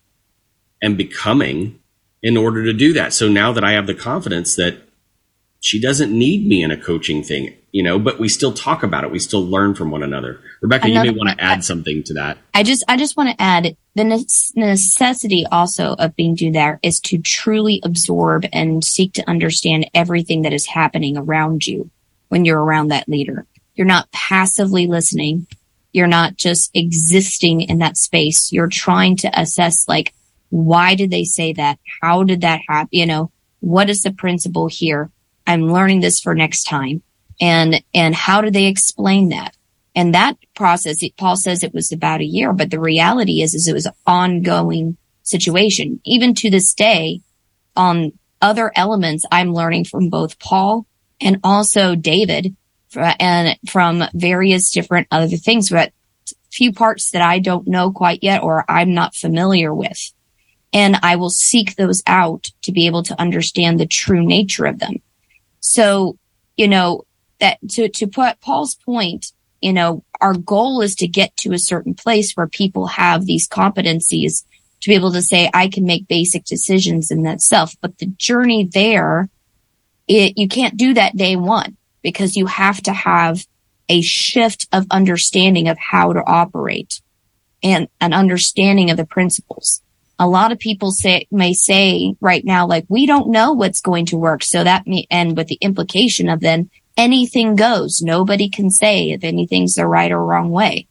and 0.82 0.98
becoming 0.98 1.80
in 2.28 2.36
order 2.36 2.66
to 2.66 2.74
do 2.74 2.92
that. 2.92 3.14
So 3.14 3.30
now 3.30 3.54
that 3.54 3.64
I 3.64 3.72
have 3.72 3.88
the 3.88 3.94
confidence 3.94 4.54
that 4.58 4.76
she 5.62 5.80
doesn't 5.80 6.12
need 6.12 6.46
me 6.46 6.62
in 6.62 6.72
a 6.72 6.78
coaching 6.78 7.24
thing, 7.24 7.56
you 7.72 7.82
know, 7.82 7.98
but 7.98 8.20
we 8.20 8.28
still 8.28 8.52
talk 8.52 8.84
about 8.84 9.06
it. 9.06 9.12
We 9.12 9.20
still 9.20 9.46
learn 9.46 9.76
from 9.76 9.92
one 9.92 10.04
another. 10.04 10.42
Rebecca, 10.62 10.88
another, 10.88 11.06
you 11.06 11.14
may 11.14 11.18
want 11.18 11.30
to 11.30 11.42
add 11.42 11.64
something 11.64 12.04
to 12.04 12.16
that. 12.16 12.38
I 12.54 12.64
just, 12.64 12.84
I 12.90 12.98
just 12.98 13.16
want 13.16 13.30
to 13.30 13.42
add 13.42 13.78
the 13.96 14.26
necessity 14.58 15.46
also 15.50 15.94
of 15.94 16.18
being 16.18 16.36
do 16.36 16.52
there 16.52 16.82
is 16.84 17.00
to 17.02 17.18
truly 17.18 17.80
absorb 17.82 18.46
and 18.52 18.84
seek 18.84 19.14
to 19.14 19.30
understand 19.30 19.90
everything 19.94 20.42
that 20.42 20.52
is 20.52 20.66
happening 20.66 21.18
around 21.18 21.66
you 21.66 21.90
when 22.28 22.44
you're 22.44 22.62
around 22.62 22.90
that 22.90 23.08
leader. 23.08 23.46
You're 23.74 23.88
not 23.88 24.12
passively 24.12 24.86
listening. 24.86 25.48
You're 25.94 26.08
not 26.08 26.36
just 26.36 26.72
existing 26.74 27.62
in 27.62 27.78
that 27.78 27.96
space. 27.96 28.52
You're 28.52 28.68
trying 28.68 29.16
to 29.18 29.40
assess 29.40 29.88
like, 29.88 30.14
why 30.50 30.96
did 30.96 31.12
they 31.12 31.24
say 31.24 31.54
that? 31.54 31.80
How 32.02 32.24
did 32.24 32.42
that 32.42 32.62
happen? 32.68 32.90
You 32.92 33.06
know, 33.06 33.32
what 33.60 33.90
is 33.90 34.04
the 34.04 34.12
principle 34.12 34.68
here? 34.68 35.12
I'm 35.46 35.72
learning 35.72 36.02
this 36.02 36.20
for 36.20 36.36
next 36.36 36.64
time. 36.64 37.02
And, 37.40 37.84
and 37.94 38.16
how 38.16 38.42
do 38.42 38.50
they 38.50 38.66
explain 38.66 39.30
that? 39.30 39.56
And 39.96 40.14
that 40.14 40.38
process, 40.56 41.04
Paul 41.18 41.36
says 41.36 41.64
it 41.64 41.74
was 41.74 41.92
about 41.92 42.22
a 42.22 42.26
year, 42.26 42.54
but 42.54 42.70
the 42.70 42.80
reality 42.80 43.42
is, 43.42 43.54
is 43.54 43.68
it 43.68 43.74
was 43.74 43.88
an 43.88 43.94
ongoing 44.06 44.98
situation. 45.24 46.00
Even 46.06 46.34
to 46.36 46.50
this 46.50 46.74
day, 46.74 47.22
on 47.76 48.12
other 48.42 48.72
elements, 48.76 49.26
I'm 49.32 49.54
learning 49.54 49.86
from 49.86 50.10
both 50.10 50.40
Paul 50.40 50.86
and 51.20 51.40
also 51.44 51.96
David 51.96 52.56
and 52.96 53.58
from 53.68 54.04
various 54.14 54.72
different 54.72 55.08
other 55.12 55.36
things, 55.38 55.70
but 55.70 55.92
few 56.52 56.72
parts 56.72 57.12
that 57.12 57.22
I 57.22 57.40
don't 57.40 57.68
know 57.68 57.92
quite 57.92 58.20
yet 58.24 58.42
or 58.44 58.66
I'm 58.70 58.94
not 58.94 59.16
familiar 59.16 59.74
with 59.74 60.12
and 60.78 61.00
I 61.02 61.16
will 61.16 61.32
seek 61.32 61.76
those 61.76 62.04
out 62.06 62.52
to 62.62 62.72
be 62.72 62.86
able 62.86 63.02
to 63.02 63.20
understand 63.20 63.80
the 63.80 63.88
true 63.88 64.24
nature 64.24 64.68
of 64.68 64.78
them. 64.78 64.98
So, 65.60 66.20
you 66.56 66.68
know, 66.68 67.02
that 67.40 67.58
to, 67.72 67.90
to 67.90 68.06
put 68.06 68.42
Paul's 68.42 68.76
point, 68.76 69.32
you 69.60 69.74
know, 69.74 70.04
our 70.22 70.36
goal 70.36 70.84
is 70.84 70.94
to 70.98 71.08
get 71.08 71.36
to 71.38 71.52
a 71.52 71.58
certain 71.58 71.96
place 71.96 72.34
where 72.34 72.46
people 72.46 72.86
have 72.86 73.26
these 73.26 73.48
competencies 73.48 74.44
to 74.82 74.90
be 74.90 74.94
able 74.94 75.12
to 75.14 75.22
say, 75.24 75.50
I 75.52 75.68
can 75.68 75.84
make 75.84 76.08
basic 76.08 76.46
decisions 76.46 77.10
in 77.10 77.24
that 77.24 77.42
self. 77.42 77.74
But 77.82 77.98
the 77.98 78.06
journey 78.06 78.70
there, 78.72 79.30
it, 80.08 80.38
you 80.38 80.48
can't 80.48 80.78
do 80.78 80.94
that 80.94 81.18
day 81.18 81.36
one 81.38 81.76
because 82.04 82.38
you 82.38 82.46
have 82.46 82.84
to 82.84 82.94
have 82.94 83.48
a 83.90 84.02
shift 84.02 84.68
of 84.72 84.86
understanding 84.92 85.70
of 85.70 85.80
how 85.80 86.14
to 86.14 86.24
operate 86.24 87.02
and 87.64 87.88
an 88.00 88.14
understanding 88.14 88.92
of 88.92 88.98
the 88.98 89.08
principles 89.08 89.82
a 90.20 90.28
lot 90.28 90.52
of 90.52 90.60
people 90.60 90.92
say 90.92 91.28
may 91.32 91.54
say 91.54 92.16
right 92.20 92.44
now 92.44 92.66
like 92.66 92.86
we 92.88 93.06
don't 93.06 93.30
know 93.30 93.54
what's 93.54 93.82
going 93.82 94.06
to 94.08 94.18
work. 94.18 94.44
So 94.44 94.64
that 94.64 94.88
me 94.88 95.08
and 95.12 95.38
with 95.38 95.48
the 95.48 95.60
implication 95.62 96.30
of 96.30 96.40
then 96.40 96.70
anything 96.96 97.56
goes. 97.56 98.02
Nobody 98.02 98.50
can 98.50 98.72
say 98.72 99.12
if 99.12 99.24
anything's 99.24 99.76
the 99.76 99.86
right 99.86 100.12
or 100.12 100.24
wrong 100.24 100.50
way. 100.50 100.88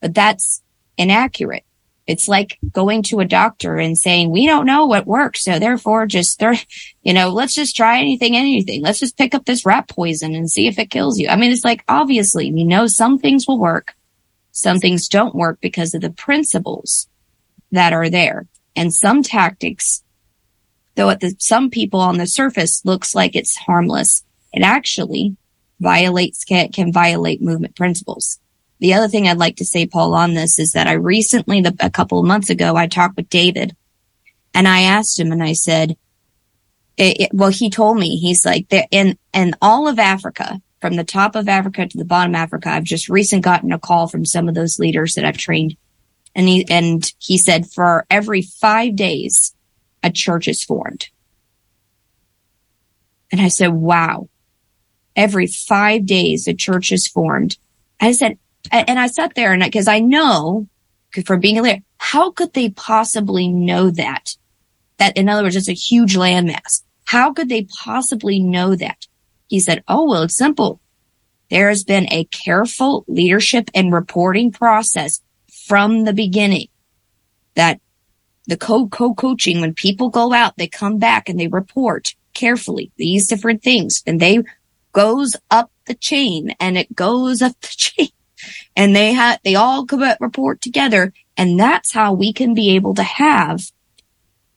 But 0.00 0.14
that's 0.14 0.62
inaccurate. 0.98 1.64
It's 2.06 2.28
like 2.28 2.58
going 2.72 3.02
to 3.04 3.20
a 3.20 3.24
doctor 3.24 3.76
and 3.76 3.96
saying 3.96 4.30
we 4.30 4.46
don't 4.46 4.66
know 4.66 4.84
what 4.86 5.06
works. 5.06 5.44
So 5.44 5.58
therefore 5.58 6.06
just 6.06 6.42
you 7.02 7.12
know 7.12 7.30
let's 7.30 7.54
just 7.54 7.76
try 7.76 8.00
anything 8.00 8.36
anything. 8.36 8.82
Let's 8.82 9.00
just 9.00 9.16
pick 9.16 9.34
up 9.34 9.44
this 9.44 9.64
rat 9.64 9.88
poison 9.88 10.34
and 10.34 10.50
see 10.50 10.66
if 10.66 10.78
it 10.80 10.90
kills 10.90 11.18
you. 11.18 11.28
I 11.28 11.36
mean 11.36 11.52
it's 11.52 11.64
like 11.64 11.84
obviously 11.88 12.52
we 12.52 12.64
know 12.64 12.88
some 12.88 13.18
things 13.18 13.46
will 13.46 13.58
work. 13.58 13.94
Some 14.50 14.78
things 14.78 15.08
don't 15.08 15.34
work 15.34 15.58
because 15.60 15.94
of 15.94 16.00
the 16.00 16.10
principles 16.10 17.08
that 17.72 17.92
are 17.92 18.08
there 18.08 18.46
and 18.76 18.92
some 18.92 19.22
tactics, 19.22 20.02
though 20.94 21.10
at 21.10 21.20
the, 21.20 21.34
some 21.38 21.70
people 21.70 22.00
on 22.00 22.18
the 22.18 22.26
surface 22.26 22.84
looks 22.84 23.14
like 23.14 23.34
it's 23.34 23.56
harmless, 23.56 24.24
it 24.52 24.62
actually 24.62 25.36
violates, 25.80 26.44
can, 26.44 26.70
can 26.70 26.92
violate 26.92 27.42
movement 27.42 27.76
principles. 27.76 28.38
The 28.80 28.94
other 28.94 29.08
thing 29.08 29.26
I'd 29.26 29.38
like 29.38 29.56
to 29.56 29.64
say, 29.64 29.86
Paul, 29.86 30.14
on 30.14 30.34
this 30.34 30.58
is 30.58 30.72
that 30.72 30.86
I 30.86 30.92
recently, 30.92 31.60
the, 31.60 31.74
a 31.80 31.90
couple 31.90 32.18
of 32.18 32.26
months 32.26 32.50
ago, 32.50 32.76
I 32.76 32.86
talked 32.86 33.16
with 33.16 33.28
David 33.28 33.76
and 34.52 34.68
I 34.68 34.82
asked 34.82 35.18
him 35.18 35.32
and 35.32 35.42
I 35.42 35.52
said, 35.52 35.96
it, 36.96 37.20
it, 37.20 37.30
well, 37.32 37.50
he 37.50 37.70
told 37.70 37.98
me, 37.98 38.16
he's 38.16 38.44
like, 38.44 38.66
in, 38.90 39.18
in 39.32 39.54
all 39.60 39.88
of 39.88 39.98
Africa, 39.98 40.60
from 40.80 40.96
the 40.96 41.04
top 41.04 41.34
of 41.34 41.48
Africa 41.48 41.86
to 41.86 41.98
the 41.98 42.04
bottom 42.04 42.34
of 42.34 42.38
Africa, 42.38 42.68
I've 42.68 42.84
just 42.84 43.08
recently 43.08 43.40
gotten 43.40 43.72
a 43.72 43.78
call 43.78 44.06
from 44.06 44.24
some 44.24 44.48
of 44.48 44.54
those 44.54 44.78
leaders 44.78 45.14
that 45.14 45.24
I've 45.24 45.38
trained 45.38 45.76
and 46.34 46.48
he, 46.48 46.66
and 46.68 47.12
he 47.18 47.38
said 47.38 47.70
for 47.70 48.06
every 48.10 48.42
five 48.42 48.96
days, 48.96 49.54
a 50.02 50.10
church 50.10 50.48
is 50.48 50.64
formed. 50.64 51.08
And 53.30 53.40
I 53.40 53.48
said, 53.48 53.72
wow, 53.72 54.28
every 55.16 55.46
five 55.46 56.06
days, 56.06 56.46
a 56.46 56.54
church 56.54 56.92
is 56.92 57.06
formed. 57.06 57.56
I 58.00 58.12
said, 58.12 58.38
and 58.70 58.98
I 58.98 59.06
sat 59.06 59.34
there 59.34 59.52
and 59.52 59.62
I, 59.62 59.66
because 59.66 59.88
I 59.88 60.00
know 60.00 60.68
from 61.24 61.40
being 61.40 61.58
a 61.58 61.62
leader, 61.62 61.82
how 61.98 62.30
could 62.30 62.52
they 62.52 62.70
possibly 62.70 63.48
know 63.48 63.90
that? 63.90 64.36
That 64.98 65.16
in 65.16 65.28
other 65.28 65.42
words, 65.42 65.56
it's 65.56 65.68
a 65.68 65.72
huge 65.72 66.16
landmass. 66.16 66.82
How 67.04 67.32
could 67.32 67.48
they 67.48 67.64
possibly 67.64 68.40
know 68.40 68.74
that? 68.76 69.06
He 69.48 69.60
said, 69.60 69.84
Oh, 69.88 70.08
well, 70.08 70.22
it's 70.22 70.36
simple. 70.36 70.80
There 71.50 71.68
has 71.68 71.84
been 71.84 72.10
a 72.12 72.24
careful 72.24 73.04
leadership 73.06 73.70
and 73.74 73.92
reporting 73.92 74.50
process 74.50 75.20
from 75.66 76.04
the 76.04 76.12
beginning 76.12 76.68
that 77.54 77.80
the 78.46 78.56
co 78.56 78.86
co 78.88 79.14
coaching, 79.14 79.60
when 79.60 79.74
people 79.74 80.10
go 80.10 80.32
out, 80.32 80.56
they 80.56 80.68
come 80.68 80.98
back 80.98 81.28
and 81.28 81.40
they 81.40 81.48
report 81.48 82.14
carefully 82.34 82.92
these 82.96 83.26
different 83.26 83.62
things 83.62 84.02
and 84.06 84.20
they 84.20 84.42
goes 84.92 85.36
up 85.50 85.70
the 85.86 85.94
chain 85.94 86.54
and 86.60 86.76
it 86.76 86.94
goes 86.94 87.40
up 87.40 87.58
the 87.60 87.68
chain 87.76 88.08
and 88.76 88.94
they 88.94 89.12
have, 89.12 89.40
they 89.44 89.54
all 89.54 89.86
come 89.86 90.04
report 90.20 90.60
together. 90.60 91.12
And 91.36 91.58
that's 91.58 91.92
how 91.92 92.12
we 92.12 92.32
can 92.32 92.54
be 92.54 92.74
able 92.76 92.94
to 92.94 93.02
have 93.02 93.70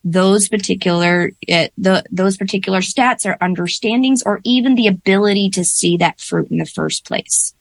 those 0.03 0.47
particular, 0.47 1.32
uh, 1.51 1.68
the, 1.78 2.03
those 2.12 2.38
particular 2.38 2.80
stats 2.80 3.26
or 3.26 3.41
understandings 3.41 4.24
or 4.24 4.41
even 4.43 4.76
the 4.76 4.88
ability 4.88 5.49
to 5.51 5.64
see 5.64 5.97
that 5.97 6.20
fruit 6.20 6.49
in 6.51 6.58
the 6.58 6.66
first 6.66 7.05
place. 7.05 7.53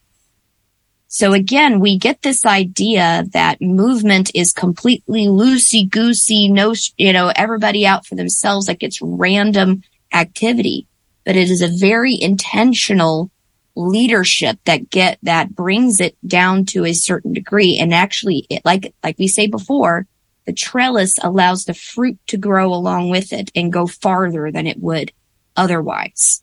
So 1.16 1.32
again, 1.32 1.80
we 1.80 1.96
get 1.96 2.20
this 2.20 2.44
idea 2.44 3.24
that 3.32 3.62
movement 3.62 4.30
is 4.34 4.52
completely 4.52 5.24
loosey 5.24 5.88
goosey, 5.88 6.50
no, 6.50 6.74
you 6.98 7.14
know, 7.14 7.32
everybody 7.34 7.86
out 7.86 8.04
for 8.04 8.16
themselves, 8.16 8.68
like 8.68 8.82
it's 8.82 9.00
random 9.00 9.82
activity, 10.12 10.86
but 11.24 11.34
it 11.34 11.48
is 11.48 11.62
a 11.62 11.68
very 11.68 12.20
intentional 12.20 13.30
leadership 13.74 14.58
that 14.66 14.90
get, 14.90 15.18
that 15.22 15.56
brings 15.56 16.00
it 16.00 16.18
down 16.28 16.66
to 16.66 16.84
a 16.84 16.92
certain 16.92 17.32
degree. 17.32 17.78
And 17.78 17.94
actually, 17.94 18.46
it, 18.50 18.60
like, 18.66 18.94
like 19.02 19.18
we 19.18 19.26
say 19.26 19.46
before, 19.46 20.06
the 20.44 20.52
trellis 20.52 21.16
allows 21.22 21.64
the 21.64 21.72
fruit 21.72 22.18
to 22.26 22.36
grow 22.36 22.74
along 22.74 23.08
with 23.08 23.32
it 23.32 23.50
and 23.54 23.72
go 23.72 23.86
farther 23.86 24.52
than 24.52 24.66
it 24.66 24.80
would 24.80 25.12
otherwise. 25.56 26.42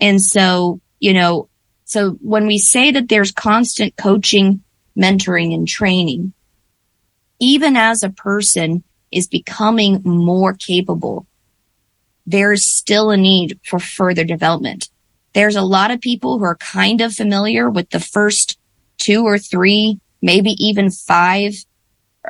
And 0.00 0.22
so, 0.22 0.80
you 1.00 1.12
know, 1.12 1.49
so 1.90 2.12
when 2.20 2.46
we 2.46 2.58
say 2.58 2.92
that 2.92 3.08
there's 3.08 3.32
constant 3.32 3.96
coaching, 3.96 4.62
mentoring 4.96 5.52
and 5.52 5.66
training, 5.66 6.32
even 7.40 7.76
as 7.76 8.04
a 8.04 8.10
person 8.10 8.84
is 9.10 9.26
becoming 9.26 10.00
more 10.04 10.54
capable, 10.54 11.26
there's 12.24 12.64
still 12.64 13.10
a 13.10 13.16
need 13.16 13.58
for 13.64 13.80
further 13.80 14.22
development. 14.22 14.88
There's 15.32 15.56
a 15.56 15.62
lot 15.62 15.90
of 15.90 16.00
people 16.00 16.38
who 16.38 16.44
are 16.44 16.54
kind 16.54 17.00
of 17.00 17.12
familiar 17.12 17.68
with 17.68 17.90
the 17.90 17.98
first 17.98 18.56
two 18.98 19.24
or 19.26 19.36
three, 19.36 19.98
maybe 20.22 20.52
even 20.64 20.92
five 20.92 21.54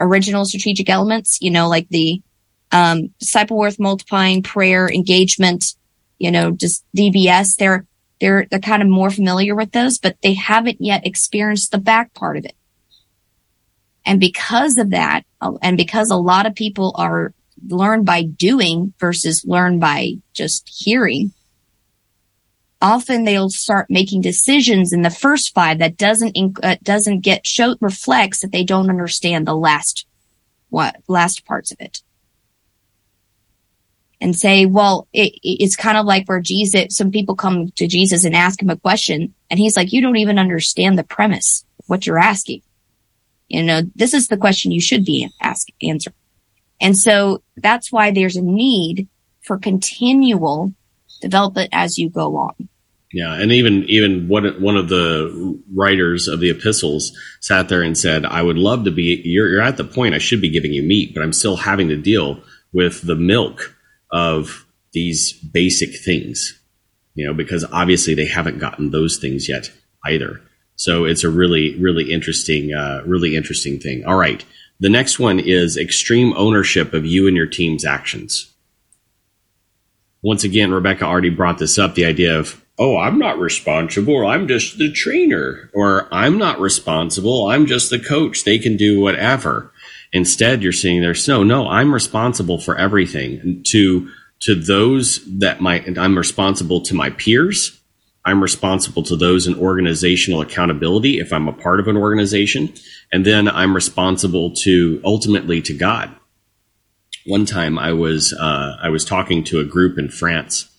original 0.01 0.47
strategic 0.47 0.89
elements, 0.89 1.37
you 1.43 1.51
know, 1.51 1.69
like 1.69 1.91
the 1.91 2.23
um, 2.73 3.13
disciple 3.19 3.59
worth 3.59 3.79
multiplying, 3.79 4.43
prayer, 4.43 4.91
engagement, 4.91 5.75
you 6.19 6.31
know, 6.31 6.51
just 6.51 6.83
DBS. 6.97 7.57
They're, 7.57 7.85
they're, 8.21 8.47
they're 8.51 8.61
kind 8.61 8.83
of 8.83 8.89
more 8.89 9.11
familiar 9.11 9.55
with 9.55 9.73
those, 9.73 9.99
but 9.99 10.17
they 10.23 10.35
haven't 10.35 10.81
yet 10.81 11.07
experienced 11.07 11.73
the 11.73 11.79
back 11.79 12.13
part 12.15 12.37
of 12.37 12.45
it. 12.45 12.55
And 14.05 14.21
because 14.21 14.79
of 14.79 14.91
that, 14.91 15.25
and 15.63 15.77
because 15.77 16.11
a 16.11 16.17
lot 16.17 16.47
of 16.47 16.55
people 16.55 16.95
are 16.97 17.35
learn 17.69 18.05
by 18.05 18.23
doing 18.23 18.95
versus 18.99 19.45
learn 19.45 19.79
by 19.79 20.15
just 20.33 20.69
hearing, 20.69 21.33
often 22.81 23.25
they'll 23.25 23.51
start 23.51 23.91
making 23.91 24.23
decisions 24.23 24.93
in 24.93 25.03
the 25.03 25.11
first 25.11 25.55
five 25.55 25.79
that 25.79 25.97
doesn't 25.97 26.37
uh, 26.63 26.77
doesn't 26.83 27.21
get 27.21 27.47
show 27.47 27.77
reflects 27.81 28.41
that 28.41 28.53
they 28.53 28.65
don't 28.65 28.91
understand 28.91 29.47
the 29.47 29.57
last 29.57 30.07
what 30.71 30.97
last 31.09 31.45
parts 31.45 31.73
of 31.73 31.77
it 31.81 32.03
and 34.21 34.37
say 34.37 34.67
well 34.67 35.09
it, 35.13 35.33
it's 35.43 35.77
kind 35.77 35.97
of 35.97 36.07
like 36.07 36.27
where 36.27 36.41
jesus 36.41 36.97
some 36.97 37.11
people 37.11 37.35
come 37.35 37.71
to 37.73 37.87
jesus 37.87 38.25
and 38.25 38.35
ask 38.35 38.63
him 38.63 38.71
a 38.71 38.77
question 38.77 39.35
and 39.51 39.59
he's 39.59 39.77
like 39.77 39.93
you 39.93 40.01
don't 40.01 40.17
even 40.17 40.39
understand 40.39 40.99
the 40.99 41.05
premise 41.05 41.65
of 41.79 41.85
what 41.89 42.07
you're 42.07 42.19
asking 42.19 42.63
you 43.49 43.63
know 43.63 43.83
this 43.95 44.15
is 44.15 44.29
the 44.29 44.37
question 44.37 44.73
you 44.73 44.81
should 44.81 45.05
be 45.05 45.29
ask 45.41 45.69
answer 45.83 46.13
and 46.81 46.97
so 46.97 47.43
that's 47.57 47.93
why 47.93 48.11
there's 48.11 48.37
a 48.37 48.43
need 48.43 49.09
for 49.43 49.59
continual 49.59 50.73
development 51.21 51.69
as 51.73 51.99
you 51.99 52.11
go 52.11 52.37
on 52.37 52.69
yeah, 53.13 53.35
and 53.35 53.51
even 53.51 53.85
even 53.89 54.29
one 54.29 54.45
one 54.63 54.77
of 54.77 54.89
the 54.89 55.61
writers 55.75 56.29
of 56.29 56.39
the 56.39 56.51
epistles 56.51 57.11
sat 57.41 57.69
there 57.69 57.83
and 57.83 57.99
said, 57.99 58.25
"I 58.25 58.41
would 58.41 58.57
love 58.57 58.85
to 58.85 58.93
be. 58.93 59.21
You're, 59.25 59.49
you're 59.49 59.63
at 59.63 59.77
the 59.77 59.85
point 59.85 60.15
I 60.15 60.19
should 60.19 60.41
be 60.41 60.49
giving 60.49 60.73
you 60.73 60.85
meat, 60.85 61.13
but 61.13 61.23
I'm 61.25 61.33
still 61.33 61.57
having 61.57 61.89
to 61.89 61.97
deal 61.97 62.41
with 62.73 63.05
the 63.05 63.17
milk 63.17 63.75
of 64.13 64.67
these 64.93 65.33
basic 65.33 65.95
things, 65.95 66.59
you 67.15 67.27
know, 67.27 67.35
because 67.35 67.65
obviously 67.73 68.15
they 68.15 68.27
haven't 68.27 68.59
gotten 68.59 68.91
those 68.91 69.19
things 69.19 69.49
yet 69.49 69.71
either. 70.05 70.41
So 70.77 71.05
it's 71.05 71.25
a 71.25 71.31
really 71.31 71.79
really 71.79 72.13
interesting, 72.13 72.75
uh, 72.75 73.03
really 73.07 73.37
interesting 73.37 73.79
thing. 73.79 74.05
All 74.05 74.17
right, 74.17 74.45
the 74.79 74.89
next 74.89 75.19
one 75.19 75.39
is 75.39 75.77
extreme 75.77 76.33
ownership 76.37 76.95
of 76.95 77.05
you 77.05 77.27
and 77.27 77.37
your 77.37 77.47
team's 77.47 77.85
actions. 77.85 78.53
Once 80.23 80.45
again, 80.45 80.73
Rebecca 80.73 81.05
already 81.05 81.31
brought 81.31 81.59
this 81.59 81.79
up. 81.79 81.95
The 81.95 82.05
idea 82.05 82.39
of 82.39 82.61
oh, 82.81 82.97
I'm 82.97 83.19
not 83.19 83.39
responsible, 83.39 84.27
I'm 84.27 84.49
just 84.49 84.79
the 84.79 84.91
trainer, 84.91 85.71
or 85.75 86.09
I'm 86.11 86.39
not 86.39 86.59
responsible, 86.59 87.49
I'm 87.49 87.67
just 87.67 87.91
the 87.91 87.99
coach. 87.99 88.45
They 88.45 88.59
can 88.59 88.79
do 88.79 88.99
whatever. 88.99 89.71
Instead, 90.13 90.63
you're 90.63 90.73
seeing 90.73 91.01
there, 91.01 91.15
no, 91.29 91.45
no, 91.45 91.69
I'm 91.69 91.95
responsible 91.95 92.59
for 92.59 92.77
everything. 92.77 93.63
To 93.69 94.11
to 94.41 94.55
those 94.55 95.21
that 95.39 95.61
might, 95.61 95.99
I'm 95.99 96.17
responsible 96.17 96.81
to 96.83 96.95
my 96.95 97.11
peers. 97.11 97.79
I'm 98.25 98.43
responsible 98.43 99.03
to 99.05 99.17
those 99.17 99.47
in 99.47 99.55
organizational 99.55 100.41
accountability 100.41 101.21
if 101.21 101.33
I'm 101.33 101.47
a 101.47 101.53
part 101.53 101.79
of 101.79 101.89
an 101.89 101.97
organization. 101.97 102.73
And 103.13 103.27
then 103.27 103.49
I'm 103.49 103.75
responsible 103.75 104.55
to 104.63 105.01
ultimately 105.05 105.61
to 105.63 105.75
God. 105.75 106.11
One 107.27 107.45
time 107.45 107.79
I 107.79 107.93
was, 107.93 108.33
uh, 108.33 108.77
I 108.81 108.89
was 108.89 109.05
talking 109.05 109.45
to 109.45 109.61
a 109.61 109.65
group 109.65 109.99
in 109.99 110.09
France 110.09 110.71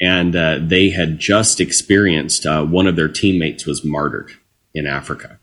and 0.00 0.36
uh, 0.36 0.58
they 0.60 0.90
had 0.90 1.18
just 1.18 1.60
experienced 1.60 2.44
uh, 2.44 2.64
one 2.64 2.86
of 2.86 2.96
their 2.96 3.08
teammates 3.08 3.66
was 3.66 3.84
martyred 3.84 4.32
in 4.74 4.86
Africa, 4.86 5.35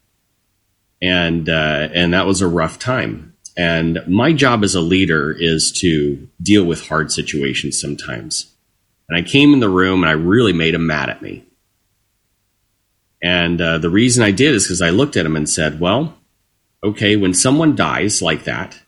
and 1.04 1.50
uh, 1.50 1.90
and 1.94 2.14
that 2.14 2.26
was 2.26 2.42
a 2.42 2.48
rough 2.48 2.80
time. 2.80 3.36
And 3.58 4.00
my 4.08 4.34
job 4.34 4.64
as 4.64 4.74
a 4.74 4.82
leader 4.82 5.36
is 5.38 5.72
to 5.82 6.28
deal 6.42 6.64
with 6.64 6.88
hard 6.88 7.12
situations 7.12 7.80
sometimes. 7.80 8.52
And 9.10 9.18
I 9.18 9.22
came 9.22 9.54
in 9.54 9.60
the 9.60 9.70
room 9.70 10.02
and 10.02 10.10
I 10.10 10.14
really 10.14 10.54
made 10.54 10.74
him 10.74 10.88
mad 10.88 11.10
at 11.10 11.22
me. 11.22 11.44
And 13.22 13.62
uh, 13.62 13.78
the 13.78 13.92
reason 13.92 14.24
I 14.24 14.32
did 14.32 14.56
is 14.56 14.64
because 14.64 14.82
I 14.82 14.90
looked 14.90 15.18
at 15.18 15.26
him 15.26 15.36
and 15.36 15.50
said, 15.50 15.80
"Well, 15.80 16.18
okay, 16.84 17.18
when 17.18 17.34
someone 17.34 17.76
dies 17.76 18.22
like 18.22 18.46
that, 18.46 18.80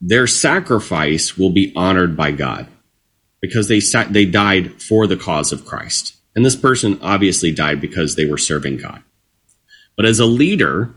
their 0.00 0.26
sacrifice 0.26 1.36
will 1.36 1.50
be 1.50 1.72
honored 1.76 2.16
by 2.16 2.30
God." 2.30 2.68
because 3.46 3.68
they 3.68 3.80
they 4.10 4.24
died 4.24 4.82
for 4.82 5.06
the 5.06 5.16
cause 5.16 5.52
of 5.52 5.64
Christ. 5.64 6.16
And 6.34 6.44
this 6.44 6.56
person 6.56 6.98
obviously 7.00 7.52
died 7.52 7.80
because 7.80 8.14
they 8.14 8.24
were 8.26 8.38
serving 8.38 8.78
God. 8.78 9.02
But 9.96 10.06
as 10.06 10.20
a 10.20 10.26
leader, 10.26 10.94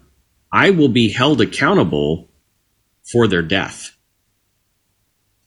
I 0.52 0.72
will 0.72 0.90
be 0.90 1.10
held 1.10 1.42
accountable 1.42 2.30
for 3.12 3.28
their 3.28 3.42
death. 3.42 3.96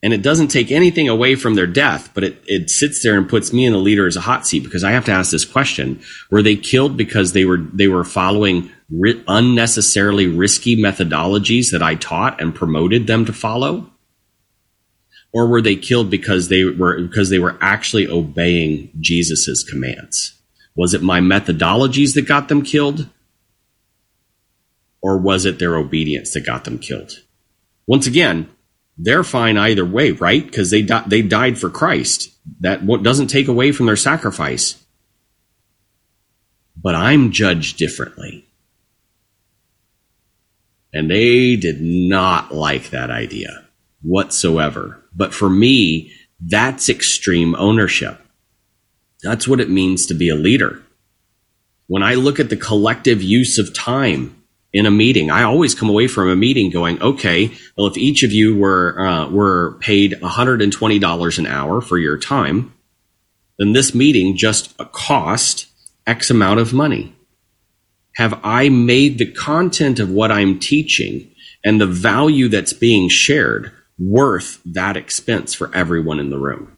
And 0.04 0.12
it 0.12 0.22
doesn't 0.22 0.48
take 0.48 0.72
anything 0.72 1.08
away 1.08 1.36
from 1.36 1.54
their 1.54 1.66
death, 1.66 2.10
but 2.12 2.24
it, 2.24 2.42
it 2.46 2.70
sits 2.70 3.02
there 3.02 3.16
and 3.16 3.28
puts 3.28 3.52
me 3.52 3.66
and 3.66 3.74
the 3.74 3.78
leader 3.78 4.06
as 4.06 4.16
a 4.16 4.20
hot 4.20 4.46
seat 4.46 4.64
because 4.64 4.82
I 4.82 4.90
have 4.90 5.04
to 5.04 5.12
ask 5.12 5.30
this 5.30 5.44
question. 5.44 6.00
Were 6.30 6.42
they 6.42 6.56
killed 6.56 6.96
because 6.96 7.32
they 7.32 7.44
were, 7.44 7.58
they 7.58 7.86
were 7.86 8.02
following 8.02 8.72
ri- 8.90 9.22
unnecessarily 9.28 10.26
risky 10.26 10.76
methodologies 10.76 11.70
that 11.70 11.82
I 11.82 11.94
taught 11.94 12.40
and 12.40 12.54
promoted 12.54 13.06
them 13.06 13.24
to 13.26 13.32
follow? 13.32 13.92
or 15.32 15.46
were 15.46 15.62
they 15.62 15.76
killed 15.76 16.10
because 16.10 16.48
they 16.48 16.64
were 16.64 17.00
because 17.00 17.30
they 17.30 17.38
were 17.38 17.56
actually 17.60 18.06
obeying 18.06 18.90
Jesus's 19.00 19.64
commands? 19.64 20.34
Was 20.76 20.94
it 20.94 21.02
my 21.02 21.20
methodologies 21.20 22.14
that 22.14 22.22
got 22.22 22.48
them 22.48 22.62
killed? 22.62 23.08
Or 25.02 25.18
was 25.18 25.44
it 25.44 25.58
their 25.58 25.76
obedience 25.76 26.32
that 26.32 26.46
got 26.46 26.64
them 26.64 26.78
killed? 26.78 27.12
Once 27.86 28.06
again, 28.06 28.48
they're 28.96 29.24
fine 29.24 29.56
either 29.56 29.84
way, 29.84 30.12
right? 30.12 30.44
Because 30.44 30.70
they 30.70 30.82
di- 30.82 31.04
they 31.06 31.22
died 31.22 31.58
for 31.58 31.68
Christ. 31.68 32.30
That 32.60 32.86
doesn't 33.02 33.28
take 33.28 33.48
away 33.48 33.72
from 33.72 33.86
their 33.86 33.96
sacrifice. 33.96 34.82
But 36.80 36.94
I'm 36.94 37.32
judged 37.32 37.78
differently. 37.78 38.46
And 40.92 41.10
they 41.10 41.56
did 41.56 41.80
not 41.80 42.54
like 42.54 42.90
that 42.90 43.10
idea 43.10 43.66
whatsoever. 44.02 45.02
But 45.14 45.32
for 45.32 45.48
me, 45.48 46.12
that's 46.40 46.88
extreme 46.88 47.54
ownership. 47.54 48.20
That's 49.22 49.46
what 49.48 49.60
it 49.60 49.70
means 49.70 50.06
to 50.06 50.14
be 50.14 50.28
a 50.28 50.34
leader. 50.34 50.82
When 51.86 52.02
I 52.02 52.14
look 52.14 52.40
at 52.40 52.50
the 52.50 52.56
collective 52.56 53.22
use 53.22 53.58
of 53.58 53.74
time 53.74 54.41
in 54.72 54.86
a 54.86 54.90
meeting, 54.90 55.30
I 55.30 55.42
always 55.42 55.74
come 55.74 55.88
away 55.88 56.06
from 56.08 56.28
a 56.28 56.36
meeting 56.36 56.70
going, 56.70 57.00
okay, 57.02 57.50
well, 57.76 57.86
if 57.86 57.98
each 57.98 58.22
of 58.22 58.32
you 58.32 58.56
were, 58.56 58.98
uh, 58.98 59.28
were 59.28 59.76
paid 59.80 60.12
$120 60.12 61.38
an 61.38 61.46
hour 61.46 61.80
for 61.80 61.98
your 61.98 62.16
time, 62.18 62.72
then 63.58 63.72
this 63.72 63.94
meeting 63.94 64.36
just 64.36 64.76
cost 64.92 65.66
X 66.06 66.30
amount 66.30 66.60
of 66.60 66.72
money. 66.72 67.14
Have 68.16 68.40
I 68.42 68.68
made 68.68 69.18
the 69.18 69.30
content 69.30 69.98
of 69.98 70.10
what 70.10 70.32
I'm 70.32 70.58
teaching 70.58 71.30
and 71.64 71.80
the 71.80 71.86
value 71.86 72.48
that's 72.48 72.72
being 72.72 73.08
shared 73.08 73.72
worth 73.98 74.60
that 74.64 74.96
expense 74.96 75.54
for 75.54 75.74
everyone 75.74 76.18
in 76.18 76.30
the 76.30 76.38
room? 76.38 76.76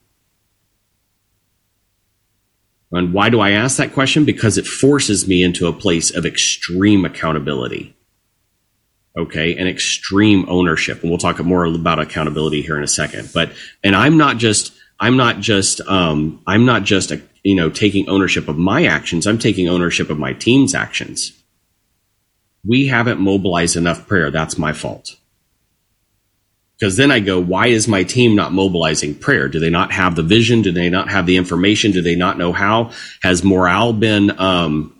And 2.95 3.13
why 3.13 3.29
do 3.29 3.41
I 3.41 3.51
ask 3.51 3.77
that 3.79 3.93
question? 3.93 4.25
Because 4.25 4.57
it 4.57 4.67
forces 4.67 5.27
me 5.27 5.43
into 5.43 5.67
a 5.67 5.73
place 5.73 6.15
of 6.15 6.25
extreme 6.25 7.05
accountability. 7.05 7.97
Okay. 9.17 9.57
And 9.57 9.69
extreme 9.69 10.45
ownership. 10.49 11.03
And 11.03 11.11
we'll 11.11 11.19
talk 11.19 11.39
more 11.41 11.65
about 11.65 11.99
accountability 11.99 12.63
here 12.63 12.77
in 12.77 12.85
a 12.85 12.89
second. 12.89 13.31
But, 13.33 13.53
and 13.83 13.95
I'm 13.95 14.17
not 14.17 14.39
just, 14.39 14.73
I'm 15.01 15.17
not 15.17 15.41
just, 15.41 15.81
um, 15.83 16.43
I'm 16.47 16.65
not 16.65 16.85
just, 16.85 17.11
a, 17.11 17.21
you 17.43 17.55
know, 17.55 17.71
taking 17.71 18.09
ownership 18.09 18.49
of 18.49 18.57
my 18.57 18.87
actions. 18.87 19.27
I'm 19.27 19.39
taking 19.39 19.69
ownership 19.69 20.11
of 20.11 20.19
my 20.19 20.33
team's 20.33 20.75
actions. 20.75 21.33
We 22.67 22.87
haven't 22.87 23.21
mobilized 23.21 23.77
enough 23.77 24.09
prayer. 24.09 24.31
That's 24.31 24.57
my 24.57 24.73
fault. 24.73 25.17
Because 26.79 26.97
then 26.97 27.11
I 27.11 27.21
go, 27.21 27.41
why 27.41 27.69
is 27.69 27.87
my 27.87 28.03
team 28.03 28.35
not 28.35 28.53
mobilizing 28.53 29.15
prayer? 29.15 29.49
Do 29.49 29.61
they 29.61 29.71
not 29.71 29.93
have 29.93 30.17
the 30.17 30.23
vision? 30.23 30.63
Do 30.63 30.73
they 30.73 30.91
not 30.91 31.09
have 31.09 31.27
the 31.27 31.37
information? 31.37 31.93
Do 31.93 32.03
they 32.03 32.17
not 32.17 32.37
know 32.37 32.53
how? 32.53 32.91
Has 33.23 33.45
morale 33.45 33.93
been 33.93 34.39
um, 34.41 34.95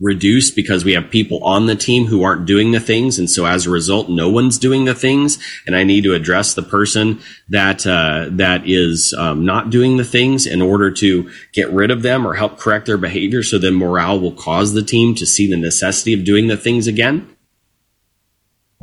reduced 0.00 0.56
because 0.56 0.84
we 0.84 0.92
have 0.92 1.10
people 1.10 1.42
on 1.44 1.66
the 1.66 1.76
team 1.76 2.06
who 2.06 2.24
aren't 2.24 2.46
doing 2.46 2.72
the 2.72 2.80
things. 2.80 3.18
And 3.18 3.30
so 3.30 3.46
as 3.46 3.64
a 3.66 3.70
result, 3.70 4.10
no 4.10 4.28
one's 4.28 4.58
doing 4.58 4.84
the 4.84 4.94
things. 4.94 5.38
And 5.66 5.76
I 5.76 5.84
need 5.84 6.04
to 6.04 6.14
address 6.14 6.54
the 6.54 6.62
person 6.62 7.20
that, 7.48 7.86
uh, 7.86 8.26
that 8.32 8.68
is 8.68 9.14
um, 9.16 9.44
not 9.44 9.70
doing 9.70 9.96
the 9.96 10.04
things 10.04 10.46
in 10.46 10.60
order 10.60 10.90
to 10.90 11.30
get 11.52 11.70
rid 11.70 11.90
of 11.90 12.02
them 12.02 12.26
or 12.26 12.34
help 12.34 12.58
correct 12.58 12.86
their 12.86 12.98
behavior. 12.98 13.42
So 13.42 13.58
then 13.58 13.74
morale 13.74 14.18
will 14.18 14.32
cause 14.32 14.74
the 14.74 14.82
team 14.82 15.14
to 15.14 15.26
see 15.26 15.48
the 15.48 15.56
necessity 15.56 16.12
of 16.12 16.24
doing 16.24 16.48
the 16.48 16.56
things 16.56 16.86
again. 16.86 17.33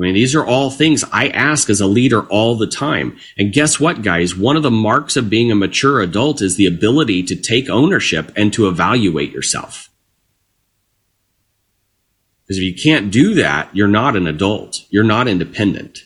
I 0.02 0.06
mean, 0.06 0.16
these 0.16 0.34
are 0.34 0.44
all 0.44 0.72
things 0.72 1.04
I 1.12 1.28
ask 1.28 1.70
as 1.70 1.80
a 1.80 1.86
leader 1.86 2.24
all 2.24 2.56
the 2.56 2.66
time. 2.66 3.18
And 3.38 3.54
guess 3.54 3.80
what, 3.80 4.02
guys? 4.02 4.36
One 4.36 4.58
of 4.58 4.64
the 4.64 4.72
marks 4.72 5.16
of 5.16 5.30
being 5.30 5.52
a 5.52 5.56
mature 5.56 6.02
adult 6.02 6.42
is 6.42 6.56
the 6.56 6.66
ability 6.66 7.22
to 7.24 7.36
take 7.36 7.70
ownership 7.70 8.32
and 8.36 8.52
to 8.54 8.68
evaluate 8.68 9.32
yourself. 9.32 9.92
Because 12.42 12.58
if 12.58 12.64
you 12.64 12.74
can't 12.74 13.12
do 13.12 13.36
that, 13.36 13.76
you're 13.76 13.88
not 13.88 14.16
an 14.16 14.26
adult. 14.26 14.86
You're 14.90 15.04
not 15.04 15.28
independent. 15.28 16.00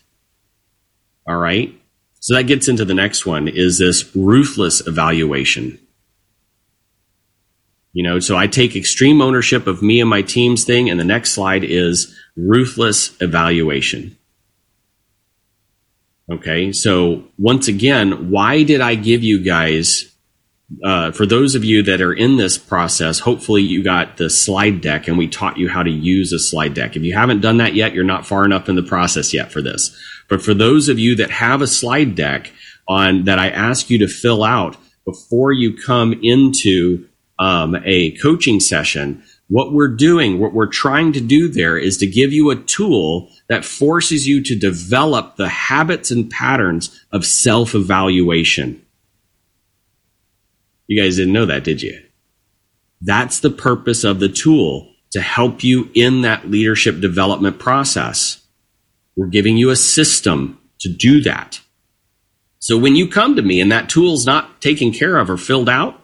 All 1.25 1.37
right. 1.37 1.73
So 2.19 2.33
that 2.33 2.43
gets 2.43 2.67
into 2.67 2.83
the 2.83 2.93
next 2.93 3.25
one 3.25 3.47
is 3.47 3.77
this 3.77 4.13
ruthless 4.13 4.85
evaluation. 4.85 5.79
You 7.95 8.03
know, 8.03 8.19
so 8.19 8.35
I 8.35 8.47
take 8.47 8.75
extreme 8.75 9.21
ownership 9.21 9.67
of 9.67 9.81
me 9.81 10.01
and 10.01 10.09
my 10.09 10.21
team's 10.21 10.65
thing. 10.65 10.89
And 10.89 10.99
the 10.99 11.05
next 11.05 11.31
slide 11.31 11.63
is 11.63 12.13
ruthless 12.35 13.15
evaluation. 13.21 14.17
Okay. 16.29 16.73
So 16.73 17.23
once 17.37 17.69
again, 17.69 18.29
why 18.31 18.63
did 18.63 18.81
I 18.81 18.95
give 18.95 19.23
you 19.23 19.41
guys 19.41 20.11
uh, 20.83 21.11
for 21.11 21.25
those 21.25 21.55
of 21.55 21.63
you 21.63 21.83
that 21.83 22.01
are 22.01 22.11
in 22.11 22.37
this 22.37 22.57
process, 22.57 23.19
hopefully 23.19 23.61
you 23.61 23.83
got 23.83 24.17
the 24.17 24.29
slide 24.29 24.81
deck 24.81 25.07
and 25.07 25.17
we 25.17 25.27
taught 25.27 25.57
you 25.57 25.69
how 25.69 25.83
to 25.83 25.91
use 25.91 26.33
a 26.33 26.39
slide 26.39 26.73
deck. 26.73 26.97
If 26.97 27.03
you 27.03 27.13
haven't 27.13 27.41
done 27.41 27.57
that 27.57 27.75
yet, 27.75 27.93
you're 27.93 28.03
not 28.03 28.25
far 28.25 28.43
enough 28.43 28.67
in 28.67 28.75
the 28.75 28.83
process 28.83 29.33
yet 29.33 29.51
for 29.51 29.61
this. 29.61 29.95
But 30.27 30.41
for 30.41 30.53
those 30.53 30.89
of 30.89 30.97
you 30.97 31.15
that 31.17 31.29
have 31.29 31.61
a 31.61 31.67
slide 31.67 32.15
deck 32.15 32.51
on 32.87 33.25
that 33.25 33.39
I 33.39 33.49
ask 33.49 33.89
you 33.89 33.99
to 33.99 34.07
fill 34.07 34.43
out 34.43 34.75
before 35.05 35.53
you 35.53 35.77
come 35.77 36.13
into 36.23 37.07
um, 37.39 37.75
a 37.83 38.11
coaching 38.11 38.59
session, 38.59 39.23
what 39.47 39.73
we're 39.73 39.89
doing, 39.89 40.39
what 40.39 40.53
we're 40.53 40.65
trying 40.65 41.13
to 41.13 41.21
do 41.21 41.47
there 41.47 41.77
is 41.77 41.97
to 41.97 42.07
give 42.07 42.33
you 42.33 42.49
a 42.49 42.55
tool 42.55 43.29
that 43.47 43.65
forces 43.65 44.27
you 44.27 44.41
to 44.43 44.55
develop 44.55 45.35
the 45.35 45.49
habits 45.49 46.11
and 46.11 46.29
patterns 46.29 47.05
of 47.11 47.25
self 47.25 47.75
evaluation. 47.75 48.81
You 50.87 51.01
guys 51.01 51.17
didn't 51.17 51.33
know 51.33 51.45
that, 51.45 51.63
did 51.63 51.81
you? 51.81 52.01
That's 53.01 53.39
the 53.39 53.49
purpose 53.49 54.03
of 54.03 54.19
the 54.19 54.29
tool 54.29 54.91
to 55.11 55.21
help 55.21 55.63
you 55.63 55.89
in 55.93 56.21
that 56.21 56.49
leadership 56.49 56.99
development 56.99 57.59
process. 57.59 58.43
We're 59.15 59.27
giving 59.27 59.57
you 59.57 59.69
a 59.69 59.75
system 59.75 60.59
to 60.79 60.89
do 60.89 61.21
that. 61.21 61.61
So 62.59 62.77
when 62.77 62.95
you 62.95 63.07
come 63.07 63.35
to 63.35 63.41
me 63.41 63.61
and 63.61 63.71
that 63.71 63.89
tool's 63.89 64.25
not 64.25 64.61
taken 64.61 64.91
care 64.91 65.17
of 65.17 65.29
or 65.29 65.37
filled 65.37 65.69
out, 65.69 66.01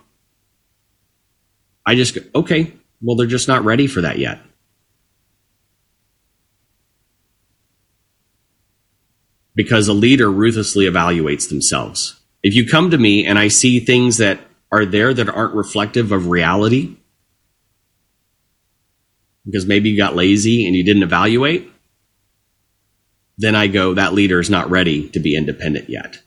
I 1.86 1.96
just 1.96 2.16
go, 2.16 2.22
okay, 2.36 2.74
well, 3.02 3.16
they're 3.16 3.28
just 3.28 3.48
not 3.48 3.64
ready 3.64 3.88
for 3.88 4.02
that 4.02 4.20
yet. 4.20 4.40
Because 9.56 9.88
a 9.88 9.94
leader 9.94 10.32
ruthlessly 10.32 10.86
evaluates 10.86 11.50
themselves. 11.50 12.20
If 12.44 12.56
you 12.56 12.68
come 12.68 12.92
to 12.92 12.98
me 12.98 13.26
and 13.26 13.38
I 13.38 13.50
see 13.50 13.80
things 13.80 14.18
that 14.18 14.40
are 14.72 14.86
there 14.86 15.14
that 15.14 15.30
aren't 15.30 15.54
reflective 15.54 16.12
of 16.12 16.28
reality 16.28 16.96
because 19.46 19.66
maybe 19.66 19.90
you 19.90 19.98
got 19.98 20.16
lazy 20.16 20.66
and 20.66 20.76
you 20.76 20.84
didn't 20.84 21.04
evaluate, 21.04 21.70
then 23.38 23.56
I 23.56 23.68
go, 23.68 23.94
that 23.96 24.14
leader 24.14 24.40
is 24.40 24.50
not 24.50 24.70
ready 24.70 25.10
to 25.10 25.20
be 25.20 25.36
independent 25.36 25.90
yet. 25.90 26.20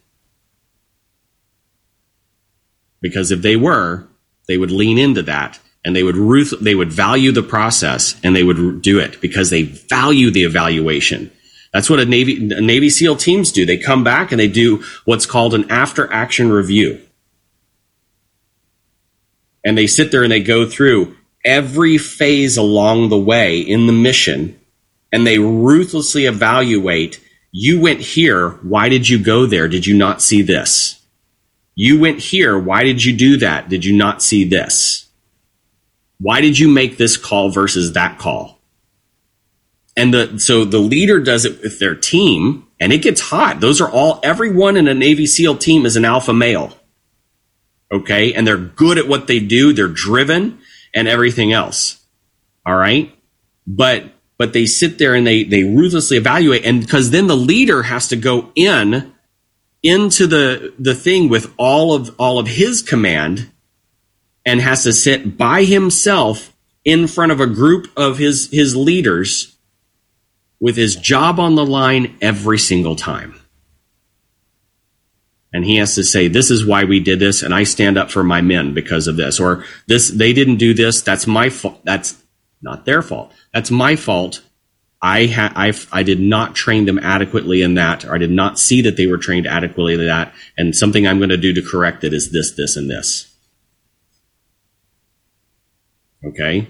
Because 3.01 3.31
if 3.31 3.41
they 3.43 3.57
were, 3.57 4.09
they 4.47 4.59
would 4.59 4.71
lean 4.71 4.99
into 4.99 5.23
that 5.23 5.59
and 5.85 5.95
they 5.95 6.03
would 6.03 6.17
ruth- 6.17 6.61
they 6.61 6.75
would 6.75 6.93
value 6.93 7.33
the 7.33 7.43
process 7.43 8.19
and 8.23 8.35
they 8.35 8.43
would 8.43 8.83
do 8.83 8.99
it 8.99 9.21
because 9.21 9.51
they 9.51 9.63
value 9.63 10.31
the 10.31 10.45
evaluation. 10.45 11.31
That's 11.73 11.91
what 11.91 12.01
a 12.01 12.05
Navy, 12.05 12.53
a 12.53 12.61
Navy 12.61 12.89
SEAL 12.89 13.17
teams 13.17 13.51
do. 13.51 13.67
They 13.67 13.77
come 13.77 14.05
back 14.05 14.31
and 14.31 14.39
they 14.39 14.49
do 14.49 14.85
what's 15.05 15.27
called 15.27 15.55
an 15.55 15.71
after 15.71 16.11
action 16.13 16.51
review 16.51 17.01
and 19.65 19.77
they 19.77 19.87
sit 19.87 20.11
there 20.11 20.23
and 20.23 20.31
they 20.31 20.43
go 20.43 20.69
through 20.69 21.17
every 21.45 21.99
phase 21.99 22.57
along 22.57 23.09
the 23.09 23.19
way 23.19 23.61
in 23.61 23.87
the 23.87 23.93
mission 23.93 24.61
and 25.11 25.27
they 25.27 25.39
ruthlessly 25.39 26.27
evaluate 26.27 27.21
you 27.51 27.81
went 27.81 28.01
here 28.01 28.51
why 28.63 28.89
did 28.89 29.09
you 29.09 29.23
go 29.23 29.47
there 29.47 29.69
did 29.69 29.87
you 29.87 29.97
not 29.97 30.23
see 30.23 30.43
this 30.43 31.01
you 31.75 31.99
went 32.01 32.19
here 32.19 32.59
why 32.59 32.85
did 32.85 33.05
you 33.05 33.17
do 33.17 33.37
that 33.37 33.69
did 33.69 33.85
you 33.85 33.97
not 33.97 34.23
see 34.23 34.45
this 34.45 35.09
why 36.21 36.41
did 36.41 36.59
you 36.59 36.69
make 36.69 36.97
this 36.97 37.17
call 37.17 37.51
versus 37.51 37.93
that 37.93 38.19
call 38.19 38.61
and 39.97 40.13
the 40.13 40.39
so 40.39 40.65
the 40.65 40.79
leader 40.79 41.21
does 41.21 41.45
it 41.45 41.63
with 41.63 41.79
their 41.79 41.95
team 41.95 42.67
and 42.81 42.93
it 42.93 43.03
gets 43.03 43.21
hot 43.21 43.61
those 43.61 43.81
are 43.81 43.91
all 43.91 44.21
everyone 44.23 44.77
in 44.77 44.89
a 44.89 44.95
navy 44.95 45.27
seal 45.27 45.57
team 45.57 45.87
is 45.87 45.97
an 45.97 46.05
alpha 46.05 46.33
male 46.33 46.73
Okay. 47.95 48.35
And 48.35 48.47
they're 48.47 48.57
good 48.57 48.99
at 48.99 49.07
what 49.07 49.29
they 49.29 49.39
do. 49.39 49.73
They're 49.73 49.87
driven 49.87 50.59
and 50.95 51.07
everything 51.07 51.53
else. 51.53 52.05
All 52.67 52.77
right. 52.77 53.17
But, 53.67 54.07
but 54.37 54.53
they 54.53 54.67
sit 54.67 54.99
there 54.99 55.15
and 55.15 55.27
they, 55.27 55.45
they 55.45 55.63
ruthlessly 55.63 56.17
evaluate. 56.17 56.65
And 56.65 56.81
because 56.81 57.11
then 57.11 57.29
the 57.29 57.37
leader 57.37 57.85
has 57.85 58.09
to 58.09 58.17
go 58.17 58.51
in 58.57 59.14
into 59.85 60.27
the, 60.27 60.73
the 60.79 60.95
thing 60.95 61.29
with 61.29 61.53
all 61.59 61.95
of, 61.95 62.13
all 62.19 62.39
of 62.39 62.49
his 62.49 62.83
command 62.83 63.51
and 64.45 64.61
has 64.61 64.83
to 64.85 64.93
sit 64.93 65.37
by 65.37 65.63
himself 65.65 66.57
in 66.85 67.07
front 67.07 67.31
of 67.31 67.39
a 67.39 67.47
group 67.47 67.87
of 67.97 68.17
his, 68.19 68.51
his 68.51 68.75
leaders 68.75 69.57
with 70.59 70.77
his 70.77 70.97
job 70.97 71.39
on 71.39 71.55
the 71.55 71.67
line 71.67 72.17
every 72.23 72.59
single 72.59 72.97
time. 72.97 73.39
And 75.53 75.65
he 75.65 75.77
has 75.77 75.95
to 75.95 76.03
say 76.03 76.29
this 76.29 76.51
is 76.51 76.67
why 76.67 76.85
we 76.85 76.99
did 76.99 77.21
this 77.21 77.43
and 77.43 77.55
i 77.55 77.63
stand 77.63 77.97
up 77.97 78.11
for 78.11 78.25
my 78.25 78.41
men 78.41 78.75
because 78.75 79.07
of 79.07 79.17
this. 79.17 79.39
Or 79.39 79.65
this 79.87 80.09
they 80.09 80.33
didn't 80.33 80.57
do 80.57 80.75
this. 80.75 81.03
That's 81.03 81.29
my 81.29 81.49
fault. 81.49 81.81
That's 81.85 82.21
not 82.61 82.87
their 82.87 83.03
fault. 83.03 83.33
That's 83.53 83.71
my 83.71 83.95
fault 83.95 84.41
i 85.05 85.27
ha- 85.27 85.53
I, 85.55 85.73
I 85.93 86.03
did 86.03 86.21
not 86.21 86.55
train 86.55 86.87
them 86.87 86.99
adequately 86.99 87.63
in 87.63 87.75
that 87.75 88.05
or 88.05 88.15
i 88.15 88.19
did 88.19 88.31
not 88.31 88.59
see 88.59 88.81
that 88.83 88.97
they 88.97 89.07
were 89.07 89.19
trained 89.19 89.47
adequately 89.47 89.95
in 89.95 90.07
that 90.07 90.35
and 90.57 90.75
something 90.75 91.07
i'm 91.07 91.19
going 91.19 91.31
to 91.31 91.37
do 91.37 91.53
to 91.53 91.63
correct 91.63 92.05
it 92.05 92.13
is 92.13 92.33
this 92.33 92.53
this 92.53 92.77
and 92.77 92.91
this 92.91 93.33
okay 96.25 96.69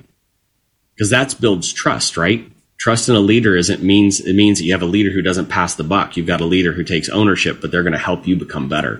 because 0.94 1.10
that 1.10 1.34
builds 1.40 1.72
trust 1.72 2.16
right 2.16 2.50
trust 2.84 3.08
in 3.08 3.14
a 3.14 3.20
leader 3.20 3.56
isn't 3.56 3.82
means 3.82 4.20
it 4.20 4.34
means 4.34 4.58
that 4.58 4.64
you 4.64 4.72
have 4.72 4.82
a 4.82 4.86
leader 4.86 5.10
who 5.10 5.22
doesn't 5.22 5.46
pass 5.46 5.74
the 5.74 5.84
buck. 5.84 6.16
You've 6.16 6.26
got 6.26 6.42
a 6.42 6.44
leader 6.44 6.72
who 6.72 6.84
takes 6.84 7.08
ownership, 7.08 7.60
but 7.60 7.70
they're 7.70 7.82
going 7.82 7.94
to 7.94 7.98
help 7.98 8.26
you 8.26 8.36
become 8.36 8.68
better. 8.68 8.98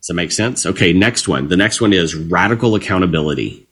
Does 0.00 0.06
that 0.06 0.14
make 0.14 0.30
sense? 0.30 0.64
Okay, 0.64 0.92
next 0.92 1.26
one. 1.28 1.48
The 1.48 1.56
next 1.56 1.80
one 1.80 1.92
is 1.92 2.14
radical 2.14 2.76
accountability. 2.76 3.66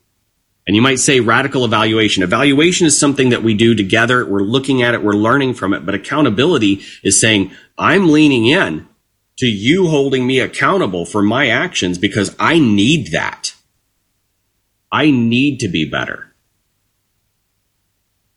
And 0.69 0.77
you 0.77 0.83
might 0.83 0.99
say 0.99 1.21
radical 1.21 1.65
evaluation. 1.65 2.23
Evaluation 2.23 2.87
is 2.87 2.97
something 2.97 3.31
that 3.31 3.43
we 3.43 3.55
do 3.55 3.75
together. 3.75 4.27
We're 4.27 4.43
looking 4.43 4.83
at 4.83 4.93
it, 4.93 5.03
we're 5.03 5.15
learning 5.15 5.55
from 5.55 5.73
it. 5.73 5.87
But 5.87 5.95
accountability 5.95 6.83
is 7.03 7.19
saying, 7.19 7.53
I'm 7.79 8.11
leaning 8.11 8.47
in 8.47 8.87
to 9.39 9.47
you 9.47 9.89
holding 9.89 10.27
me 10.27 10.41
accountable 10.41 11.07
for 11.07 11.23
my 11.23 11.49
actions 11.49 11.97
because 11.97 12.37
I 12.39 12.59
need 12.59 13.13
that. 13.13 13.55
I 14.93 15.11
need 15.11 15.59
to 15.61 15.69
be 15.69 15.87
better. 15.87 16.35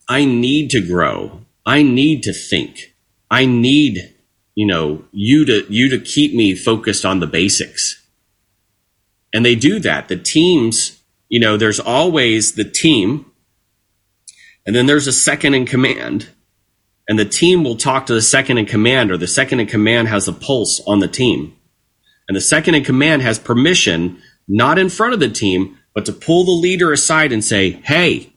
I 0.07 0.23
need 0.23 0.69
to 0.71 0.85
grow. 0.85 1.41
I 1.65 1.83
need 1.83 2.23
to 2.23 2.33
think. 2.33 2.95
I 3.29 3.45
need, 3.45 4.13
you 4.55 4.65
know, 4.65 5.03
you 5.11 5.43
to, 5.45 5.65
you 5.69 5.89
to 5.89 5.99
keep 5.99 6.33
me 6.33 6.55
focused 6.55 7.03
on 7.03 7.19
the 7.19 7.27
basics. 7.27 8.05
And 9.33 9.45
they 9.45 9.55
do 9.55 9.79
that. 9.79 10.07
The 10.07 10.17
teams, 10.17 11.00
you 11.31 11.39
know, 11.39 11.55
there's 11.55 11.79
always 11.79 12.53
the 12.55 12.65
team 12.65 13.25
and 14.65 14.75
then 14.75 14.85
there's 14.85 15.07
a 15.07 15.13
second 15.13 15.53
in 15.53 15.65
command 15.65 16.27
and 17.07 17.17
the 17.17 17.25
team 17.25 17.63
will 17.63 17.77
talk 17.77 18.05
to 18.05 18.13
the 18.13 18.21
second 18.21 18.57
in 18.57 18.65
command 18.65 19.11
or 19.11 19.17
the 19.17 19.27
second 19.27 19.61
in 19.61 19.67
command 19.67 20.09
has 20.09 20.27
a 20.27 20.33
pulse 20.33 20.81
on 20.85 20.99
the 20.99 21.07
team. 21.07 21.55
And 22.27 22.35
the 22.35 22.41
second 22.41 22.75
in 22.75 22.83
command 22.83 23.21
has 23.21 23.39
permission, 23.39 24.21
not 24.45 24.77
in 24.77 24.89
front 24.89 25.13
of 25.13 25.21
the 25.21 25.29
team, 25.29 25.79
but 25.95 26.05
to 26.05 26.13
pull 26.13 26.43
the 26.43 26.51
leader 26.51 26.91
aside 26.91 27.31
and 27.31 27.43
say, 27.43 27.71
Hey, 27.71 28.33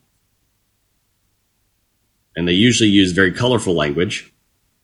and 2.33 2.47
they 2.47 2.53
usually 2.53 2.89
use 2.89 3.11
very 3.11 3.33
colorful 3.33 3.73
language 3.73 4.33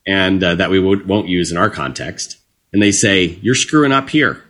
and 0.05 0.43
uh, 0.43 0.55
that 0.55 0.69
we 0.69 0.79
w- 0.81 1.05
won't 1.05 1.29
use 1.29 1.49
in 1.49 1.57
our 1.57 1.69
context. 1.69 2.37
And 2.73 2.81
they 2.81 2.91
say, 2.91 3.39
You're 3.41 3.55
screwing 3.55 3.93
up 3.93 4.09
here. 4.09 4.43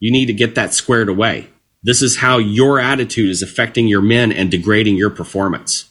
You 0.00 0.12
need 0.12 0.26
to 0.26 0.34
get 0.34 0.54
that 0.56 0.74
squared 0.74 1.08
away. 1.08 1.48
This 1.84 2.00
is 2.00 2.16
how 2.16 2.38
your 2.38 2.80
attitude 2.80 3.28
is 3.28 3.42
affecting 3.42 3.86
your 3.86 4.00
men 4.00 4.32
and 4.32 4.50
degrading 4.50 4.96
your 4.96 5.10
performance. 5.10 5.90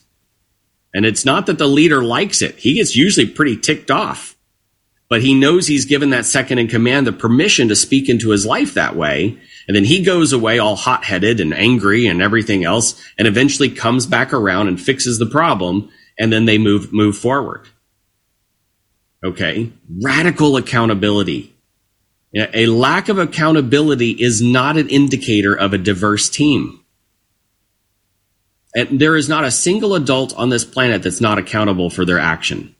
And 0.92 1.06
it's 1.06 1.24
not 1.24 1.46
that 1.46 1.58
the 1.58 1.68
leader 1.68 2.02
likes 2.02 2.42
it. 2.42 2.56
He 2.56 2.74
gets 2.74 2.96
usually 2.96 3.26
pretty 3.26 3.56
ticked 3.56 3.92
off, 3.92 4.36
but 5.08 5.22
he 5.22 5.34
knows 5.34 5.68
he's 5.68 5.84
given 5.86 6.10
that 6.10 6.24
second 6.24 6.58
in 6.58 6.66
command 6.66 7.06
the 7.06 7.12
permission 7.12 7.68
to 7.68 7.76
speak 7.76 8.08
into 8.08 8.30
his 8.30 8.44
life 8.44 8.74
that 8.74 8.96
way. 8.96 9.38
And 9.68 9.76
then 9.76 9.84
he 9.84 10.02
goes 10.02 10.32
away 10.32 10.58
all 10.58 10.74
hot 10.74 11.04
headed 11.04 11.38
and 11.38 11.54
angry 11.54 12.06
and 12.06 12.20
everything 12.20 12.64
else 12.64 13.00
and 13.16 13.28
eventually 13.28 13.70
comes 13.70 14.04
back 14.04 14.32
around 14.32 14.66
and 14.66 14.80
fixes 14.80 15.18
the 15.18 15.26
problem. 15.26 15.90
And 16.18 16.32
then 16.32 16.44
they 16.44 16.58
move, 16.58 16.92
move 16.92 17.16
forward. 17.16 17.68
Okay. 19.22 19.72
Radical 20.02 20.56
accountability. 20.56 21.53
A 22.36 22.66
lack 22.66 23.08
of 23.08 23.18
accountability 23.18 24.10
is 24.10 24.42
not 24.42 24.76
an 24.76 24.88
indicator 24.88 25.54
of 25.54 25.72
a 25.72 25.78
diverse 25.78 26.28
team. 26.28 26.80
And 28.74 28.98
there 28.98 29.14
is 29.14 29.28
not 29.28 29.44
a 29.44 29.52
single 29.52 29.94
adult 29.94 30.34
on 30.34 30.48
this 30.48 30.64
planet 30.64 31.04
that's 31.04 31.20
not 31.20 31.38
accountable 31.38 31.90
for 31.90 32.04
their 32.04 32.18
action. 32.18 32.74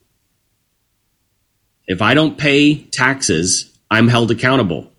If 1.87 2.03
I 2.03 2.15
don't 2.15 2.37
pay 2.37 2.83
taxes, 2.83 3.73
I'm 3.91 4.09
held 4.09 4.33
accountable. 4.33 4.91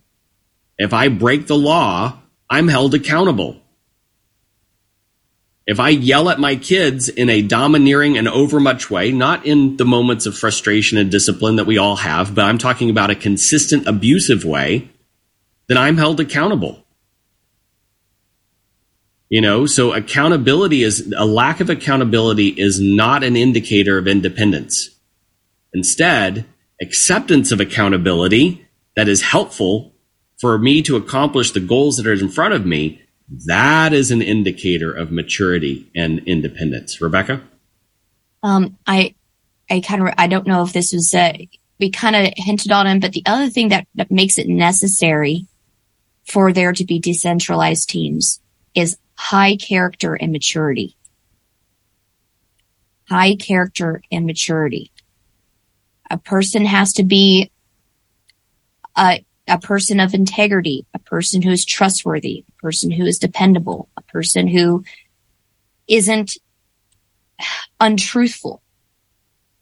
If 0.77 0.93
I 0.93 1.09
break 1.09 1.47
the 1.47 1.57
law, 1.57 2.19
I'm 2.49 2.69
held 2.69 2.93
accountable. 2.93 3.59
If 5.67 5.79
I 5.79 5.89
yell 5.89 6.29
at 6.29 6.39
my 6.39 6.55
kids 6.55 7.09
in 7.09 7.27
a 7.29 7.41
domineering 7.41 8.17
and 8.17 8.27
overmuch 8.27 8.91
way, 8.91 9.11
not 9.11 9.45
in 9.45 9.77
the 9.77 9.85
moments 9.85 10.27
of 10.27 10.37
frustration 10.37 10.97
and 10.97 11.09
discipline 11.09 11.55
that 11.55 11.65
we 11.65 11.79
all 11.79 11.95
have, 11.95 12.35
but 12.35 12.45
I'm 12.45 12.59
talking 12.59 12.91
about 12.91 13.09
a 13.09 13.15
consistent 13.15 13.87
abusive 13.87 14.45
way, 14.45 14.89
then 15.67 15.77
I'm 15.77 15.97
held 15.97 16.19
accountable. 16.19 16.85
You 19.27 19.41
know, 19.41 19.65
so 19.65 19.91
accountability 19.93 20.83
is 20.83 21.11
a 21.17 21.25
lack 21.25 21.59
of 21.59 21.71
accountability 21.71 22.49
is 22.49 22.79
not 22.79 23.23
an 23.23 23.35
indicator 23.35 23.97
of 23.97 24.07
independence. 24.07 24.91
Instead, 25.73 26.45
acceptance 26.79 27.51
of 27.51 27.59
accountability 27.59 28.67
that 28.95 29.07
is 29.07 29.23
helpful 29.23 29.93
for 30.37 30.59
me 30.59 30.83
to 30.83 30.95
accomplish 30.95 31.51
the 31.51 31.59
goals 31.59 31.97
that 31.97 32.05
are 32.05 32.13
in 32.13 32.29
front 32.29 32.53
of 32.53 32.65
me, 32.67 33.01
that 33.29 33.93
is 33.93 34.11
an 34.11 34.21
indicator 34.21 34.91
of 34.91 35.11
maturity 35.11 35.89
and 35.95 36.19
independence. 36.27 37.01
Rebecca? 37.01 37.41
Um, 38.43 38.77
I, 38.85 39.15
I 39.69 39.79
kind 39.79 40.07
of, 40.07 40.13
I 40.17 40.27
don't 40.27 40.47
know 40.47 40.63
if 40.63 40.73
this 40.73 40.93
was, 40.93 41.13
uh, 41.13 41.33
we 41.79 41.89
kind 41.89 42.15
of 42.15 42.33
hinted 42.37 42.71
on 42.71 42.87
it, 42.87 43.01
but 43.01 43.13
the 43.13 43.23
other 43.25 43.49
thing 43.49 43.69
that, 43.69 43.87
that 43.95 44.11
makes 44.11 44.37
it 44.37 44.47
necessary 44.47 45.47
for 46.25 46.53
there 46.53 46.73
to 46.73 46.85
be 46.85 46.99
decentralized 46.99 47.89
teams 47.89 48.39
is 48.73 48.97
high 49.15 49.55
character 49.55 50.13
and 50.13 50.31
maturity. 50.31 50.95
High 53.09 53.35
character 53.35 54.01
and 54.11 54.25
maturity. 54.25 54.91
A 56.09 56.17
person 56.17 56.65
has 56.65 56.93
to 56.93 57.03
be 57.03 57.51
a, 58.95 59.25
a 59.47 59.59
person 59.59 59.99
of 59.99 60.13
integrity, 60.13 60.85
a 60.93 60.99
person 60.99 61.41
who 61.41 61.51
is 61.51 61.65
trustworthy, 61.65 62.45
person 62.65 62.89
who 62.89 63.05
is 63.05 63.19
dependable, 63.19 63.89
a 63.95 64.01
person 64.01 64.47
who 64.47 64.83
isn't 65.87 66.35
untruthful 67.79 68.63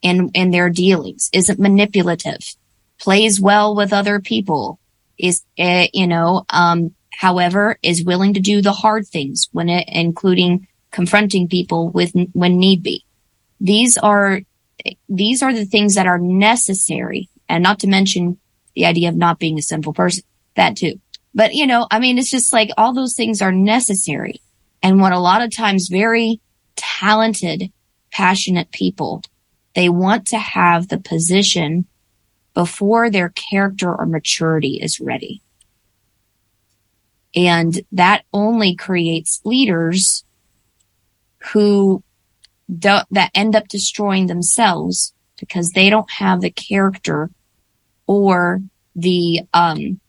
in, 0.02 0.30
in 0.34 0.52
their 0.52 0.70
dealings, 0.70 1.30
isn't 1.34 1.60
manipulative, 1.60 2.56
plays 2.98 3.42
well 3.42 3.76
with 3.76 3.92
other 3.92 4.22
people, 4.22 4.80
is, 5.18 5.44
uh, 5.60 5.88
you 5.92 6.08
know, 6.08 6.46
um, 6.50 6.96
however, 7.12 7.78
is 7.84 8.06
willing 8.06 8.36
to 8.36 8.40
do 8.40 8.62
the 8.62 8.72
hard 8.72 9.06
things 9.06 9.50
when 9.52 9.68
it, 9.68 9.84
including 9.90 10.66
confronting 10.90 11.50
people 11.50 11.90
with, 11.90 12.14
when 12.32 12.58
need 12.58 12.84
be. 12.84 13.04
These 13.60 13.98
are, 13.98 14.44
these 15.10 15.44
are 15.44 15.54
the 15.54 15.66
things 15.66 15.96
that 15.96 16.08
are 16.08 16.20
necessary 16.20 17.28
and 17.50 17.64
not 17.64 17.80
to 17.80 17.88
mention 17.88 18.38
the 18.76 18.86
idea 18.86 19.10
of 19.10 19.18
not 19.18 19.40
being 19.40 19.60
a 19.60 19.62
sinful 19.62 19.94
person, 19.94 20.24
that 20.56 20.78
too. 20.78 21.02
But 21.36 21.54
you 21.54 21.68
know, 21.68 21.88
I 21.90 22.00
mean, 22.00 22.18
it's 22.18 22.30
just 22.30 22.54
like 22.54 22.70
all 22.78 22.94
those 22.94 23.16
things 23.16 23.42
are 23.42 23.52
necessary. 23.52 24.42
And 24.82 25.00
what 25.00 25.14
a 25.14 25.20
lot 25.20 25.42
of 25.42 25.56
times 25.56 25.88
very 25.88 26.40
talented, 26.76 27.72
passionate 28.12 28.72
people, 28.72 29.24
they 29.76 29.90
want 29.90 30.28
to 30.28 30.38
have 30.38 30.88
the 30.88 31.00
position 31.00 31.86
before 32.54 33.10
their 33.10 33.30
character 33.30 33.94
or 33.94 34.06
maturity 34.06 34.80
is 34.82 35.00
ready. 35.00 35.42
And 37.36 37.82
that 37.92 38.26
only 38.32 38.76
creates 38.76 39.42
leaders 39.44 40.24
who 41.52 42.04
do, 42.70 43.00
that 43.12 43.32
end 43.34 43.56
up 43.56 43.68
destroying 43.68 44.28
themselves 44.28 45.14
because 45.40 45.72
they 45.72 45.90
don't 45.90 46.10
have 46.12 46.42
the 46.42 46.52
character 46.52 47.32
or 48.06 48.62
the, 48.96 49.42
um, 49.54 50.00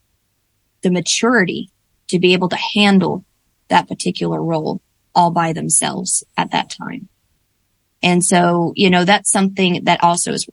the 0.85 0.93
maturity 0.93 1.71
to 2.09 2.21
be 2.21 2.35
able 2.35 2.49
to 2.51 2.57
handle 2.57 3.25
that 3.69 3.89
particular 3.89 4.41
role 4.41 4.81
all 5.15 5.31
by 5.31 5.53
themselves 5.53 6.23
at 6.37 6.53
that 6.53 6.71
time. 6.71 7.09
And 8.03 8.23
so, 8.23 8.73
you 8.77 8.91
know, 8.91 9.05
that's 9.05 9.33
something 9.33 9.85
that 9.85 10.05
also 10.05 10.33
is. 10.33 10.47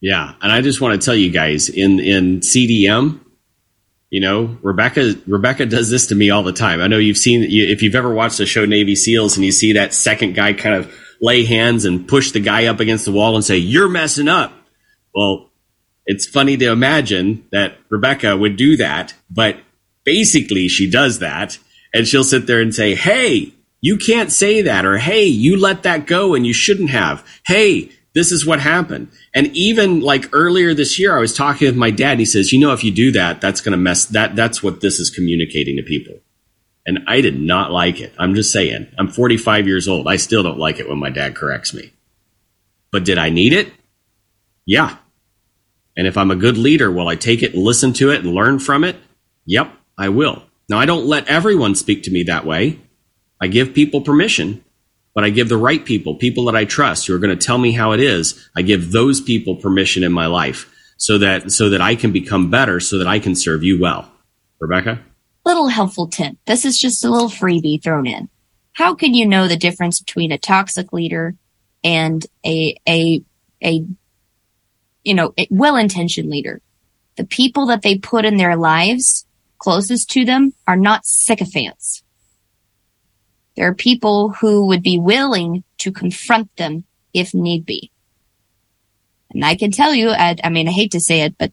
Yeah. 0.00 0.34
And 0.42 0.52
I 0.52 0.60
just 0.60 0.80
want 0.80 1.00
to 1.00 1.04
tell 1.04 1.14
you 1.14 1.30
guys 1.30 1.68
in, 1.68 1.98
in 1.98 2.40
CDM, 2.40 3.20
you 4.10 4.20
know, 4.20 4.58
Rebecca, 4.60 5.14
Rebecca 5.26 5.64
does 5.64 5.88
this 5.88 6.08
to 6.08 6.14
me 6.14 6.28
all 6.28 6.42
the 6.42 6.52
time. 6.52 6.82
I 6.82 6.88
know 6.88 6.98
you've 6.98 7.16
seen, 7.16 7.44
if 7.44 7.82
you've 7.82 7.94
ever 7.94 8.12
watched 8.12 8.36
the 8.36 8.44
show 8.44 8.66
Navy 8.66 8.94
SEALs 8.94 9.36
and 9.36 9.46
you 9.46 9.52
see 9.52 9.72
that 9.72 9.94
second 9.94 10.34
guy 10.34 10.52
kind 10.52 10.74
of 10.74 10.94
lay 11.22 11.44
hands 11.44 11.86
and 11.86 12.06
push 12.06 12.32
the 12.32 12.40
guy 12.40 12.66
up 12.66 12.80
against 12.80 13.06
the 13.06 13.12
wall 13.12 13.36
and 13.36 13.44
say, 13.44 13.56
you're 13.56 13.88
messing 13.88 14.28
up. 14.28 14.52
Well, 15.14 15.51
it's 16.06 16.26
funny 16.26 16.56
to 16.56 16.70
imagine 16.70 17.46
that 17.52 17.78
Rebecca 17.88 18.36
would 18.36 18.56
do 18.56 18.76
that, 18.76 19.14
but 19.30 19.58
basically 20.04 20.68
she 20.68 20.90
does 20.90 21.20
that 21.20 21.58
and 21.94 22.06
she'll 22.06 22.24
sit 22.24 22.46
there 22.46 22.60
and 22.60 22.74
say, 22.74 22.94
Hey, 22.94 23.54
you 23.80 23.96
can't 23.96 24.32
say 24.32 24.62
that. 24.62 24.84
Or, 24.84 24.98
Hey, 24.98 25.24
you 25.24 25.56
let 25.56 25.82
that 25.84 26.06
go 26.06 26.34
and 26.34 26.46
you 26.46 26.52
shouldn't 26.52 26.90
have. 26.90 27.26
Hey, 27.46 27.90
this 28.14 28.30
is 28.30 28.44
what 28.44 28.60
happened. 28.60 29.08
And 29.34 29.46
even 29.56 30.00
like 30.00 30.28
earlier 30.32 30.74
this 30.74 30.98
year, 30.98 31.16
I 31.16 31.20
was 31.20 31.34
talking 31.34 31.66
with 31.66 31.76
my 31.76 31.90
dad 31.90 32.12
and 32.12 32.20
he 32.20 32.26
says, 32.26 32.52
you 32.52 32.60
know, 32.60 32.72
if 32.72 32.84
you 32.84 32.90
do 32.90 33.12
that, 33.12 33.40
that's 33.40 33.60
going 33.60 33.72
to 33.72 33.78
mess 33.78 34.06
that. 34.06 34.36
That's 34.36 34.62
what 34.62 34.80
this 34.80 34.98
is 34.98 35.08
communicating 35.08 35.76
to 35.76 35.82
people. 35.82 36.18
And 36.84 37.00
I 37.06 37.20
did 37.20 37.40
not 37.40 37.70
like 37.70 38.00
it. 38.00 38.12
I'm 38.18 38.34
just 38.34 38.52
saying, 38.52 38.88
I'm 38.98 39.08
45 39.08 39.66
years 39.66 39.88
old. 39.88 40.08
I 40.08 40.16
still 40.16 40.42
don't 40.42 40.58
like 40.58 40.78
it 40.78 40.88
when 40.88 40.98
my 40.98 41.10
dad 41.10 41.36
corrects 41.36 41.72
me. 41.72 41.92
But 42.90 43.04
did 43.04 43.18
I 43.18 43.30
need 43.30 43.52
it? 43.52 43.72
Yeah. 44.66 44.96
And 45.96 46.06
if 46.06 46.16
I'm 46.16 46.30
a 46.30 46.36
good 46.36 46.56
leader, 46.56 46.90
will 46.90 47.08
I 47.08 47.16
take 47.16 47.42
it 47.42 47.54
and 47.54 47.62
listen 47.62 47.92
to 47.94 48.10
it 48.10 48.24
and 48.24 48.34
learn 48.34 48.58
from 48.58 48.84
it? 48.84 48.96
Yep, 49.46 49.72
I 49.98 50.08
will. 50.08 50.42
Now, 50.68 50.78
I 50.78 50.86
don't 50.86 51.06
let 51.06 51.28
everyone 51.28 51.74
speak 51.74 52.04
to 52.04 52.10
me 52.10 52.22
that 52.24 52.46
way. 52.46 52.78
I 53.40 53.48
give 53.48 53.74
people 53.74 54.00
permission, 54.00 54.64
but 55.14 55.24
I 55.24 55.30
give 55.30 55.48
the 55.48 55.56
right 55.56 55.84
people, 55.84 56.14
people 56.14 56.44
that 56.46 56.56
I 56.56 56.64
trust 56.64 57.06
who 57.06 57.14
are 57.14 57.18
going 57.18 57.36
to 57.36 57.46
tell 57.46 57.58
me 57.58 57.72
how 57.72 57.92
it 57.92 58.00
is. 58.00 58.48
I 58.56 58.62
give 58.62 58.92
those 58.92 59.20
people 59.20 59.56
permission 59.56 60.04
in 60.04 60.12
my 60.12 60.26
life 60.26 60.72
so 60.96 61.18
that, 61.18 61.52
so 61.52 61.68
that 61.70 61.80
I 61.80 61.96
can 61.96 62.12
become 62.12 62.50
better, 62.50 62.80
so 62.80 62.98
that 62.98 63.08
I 63.08 63.18
can 63.18 63.34
serve 63.34 63.62
you 63.62 63.80
well. 63.80 64.10
Rebecca? 64.60 65.00
Little 65.44 65.68
helpful 65.68 66.06
tip. 66.06 66.36
This 66.46 66.64
is 66.64 66.78
just 66.78 67.04
a 67.04 67.10
little 67.10 67.28
freebie 67.28 67.82
thrown 67.82 68.06
in. 68.06 68.28
How 68.74 68.94
can 68.94 69.12
you 69.12 69.26
know 69.26 69.48
the 69.48 69.56
difference 69.56 70.00
between 70.00 70.32
a 70.32 70.38
toxic 70.38 70.92
leader 70.92 71.34
and 71.84 72.24
a, 72.46 72.76
a, 72.88 73.22
a, 73.62 73.84
you 75.04 75.14
know, 75.14 75.32
a 75.38 75.46
well-intentioned 75.50 76.30
leader? 76.30 76.60
The 77.16 77.24
people 77.24 77.66
that 77.66 77.82
they 77.82 77.98
put 77.98 78.24
in 78.24 78.36
their 78.36 78.56
lives 78.56 79.26
closest 79.58 80.10
to 80.10 80.24
them 80.24 80.54
are 80.66 80.76
not 80.76 81.06
sycophants. 81.06 82.02
There 83.56 83.68
are 83.68 83.74
people 83.74 84.30
who 84.30 84.66
would 84.66 84.82
be 84.82 84.98
willing 84.98 85.62
to 85.78 85.92
confront 85.92 86.54
them 86.56 86.84
if 87.12 87.34
need 87.34 87.66
be. 87.66 87.90
And 89.30 89.44
I 89.44 89.54
can 89.54 89.70
tell 89.70 89.94
you, 89.94 90.10
I, 90.10 90.36
I 90.42 90.48
mean, 90.48 90.68
I 90.68 90.72
hate 90.72 90.92
to 90.92 91.00
say 91.00 91.22
it, 91.22 91.36
but 91.38 91.52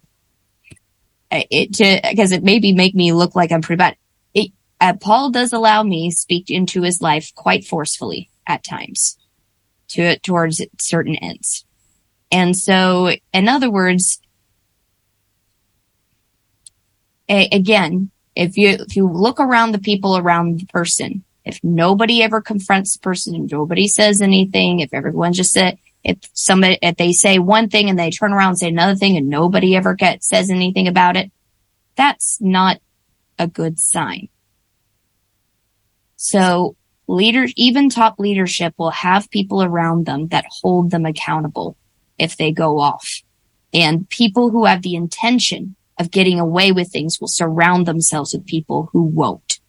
it 1.31 1.77
because 2.09 2.31
it 2.31 2.43
maybe 2.43 2.73
make 2.73 2.95
me 2.95 3.13
look 3.13 3.35
like 3.35 3.51
I'm 3.51 3.61
pretty 3.61 3.77
bad. 3.77 3.95
It, 4.33 4.51
uh, 4.81 4.93
Paul 4.99 5.31
does 5.31 5.53
allow 5.53 5.83
me 5.83 6.11
speak 6.11 6.49
into 6.49 6.81
his 6.81 7.01
life 7.01 7.33
quite 7.35 7.65
forcefully 7.65 8.29
at 8.47 8.63
times 8.63 9.17
to 9.89 10.17
towards 10.19 10.61
certain 10.79 11.15
ends. 11.15 11.65
And 12.31 12.55
so, 12.55 13.11
in 13.33 13.47
other 13.47 13.71
words, 13.71 14.21
a, 17.27 17.47
again, 17.51 18.11
if 18.35 18.57
you 18.57 18.69
if 18.69 18.95
you 18.95 19.07
look 19.07 19.39
around 19.39 19.71
the 19.71 19.79
people 19.79 20.17
around 20.17 20.59
the 20.59 20.65
person, 20.67 21.23
if 21.45 21.59
nobody 21.63 22.21
ever 22.21 22.41
confronts 22.41 22.93
the 22.93 22.99
person, 22.99 23.35
and 23.35 23.51
nobody 23.51 23.87
says 23.87 24.21
anything, 24.21 24.79
if 24.79 24.93
everyone 24.93 25.33
just 25.33 25.51
said, 25.51 25.77
if 26.03 26.17
somebody, 26.33 26.77
if 26.81 26.97
they 26.97 27.11
say 27.11 27.39
one 27.39 27.69
thing 27.69 27.89
and 27.89 27.97
they 27.97 28.11
turn 28.11 28.33
around 28.33 28.49
and 28.49 28.59
say 28.59 28.67
another 28.69 28.95
thing 28.95 29.17
and 29.17 29.29
nobody 29.29 29.75
ever 29.75 29.95
gets, 29.95 30.27
says 30.27 30.49
anything 30.49 30.87
about 30.87 31.17
it, 31.17 31.31
that's 31.95 32.39
not 32.39 32.79
a 33.37 33.47
good 33.47 33.79
sign. 33.79 34.29
So 36.15 36.75
leaders, 37.07 37.53
even 37.55 37.89
top 37.89 38.19
leadership 38.19 38.73
will 38.77 38.91
have 38.91 39.29
people 39.29 39.63
around 39.63 40.05
them 40.05 40.27
that 40.29 40.45
hold 40.49 40.91
them 40.91 41.05
accountable 41.05 41.75
if 42.19 42.37
they 42.37 42.51
go 42.51 42.79
off. 42.79 43.21
And 43.73 44.09
people 44.09 44.49
who 44.49 44.65
have 44.65 44.81
the 44.81 44.95
intention 44.95 45.75
of 45.97 46.11
getting 46.11 46.39
away 46.39 46.71
with 46.71 46.91
things 46.91 47.19
will 47.19 47.27
surround 47.27 47.85
themselves 47.85 48.33
with 48.33 48.45
people 48.45 48.89
who 48.93 49.03
won't. 49.03 49.59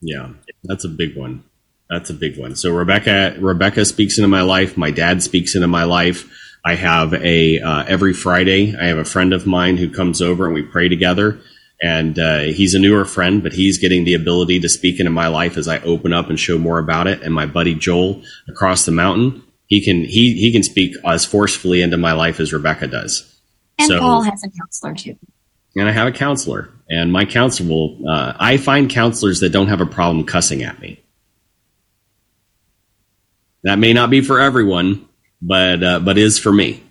Yeah, 0.00 0.30
that's 0.64 0.84
a 0.84 0.88
big 0.88 1.16
one. 1.16 1.44
That's 1.88 2.10
a 2.10 2.14
big 2.14 2.38
one. 2.38 2.56
So 2.56 2.74
Rebecca, 2.74 3.36
Rebecca 3.38 3.84
speaks 3.84 4.18
into 4.18 4.28
my 4.28 4.42
life. 4.42 4.76
My 4.76 4.90
dad 4.90 5.22
speaks 5.22 5.54
into 5.54 5.68
my 5.68 5.84
life. 5.84 6.28
I 6.64 6.74
have 6.74 7.14
a 7.14 7.60
uh, 7.60 7.84
every 7.86 8.12
Friday. 8.12 8.76
I 8.76 8.86
have 8.86 8.98
a 8.98 9.04
friend 9.04 9.32
of 9.32 9.46
mine 9.46 9.76
who 9.76 9.88
comes 9.88 10.20
over 10.20 10.46
and 10.46 10.54
we 10.54 10.62
pray 10.62 10.88
together. 10.88 11.40
And 11.80 12.18
uh, 12.18 12.40
he's 12.40 12.74
a 12.74 12.78
newer 12.78 13.04
friend, 13.04 13.42
but 13.42 13.52
he's 13.52 13.78
getting 13.78 14.04
the 14.04 14.14
ability 14.14 14.60
to 14.60 14.68
speak 14.68 14.98
into 14.98 15.10
my 15.10 15.28
life 15.28 15.56
as 15.56 15.68
I 15.68 15.78
open 15.80 16.12
up 16.12 16.28
and 16.28 16.40
show 16.40 16.58
more 16.58 16.78
about 16.78 17.06
it. 17.06 17.22
And 17.22 17.34
my 17.34 17.46
buddy 17.46 17.74
Joel 17.74 18.22
across 18.48 18.84
the 18.84 18.92
mountain, 18.92 19.44
he 19.66 19.80
can 19.80 20.04
he 20.04 20.34
he 20.34 20.52
can 20.52 20.62
speak 20.62 20.96
as 21.04 21.24
forcefully 21.24 21.82
into 21.82 21.96
my 21.96 22.12
life 22.12 22.40
as 22.40 22.52
Rebecca 22.52 22.86
does. 22.86 23.32
And 23.78 23.88
so, 23.88 23.98
Paul 23.98 24.22
has 24.22 24.42
a 24.42 24.50
counselor 24.50 24.94
too. 24.94 25.18
And 25.76 25.88
I 25.88 25.92
have 25.92 26.08
a 26.08 26.12
counselor, 26.12 26.70
and 26.88 27.12
my 27.12 27.26
counselor 27.26 27.68
will. 27.68 28.08
Uh, 28.08 28.32
I 28.38 28.56
find 28.56 28.88
counselors 28.88 29.40
that 29.40 29.50
don't 29.50 29.68
have 29.68 29.82
a 29.82 29.86
problem 29.86 30.24
cussing 30.24 30.62
at 30.62 30.80
me. 30.80 31.02
That 33.62 33.78
may 33.78 33.92
not 33.92 34.08
be 34.08 34.22
for 34.22 34.40
everyone, 34.40 35.06
but 35.42 35.82
uh, 35.82 36.00
but 36.00 36.16
is 36.16 36.38
for 36.38 36.52
me, 36.52 36.82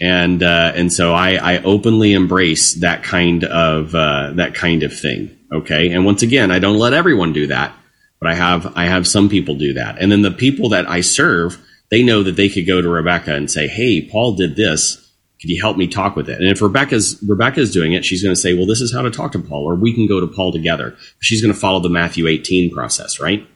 and 0.00 0.42
uh, 0.42 0.72
and 0.74 0.92
so 0.92 1.14
I, 1.14 1.34
I 1.34 1.62
openly 1.62 2.14
embrace 2.14 2.74
that 2.76 3.04
kind 3.04 3.44
of 3.44 3.94
uh, 3.94 4.32
that 4.34 4.54
kind 4.54 4.82
of 4.82 4.98
thing. 4.98 5.38
Okay, 5.52 5.92
and 5.92 6.04
once 6.04 6.22
again, 6.22 6.50
I 6.50 6.58
don't 6.58 6.78
let 6.78 6.94
everyone 6.94 7.32
do 7.32 7.46
that, 7.48 7.72
but 8.18 8.28
I 8.28 8.34
have 8.34 8.72
I 8.76 8.86
have 8.86 9.06
some 9.06 9.28
people 9.28 9.54
do 9.54 9.74
that, 9.74 9.98
and 10.00 10.10
then 10.10 10.22
the 10.22 10.30
people 10.32 10.70
that 10.70 10.88
I 10.88 11.02
serve, 11.02 11.58
they 11.92 12.02
know 12.02 12.22
that 12.22 12.36
they 12.36 12.48
could 12.48 12.66
go 12.66 12.80
to 12.80 12.88
Rebecca 12.88 13.34
and 13.34 13.50
say, 13.50 13.68
"Hey, 13.68 14.00
Paul 14.00 14.34
did 14.34 14.56
this." 14.56 14.98
Could 15.40 15.50
you 15.50 15.60
help 15.60 15.76
me 15.76 15.88
talk 15.88 16.14
with 16.14 16.30
it? 16.30 16.40
And 16.40 16.48
if 16.48 16.62
Rebecca's 16.62 17.22
Rebecca's 17.28 17.70
doing 17.70 17.92
it, 17.92 18.04
she's 18.04 18.22
going 18.22 18.34
to 18.34 18.40
say, 18.40 18.54
"Well, 18.54 18.66
this 18.66 18.80
is 18.80 18.92
how 18.92 19.02
to 19.02 19.10
talk 19.10 19.32
to 19.32 19.38
Paul," 19.38 19.64
or 19.64 19.74
we 19.74 19.92
can 19.92 20.06
go 20.06 20.18
to 20.18 20.26
Paul 20.26 20.52
together. 20.52 20.96
She's 21.20 21.42
going 21.42 21.52
to 21.52 21.60
follow 21.60 21.80
the 21.80 21.90
Matthew 21.90 22.26
18 22.26 22.70
process, 22.70 23.20
right? 23.20 23.46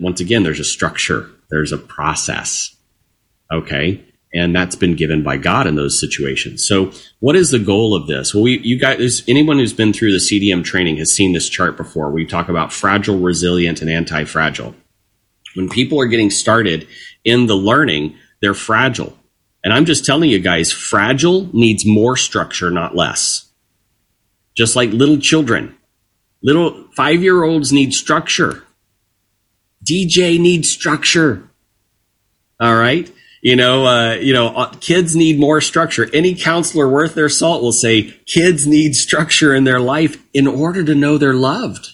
Once 0.00 0.20
again, 0.20 0.42
there's 0.42 0.58
a 0.58 0.64
structure, 0.64 1.28
there's 1.50 1.72
a 1.72 1.78
process. 1.78 2.74
Okay. 3.52 4.04
And 4.34 4.54
that's 4.54 4.76
been 4.76 4.94
given 4.94 5.22
by 5.22 5.38
God 5.38 5.66
in 5.66 5.74
those 5.74 5.98
situations. 5.98 6.66
So, 6.66 6.92
what 7.20 7.34
is 7.34 7.50
the 7.50 7.58
goal 7.58 7.94
of 7.94 8.06
this? 8.06 8.34
Well, 8.34 8.42
we, 8.42 8.58
you 8.58 8.78
guys, 8.78 9.22
anyone 9.26 9.58
who's 9.58 9.72
been 9.72 9.94
through 9.94 10.12
the 10.12 10.18
CDM 10.18 10.62
training 10.62 10.98
has 10.98 11.10
seen 11.10 11.32
this 11.32 11.48
chart 11.48 11.78
before. 11.78 12.10
We 12.10 12.26
talk 12.26 12.50
about 12.50 12.72
fragile, 12.72 13.18
resilient, 13.18 13.80
and 13.80 13.90
anti 13.90 14.24
fragile. 14.24 14.74
When 15.54 15.68
people 15.68 15.98
are 15.98 16.06
getting 16.06 16.30
started 16.30 16.86
in 17.28 17.46
the 17.46 17.54
learning, 17.54 18.16
they're 18.40 18.54
fragile. 18.54 19.16
And 19.64 19.72
I'm 19.72 19.84
just 19.84 20.04
telling 20.04 20.30
you 20.30 20.38
guys, 20.38 20.72
fragile 20.72 21.48
needs 21.52 21.84
more 21.84 22.16
structure, 22.16 22.70
not 22.70 22.96
less. 22.96 23.50
Just 24.54 24.76
like 24.76 24.90
little 24.90 25.18
children. 25.18 25.76
Little 26.42 26.86
five 26.96 27.22
year 27.22 27.42
olds 27.42 27.72
need 27.72 27.92
structure. 27.92 28.64
DJ 29.84 30.38
needs 30.38 30.68
structure. 30.68 31.48
All 32.60 32.74
right. 32.74 33.10
You 33.40 33.54
know, 33.54 33.86
uh, 33.86 34.14
you 34.14 34.32
know, 34.32 34.48
uh, 34.48 34.72
kids 34.80 35.14
need 35.14 35.38
more 35.38 35.60
structure. 35.60 36.08
Any 36.12 36.34
counselor 36.34 36.88
worth 36.88 37.14
their 37.14 37.28
salt 37.28 37.62
will 37.62 37.72
say 37.72 38.02
kids 38.26 38.66
need 38.66 38.96
structure 38.96 39.54
in 39.54 39.64
their 39.64 39.80
life 39.80 40.20
in 40.34 40.46
order 40.48 40.82
to 40.82 40.94
know 40.94 41.18
they're 41.18 41.34
loved. 41.34 41.90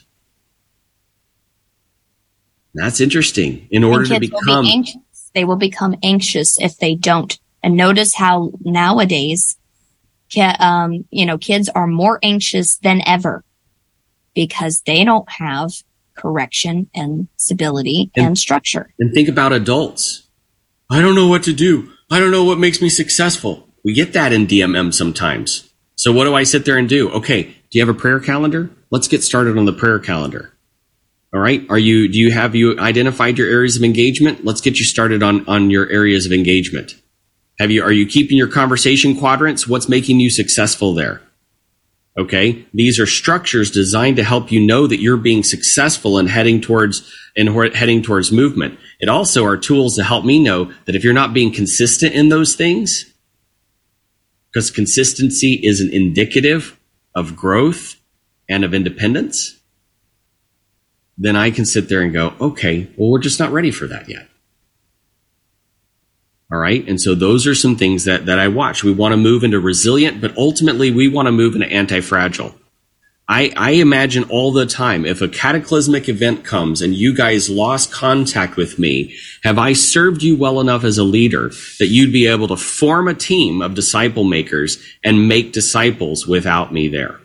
That's 2.75 3.01
interesting. 3.01 3.69
In 3.71 3.85
order 3.85 4.07
to 4.07 4.21
become, 4.21 4.65
be 4.65 4.95
they 5.35 5.45
will 5.45 5.57
become 5.57 5.97
anxious 6.03 6.61
if 6.61 6.79
they 6.79 6.95
don't. 6.95 7.39
And 7.63 7.77
notice 7.77 8.15
how 8.15 8.53
nowadays, 8.61 9.57
um, 10.59 11.07
you 11.11 11.27
know, 11.27 11.39
kids 11.39 11.69
are 11.69 11.87
more 11.87 12.19
anxious 12.23 12.77
than 12.77 13.03
ever 13.07 13.45
because 14.35 14.83
they 14.87 15.05
don't 15.05 15.29
have 15.31 15.71
correction 16.15 16.89
and 16.95 17.29
stability 17.37 18.11
and, 18.15 18.27
and 18.27 18.39
structure. 18.39 18.93
And 18.99 19.13
think 19.13 19.29
about 19.29 19.53
adults 19.53 20.25
I 20.91 21.01
don't 21.01 21.15
know 21.15 21.29
what 21.29 21.45
to 21.45 21.53
do. 21.53 21.91
I 22.11 22.21
don't 22.21 22.31
know 22.31 22.45
what 22.45 22.59
makes 22.59 22.83
me 22.83 22.89
successful. 22.89 23.69
We 23.85 23.95
get 23.95 24.13
that 24.13 24.33
in 24.33 24.47
DMM 24.47 24.93
sometimes. 24.93 25.73
So 25.97 26.13
what 26.13 26.25
do 26.25 26.35
I 26.35 26.43
sit 26.43 26.65
there 26.65 26.77
and 26.77 26.89
do? 26.89 27.11
Okay, 27.11 27.43
do 27.43 27.79
you 27.79 27.85
have 27.85 27.95
a 27.95 27.99
prayer 27.99 28.21
calendar? 28.21 28.71
Let's 28.91 29.09
get 29.09 29.25
started 29.25 29.57
on 29.57 29.65
the 29.65 29.73
prayer 29.73 29.99
calendar. 29.99 30.54
All 31.35 31.41
right. 31.41 31.67
Are 31.69 31.79
you, 31.79 32.07
do 32.07 32.17
you 32.17 32.31
have 32.31 32.55
you 32.55 32.79
identified 32.79 33.39
your 33.39 33.49
areas 33.49 33.77
of 33.77 33.83
engagement? 33.83 34.45
Let's 34.45 34.61
get 34.61 34.79
you 34.79 34.85
started 34.85 35.21
on, 35.21 35.45
on 35.49 35.69
your 35.69 35.91
areas 35.91 36.27
of 36.27 36.33
engagement. 36.33 36.95
Have 37.59 37.73
you, 37.73 37.83
are 37.83 37.93
you 37.93 38.07
keeping 38.07 38.37
your 38.37 38.47
conversation 38.47 39.17
quadrants? 39.17 39.67
What's 39.67 39.89
making 39.89 40.21
you 40.21 40.31
successful 40.31 40.95
there? 40.95 41.21
Okay. 42.17 42.65
These 42.73 43.01
are 43.01 43.07
structures 43.07 43.73
designed 43.73 44.15
to 44.17 44.23
help 44.23 44.53
you 44.53 44.65
know 44.65 44.87
that 44.87 45.01
you're 45.01 45.17
being 45.17 45.43
successful 45.43 46.19
and 46.19 46.29
heading 46.29 46.61
towards 46.61 47.13
and 47.37 47.49
heading 47.75 48.03
towards 48.03 48.31
movement. 48.31 48.79
It 49.01 49.09
also 49.09 49.45
are 49.45 49.57
tools 49.57 49.97
to 49.97 50.05
help 50.05 50.25
me 50.25 50.41
know 50.41 50.73
that 50.85 50.95
if 50.95 51.03
you're 51.03 51.13
not 51.13 51.35
being 51.35 51.53
consistent 51.53 52.15
in 52.15 52.29
those 52.29 52.55
things, 52.55 53.13
because 54.53 54.71
consistency 54.71 55.55
is 55.55 55.81
an 55.81 55.93
indicative 55.93 56.79
of 57.13 57.35
growth 57.35 57.97
and 58.49 58.65
of 58.65 58.73
independence, 58.73 59.59
then 61.17 61.37
I 61.37 61.51
can 61.51 61.65
sit 61.65 61.89
there 61.89 62.03
and 62.03 62.13
go, 62.13 62.35
okay, 62.41 62.89
well, 62.97 63.11
we're 63.11 63.19
just 63.19 63.39
not 63.39 63.53
ready 63.53 63.71
for 63.71 63.87
that 63.87 64.09
yet. 64.09 64.29
All 66.53 66.59
right. 66.59 66.87
And 66.89 67.01
so 67.01 67.15
those 67.15 67.47
are 67.47 67.55
some 67.55 67.77
things 67.77 68.05
that, 68.05 68.27
that 68.27 68.39
I 68.39 68.49
watch. 68.49 68.85
We 68.85 68.93
want 68.93 69.13
to 69.13 69.17
move 69.17 69.45
into 69.45 69.59
resilient, 69.59 70.21
but 70.21 70.37
ultimately 70.37 70.91
we 70.91 71.09
want 71.09 71.27
to 71.27 71.33
move 71.33 71.55
into 71.55 71.67
anti 71.67 72.01
fragile. 72.01 72.55
I, 73.27 73.53
I 73.57 73.71
imagine 73.73 74.25
all 74.25 74.53
the 74.53 74.67
time 74.67 75.07
if 75.07 75.23
a 75.23 75.29
cataclysmic 75.29 76.11
event 76.11 76.45
comes 76.45 76.83
and 76.83 76.95
you 76.95 77.17
guys 77.17 77.49
lost 77.49 77.91
contact 77.91 78.57
with 78.57 78.79
me, 78.79 79.17
have 79.43 79.59
I 79.59 79.73
served 79.73 80.23
you 80.23 80.37
well 80.37 80.61
enough 80.61 80.85
as 80.85 80.99
a 80.99 81.05
leader 81.05 81.49
that 81.79 81.87
you'd 81.87 82.13
be 82.13 82.27
able 82.27 82.49
to 82.49 82.57
form 82.57 83.09
a 83.09 83.15
team 83.15 83.63
of 83.63 83.75
disciple 83.75 84.25
makers 84.25 84.79
and 85.03 85.27
make 85.27 85.55
disciples 85.55 86.27
without 86.27 86.71
me 86.71 86.89
there? 86.89 87.19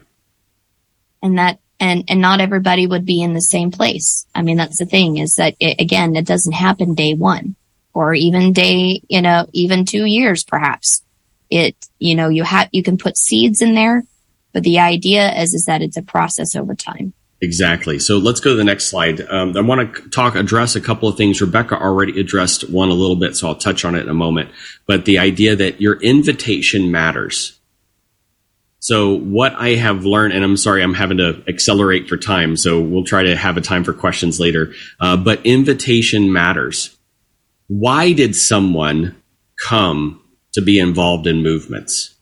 And 1.21 1.37
that, 1.37 1.59
and, 1.79 2.03
and 2.07 2.21
not 2.21 2.41
everybody 2.41 2.87
would 2.87 3.05
be 3.05 3.21
in 3.21 3.33
the 3.33 3.41
same 3.41 3.71
place. 3.71 4.25
I 4.35 4.41
mean, 4.41 4.57
that's 4.57 4.79
the 4.79 4.85
thing 4.85 5.17
is 5.17 5.35
that 5.35 5.55
it, 5.59 5.79
again, 5.79 6.15
it 6.15 6.25
doesn't 6.25 6.53
happen 6.53 6.93
day 6.93 7.13
one 7.13 7.55
or 7.93 8.13
even 8.13 8.53
day, 8.53 9.01
you 9.07 9.21
know, 9.21 9.47
even 9.53 9.85
two 9.85 10.05
years 10.05 10.43
perhaps. 10.43 11.03
It, 11.49 11.75
you 11.97 12.13
know, 12.13 12.29
you 12.29 12.43
have, 12.43 12.69
you 12.71 12.83
can 12.83 12.97
put 12.97 13.17
seeds 13.17 13.61
in 13.61 13.73
there 13.73 14.03
but 14.53 14.63
the 14.63 14.79
idea 14.79 15.31
is, 15.41 15.53
is 15.53 15.65
that 15.65 15.81
it's 15.81 15.97
a 15.97 16.01
process 16.01 16.55
over 16.55 16.75
time. 16.75 17.13
Exactly. 17.41 17.99
So 17.99 18.17
let's 18.17 18.41
go 18.41 18.49
to 18.49 18.55
the 18.55 18.65
next 18.65 18.85
slide. 18.85 19.21
Um, 19.21 19.55
I 19.55 19.61
want 19.61 19.95
to 19.95 20.09
talk, 20.09 20.35
address 20.35 20.75
a 20.75 20.81
couple 20.81 21.07
of 21.07 21.15
things. 21.15 21.39
Rebecca 21.39 21.79
already 21.79 22.19
addressed 22.19 22.69
one 22.69 22.89
a 22.89 22.93
little 22.93 23.15
bit, 23.15 23.37
so 23.37 23.47
I'll 23.47 23.55
touch 23.55 23.85
on 23.85 23.95
it 23.95 24.01
in 24.01 24.09
a 24.09 24.13
moment. 24.13 24.49
But 24.85 25.05
the 25.05 25.19
idea 25.19 25.55
that 25.55 25.79
your 25.79 25.95
invitation 26.01 26.91
matters. 26.91 27.58
So 28.79 29.13
what 29.13 29.53
I 29.55 29.71
have 29.71 30.05
learned, 30.05 30.33
and 30.33 30.43
I'm 30.43 30.55
sorry, 30.55 30.81
I'm 30.81 30.93
having 30.93 31.17
to 31.17 31.43
accelerate 31.47 32.07
for 32.07 32.15
time, 32.15 32.55
so 32.55 32.79
we'll 32.79 33.03
try 33.03 33.23
to 33.23 33.35
have 33.35 33.57
a 33.57 33.61
time 33.61 33.83
for 33.83 33.93
questions 33.93 34.39
later. 34.39 34.73
Uh, 34.99 35.17
but 35.17 35.45
invitation 35.45 36.31
matters. 36.31 36.97
Why 37.67 38.13
did 38.13 38.35
someone 38.35 39.21
come 39.59 40.23
to 40.53 40.61
be 40.61 40.79
involved 40.79 41.27
in 41.27 41.43
movements? 41.43 42.15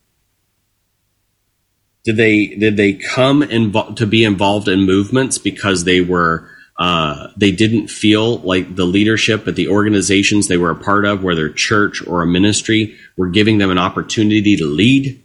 Did 2.03 2.17
they 2.17 2.47
did 2.47 2.77
they 2.77 2.93
come 2.93 3.41
invo- 3.41 3.95
to 3.97 4.07
be 4.07 4.23
involved 4.23 4.67
in 4.67 4.81
movements 4.81 5.37
because 5.37 5.83
they 5.83 6.01
were 6.01 6.49
uh, 6.79 7.27
they 7.35 7.51
didn't 7.51 7.87
feel 7.89 8.37
like 8.39 8.75
the 8.75 8.85
leadership 8.85 9.47
at 9.47 9.55
the 9.55 9.67
organizations 9.67 10.47
they 10.47 10.57
were 10.57 10.71
a 10.71 10.75
part 10.75 11.05
of, 11.05 11.23
whether 11.23 11.49
church 11.49 12.05
or 12.07 12.21
a 12.21 12.27
ministry, 12.27 12.95
were 13.17 13.27
giving 13.27 13.57
them 13.57 13.71
an 13.71 13.77
opportunity 13.77 14.55
to 14.55 14.65
lead? 14.65 15.21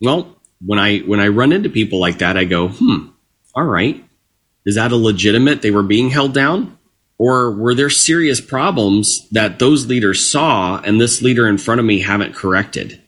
Well, 0.00 0.36
when 0.64 0.78
I 0.78 0.98
when 0.98 1.20
I 1.20 1.28
run 1.28 1.52
into 1.52 1.68
people 1.68 2.00
like 2.00 2.18
that, 2.18 2.36
I 2.36 2.44
go, 2.44 2.68
hmm, 2.68 3.08
all 3.54 3.64
right, 3.64 4.04
is 4.64 4.76
that 4.76 4.92
a 4.92 4.96
legitimate? 4.96 5.62
They 5.62 5.70
were 5.70 5.82
being 5.82 6.10
held 6.10 6.34
down, 6.34 6.78
or 7.18 7.52
were 7.52 7.74
there 7.74 7.90
serious 7.90 8.40
problems 8.40 9.28
that 9.30 9.58
those 9.58 9.86
leaders 9.86 10.28
saw 10.28 10.80
and 10.80 11.00
this 11.00 11.22
leader 11.22 11.48
in 11.48 11.58
front 11.58 11.80
of 11.80 11.84
me 11.84 12.00
haven't 12.00 12.34
corrected? 12.34 13.00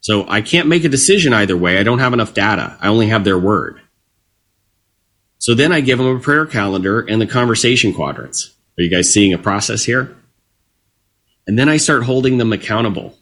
So 0.00 0.26
I 0.28 0.42
can't 0.42 0.68
make 0.68 0.84
a 0.84 0.88
decision 0.88 1.32
either 1.32 1.56
way. 1.56 1.78
I 1.78 1.82
don't 1.82 1.98
have 1.98 2.12
enough 2.12 2.34
data. 2.34 2.76
I 2.80 2.88
only 2.88 3.08
have 3.08 3.24
their 3.24 3.38
word. 3.38 3.80
So 5.38 5.54
then 5.54 5.72
I 5.72 5.80
give 5.80 5.98
them 5.98 6.16
a 6.16 6.20
prayer 6.20 6.46
calendar 6.46 7.00
and 7.00 7.20
the 7.20 7.26
conversation 7.26 7.92
quadrants. 7.92 8.54
Are 8.78 8.82
you 8.82 8.90
guys 8.90 9.12
seeing 9.12 9.32
a 9.32 9.38
process 9.38 9.84
here? 9.84 10.16
And 11.46 11.58
then 11.58 11.68
I 11.68 11.78
start 11.78 12.04
holding 12.04 12.38
them 12.38 12.52
accountable. 12.52 13.17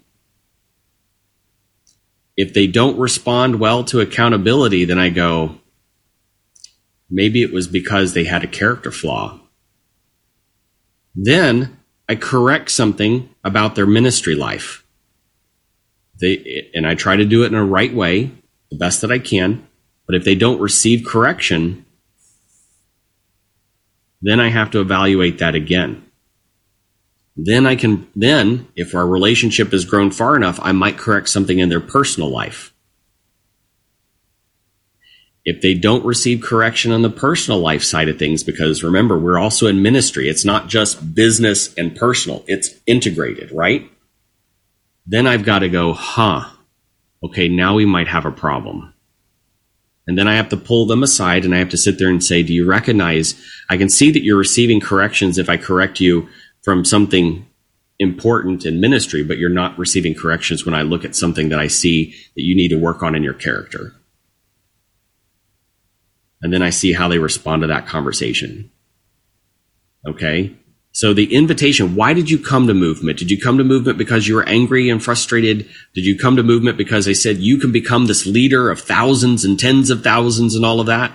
If 2.37 2.53
they 2.53 2.67
don't 2.67 2.99
respond 2.99 3.59
well 3.59 3.83
to 3.85 4.01
accountability, 4.01 4.85
then 4.85 4.99
I 4.99 5.09
go, 5.09 5.59
maybe 7.09 7.43
it 7.43 7.53
was 7.53 7.67
because 7.67 8.13
they 8.13 8.25
had 8.25 8.45
a 8.45 8.49
character 8.49 8.91
flaw. 8.91 9.41
Then 11.15 11.79
I 12.09 12.15
correct 12.15 12.71
something 12.71 13.31
about 13.43 13.75
their 13.75 13.87
ministry 13.87 14.35
life. 14.35 14.85
They, 16.21 16.71
and 16.75 16.87
I 16.87 16.95
try 16.95 17.17
to 17.17 17.25
do 17.25 17.43
it 17.43 17.49
in 17.49 17.55
a 17.55 17.65
right 17.65 17.95
way, 17.95 18.33
the 18.71 18.77
best 18.77 19.01
that 19.01 19.11
I 19.11 19.19
can. 19.19 19.67
But 20.07 20.15
if 20.15 20.25
they 20.25 20.35
don't 20.35 20.61
receive 20.61 21.07
correction, 21.07 21.85
then 24.23 24.41
I 24.41 24.49
have 24.49 24.71
to 24.73 24.81
evaluate 24.81 25.39
that 25.39 25.55
again. 25.55 26.06
Then 27.37 27.67
I 27.67 27.77
can, 27.77 28.09
then 28.17 28.69
if 28.77 28.95
our 28.95 29.07
relationship 29.07 29.73
has 29.73 29.85
grown 29.85 30.11
far 30.11 30.37
enough, 30.37 30.59
I 30.63 30.73
might 30.73 30.97
correct 30.97 31.29
something 31.29 31.59
in 31.59 31.69
their 31.69 31.81
personal 31.81 32.31
life. 32.31 32.73
If 35.45 35.61
they 35.61 35.75
don't 35.75 36.05
receive 36.05 36.41
correction 36.41 36.91
on 36.91 37.03
the 37.03 37.11
personal 37.11 37.61
life 37.61 37.85
side 37.85 38.09
of 38.09 38.19
things, 38.19 38.43
because 38.43 38.83
remember, 38.83 39.19
we're 39.19 39.39
also 39.39 39.67
in 39.67 39.83
ministry. 39.83 40.29
It's 40.29 40.45
not 40.45 40.69
just 40.69 41.15
business 41.15 41.73
and 41.75 41.95
personal. 41.95 42.43
It's 42.49 42.75
integrated, 42.87 43.53
right? 43.53 43.89
Then 45.07 45.27
I've 45.27 45.45
got 45.45 45.61
to 45.61 45.69
go, 45.69 45.93
huh, 45.93 46.49
okay, 47.23 47.49
now 47.49 47.75
we 47.75 47.85
might 47.85 48.09
have 48.09 48.25
a 48.25 48.33
problem. 48.33 48.93
And 50.09 50.17
then 50.17 50.27
I 50.27 50.37
have 50.37 50.49
to 50.49 50.57
pull 50.57 50.87
them 50.87 51.03
aside 51.03 51.45
and 51.45 51.55
I 51.55 51.59
have 51.59 51.71
to 51.71 51.77
sit 51.77 51.99
there 51.99 52.09
and 52.09 52.23
say, 52.23 52.43
do 52.43 52.55
you 52.55 52.65
recognize, 52.65 53.41
I 53.69 53.77
can 53.77 53.89
see 53.89 54.11
that 54.13 54.23
you're 54.23 54.39
receiving 54.39 54.81
corrections 54.81 55.37
if 55.37 55.49
I 55.49 55.57
correct 55.57 56.01
you 56.01 56.29
from 56.67 56.85
something 56.85 57.47
important 58.01 58.67
in 58.67 58.81
ministry, 58.81 59.23
but 59.23 59.39
you're 59.39 59.49
not 59.49 59.79
receiving 59.79 60.17
corrections 60.17 60.67
when 60.67 60.75
I 60.75 60.83
look 60.83 61.05
at 61.05 61.15
something 61.15 61.51
that 61.51 61.61
I 61.61 61.69
see 61.69 62.11
that 62.35 62.43
you 62.43 62.57
need 62.57 62.71
to 62.71 62.77
work 62.77 63.05
on 63.05 63.15
in 63.15 63.23
your 63.23 63.35
character. 63.35 63.95
And 66.43 66.53
then 66.53 66.63
I 66.63 66.71
see 66.71 66.93
how 66.93 67.07
they 67.07 67.21
respond 67.21 67.63
to 67.63 67.69
that 67.69 67.87
conversation. 67.87 68.73
Okay. 70.05 70.57
So 70.91 71.15
the 71.15 71.33
invitation, 71.33 71.95
why 71.95 72.15
did 72.15 72.29
you 72.29 72.37
come 72.37 72.67
to 72.67 72.75
movement? 72.75 73.21
Did 73.21 73.31
you 73.31 73.41
come 73.41 73.59
to 73.59 73.65
movement 73.65 73.97
because 73.97 74.27
you 74.27 74.35
were 74.35 74.49
angry 74.49 74.91
and 74.91 75.01
frustrated? 75.01 75.69
Did 75.95 76.05
you 76.05 76.19
come 76.19 76.35
to 76.35 76.43
movement 76.43 76.77
because 76.77 77.05
they 77.05 77.15
said 77.15 77.37
you 77.37 77.59
can 77.59 77.71
become 77.71 78.07
this 78.07 78.27
leader 78.27 78.73
of 78.73 78.81
thousands 78.81 79.45
and 79.45 79.57
tens 79.57 79.89
of 79.89 80.03
thousands 80.03 80.57
and 80.57 80.67
all 80.67 80.81
of 80.81 80.87
that? 80.87 81.13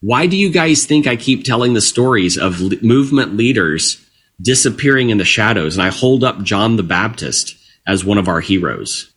Why 0.00 0.26
do 0.26 0.36
you 0.36 0.50
guys 0.50 0.86
think 0.86 1.06
I 1.06 1.14
keep 1.14 1.44
telling 1.44 1.74
the 1.74 1.80
stories 1.80 2.36
of 2.36 2.82
movement 2.82 3.36
leaders 3.36 4.04
disappearing 4.40 5.10
in 5.10 5.18
the 5.18 5.24
shadows. 5.24 5.76
And 5.76 5.82
I 5.82 5.90
hold 5.90 6.24
up 6.24 6.42
John 6.42 6.76
the 6.76 6.82
Baptist 6.82 7.56
as 7.86 8.04
one 8.04 8.18
of 8.18 8.28
our 8.28 8.40
heroes. 8.40 9.12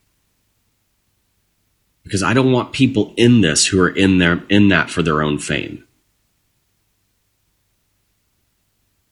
Because 2.04 2.22
I 2.22 2.34
don't 2.34 2.52
want 2.52 2.74
people 2.74 3.14
in 3.18 3.42
this 3.42 3.66
who 3.66 3.82
are 3.82 3.90
in 3.90 4.20
there 4.20 4.44
in 4.50 4.70
that 4.70 4.90
for 4.90 5.02
their 5.02 5.24
own 5.24 5.40
fame. 5.40 5.84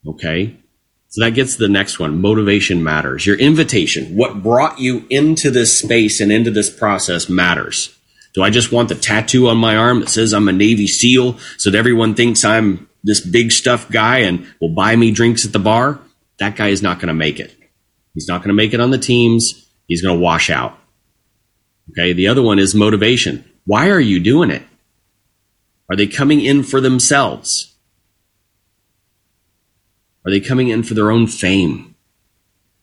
Okay? 0.05 0.57
So 1.09 1.21
that 1.21 1.35
gets 1.35 1.53
to 1.53 1.59
the 1.59 1.69
next 1.69 1.99
one. 1.99 2.21
Motivation 2.21 2.83
matters. 2.83 3.25
Your 3.25 3.37
invitation, 3.37 4.15
what 4.15 4.41
brought 4.41 4.79
you 4.79 5.05
into 5.09 5.51
this 5.51 5.77
space 5.77 6.19
and 6.19 6.31
into 6.31 6.49
this 6.51 6.69
process 6.69 7.29
matters. 7.29 7.95
Do 8.33 8.41
I 8.41 8.49
just 8.49 8.71
want 8.71 8.89
the 8.89 8.95
tattoo 8.95 9.47
on 9.47 9.57
my 9.57 9.75
arm 9.75 9.99
that 9.99 10.09
says 10.09 10.33
I'm 10.33 10.47
a 10.47 10.51
Navy 10.51 10.87
SEAL 10.87 11.37
so 11.57 11.69
that 11.69 11.77
everyone 11.77 12.15
thinks 12.15 12.43
I'm 12.43 12.89
this 13.03 13.19
big 13.19 13.51
stuff 13.51 13.89
guy 13.89 14.19
and 14.19 14.47
will 14.61 14.69
buy 14.69 14.95
me 14.95 15.11
drinks 15.11 15.45
at 15.45 15.53
the 15.53 15.59
bar, 15.59 15.99
that 16.39 16.55
guy 16.55 16.69
is 16.69 16.81
not 16.81 16.99
going 16.99 17.07
to 17.07 17.13
make 17.13 17.39
it. 17.39 17.55
He's 18.13 18.27
not 18.27 18.39
going 18.39 18.49
to 18.49 18.53
make 18.53 18.73
it 18.73 18.79
on 18.79 18.91
the 18.91 18.97
teams. 18.97 19.69
He's 19.87 20.01
going 20.01 20.15
to 20.15 20.21
wash 20.21 20.49
out. 20.49 20.77
Okay. 21.91 22.13
The 22.13 22.27
other 22.27 22.41
one 22.41 22.59
is 22.59 22.73
motivation. 22.73 23.43
Why 23.65 23.89
are 23.89 23.99
you 23.99 24.19
doing 24.19 24.49
it? 24.49 24.63
Are 25.89 25.95
they 25.95 26.07
coming 26.07 26.41
in 26.41 26.63
for 26.63 26.79
themselves? 26.79 27.73
Are 30.25 30.31
they 30.31 30.39
coming 30.39 30.69
in 30.69 30.83
for 30.83 30.93
their 30.93 31.11
own 31.11 31.27
fame? 31.27 31.95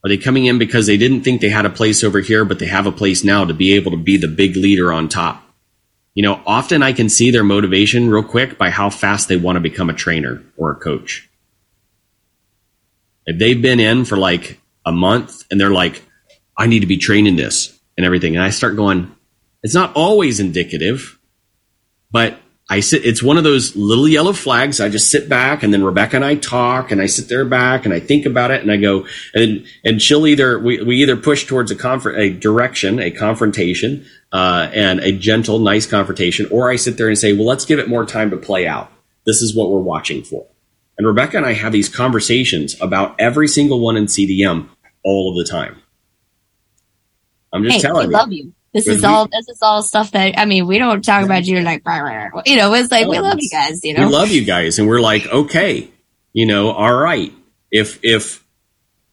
Are 0.04 0.08
they 0.08 0.18
coming 0.18 0.46
in 0.46 0.58
because 0.58 0.86
they 0.86 0.96
didn't 0.96 1.22
think 1.22 1.40
they 1.40 1.50
had 1.50 1.66
a 1.66 1.70
place 1.70 2.04
over 2.04 2.20
here, 2.20 2.44
but 2.44 2.58
they 2.58 2.66
have 2.66 2.86
a 2.86 2.92
place 2.92 3.24
now 3.24 3.44
to 3.44 3.54
be 3.54 3.74
able 3.74 3.90
to 3.90 3.96
be 3.96 4.16
the 4.16 4.28
big 4.28 4.56
leader 4.56 4.92
on 4.92 5.08
top? 5.08 5.42
You 6.14 6.24
know, 6.24 6.42
often 6.44 6.82
I 6.82 6.92
can 6.92 7.08
see 7.08 7.30
their 7.30 7.44
motivation 7.44 8.10
real 8.10 8.24
quick 8.24 8.58
by 8.58 8.70
how 8.70 8.90
fast 8.90 9.28
they 9.28 9.36
want 9.36 9.56
to 9.56 9.60
become 9.60 9.90
a 9.90 9.94
trainer 9.94 10.42
or 10.56 10.72
a 10.72 10.76
coach. 10.76 11.28
If 13.26 13.38
they've 13.38 13.60
been 13.60 13.80
in 13.80 14.04
for 14.04 14.16
like 14.16 14.60
a 14.84 14.92
month 14.92 15.44
and 15.50 15.60
they're 15.60 15.70
like, 15.70 16.04
I 16.56 16.66
need 16.66 16.80
to 16.80 16.86
be 16.86 16.96
training 16.96 17.36
this 17.36 17.78
and 17.96 18.04
everything, 18.04 18.34
and 18.34 18.44
I 18.44 18.50
start 18.50 18.76
going, 18.76 19.14
it's 19.62 19.74
not 19.74 19.94
always 19.94 20.40
indicative, 20.40 21.18
but 22.10 22.38
I 22.68 22.80
sit, 22.80 23.04
it's 23.04 23.22
one 23.22 23.36
of 23.36 23.44
those 23.44 23.74
little 23.76 24.08
yellow 24.08 24.32
flags. 24.32 24.80
I 24.80 24.88
just 24.88 25.10
sit 25.10 25.28
back 25.28 25.62
and 25.62 25.72
then 25.72 25.82
Rebecca 25.82 26.16
and 26.16 26.24
I 26.24 26.36
talk 26.36 26.92
and 26.92 27.00
I 27.00 27.06
sit 27.06 27.28
there 27.28 27.44
back 27.44 27.84
and 27.84 27.92
I 27.92 27.98
think 27.98 28.26
about 28.26 28.50
it 28.50 28.62
and 28.62 28.70
I 28.70 28.76
go, 28.76 29.06
and, 29.34 29.66
and 29.84 30.00
she'll 30.00 30.26
either, 30.26 30.58
we, 30.58 30.82
we 30.82 31.02
either 31.02 31.16
push 31.16 31.46
towards 31.46 31.70
a 31.70 31.76
confer, 31.76 32.14
a 32.16 32.30
direction, 32.30 33.00
a 33.00 33.10
confrontation, 33.10 34.06
uh, 34.32 34.70
and 34.72 35.00
a 35.00 35.12
gentle, 35.12 35.58
nice 35.58 35.86
confrontation, 35.86 36.46
or 36.50 36.70
I 36.70 36.76
sit 36.76 36.96
there 36.96 37.08
and 37.08 37.18
say, 37.18 37.32
well, 37.32 37.46
let's 37.46 37.64
give 37.64 37.78
it 37.78 37.88
more 37.88 38.06
time 38.06 38.30
to 38.30 38.36
play 38.36 38.66
out. 38.66 38.92
This 39.24 39.42
is 39.42 39.54
what 39.54 39.70
we're 39.70 39.80
watching 39.80 40.22
for. 40.22 40.46
And 40.96 41.06
Rebecca 41.06 41.36
and 41.36 41.46
I 41.46 41.54
have 41.54 41.72
these 41.72 41.88
conversations 41.88 42.80
about 42.80 43.16
every 43.18 43.48
single 43.48 43.80
one 43.80 43.96
in 43.96 44.06
CDM 44.06 44.68
all 45.04 45.30
of 45.30 45.36
the 45.36 45.50
time. 45.50 45.80
I'm 47.52 47.64
just 47.64 47.76
hey, 47.76 47.82
telling 47.82 48.08
we 48.08 48.12
you. 48.12 48.18
love 48.18 48.32
you. 48.32 48.52
This 48.72 48.86
is 48.86 49.02
we, 49.02 49.08
all. 49.08 49.26
This 49.26 49.48
is 49.48 49.58
all 49.62 49.82
stuff 49.82 50.12
that 50.12 50.38
I 50.38 50.44
mean. 50.44 50.66
We 50.66 50.78
don't 50.78 51.04
talk 51.04 51.24
about 51.24 51.44
you 51.44 51.60
like, 51.60 51.82
you 52.46 52.56
know. 52.56 52.72
It's 52.74 52.90
like 52.92 53.08
we 53.08 53.18
love 53.18 53.38
you 53.40 53.50
guys. 53.50 53.82
You 53.82 53.94
know, 53.94 54.06
we 54.06 54.12
love 54.12 54.28
you 54.28 54.44
guys, 54.44 54.78
and 54.78 54.86
we're 54.86 55.00
like, 55.00 55.26
okay, 55.26 55.90
you 56.32 56.46
know, 56.46 56.70
all 56.70 56.94
right. 56.94 57.32
If 57.72 57.98
if 58.04 58.44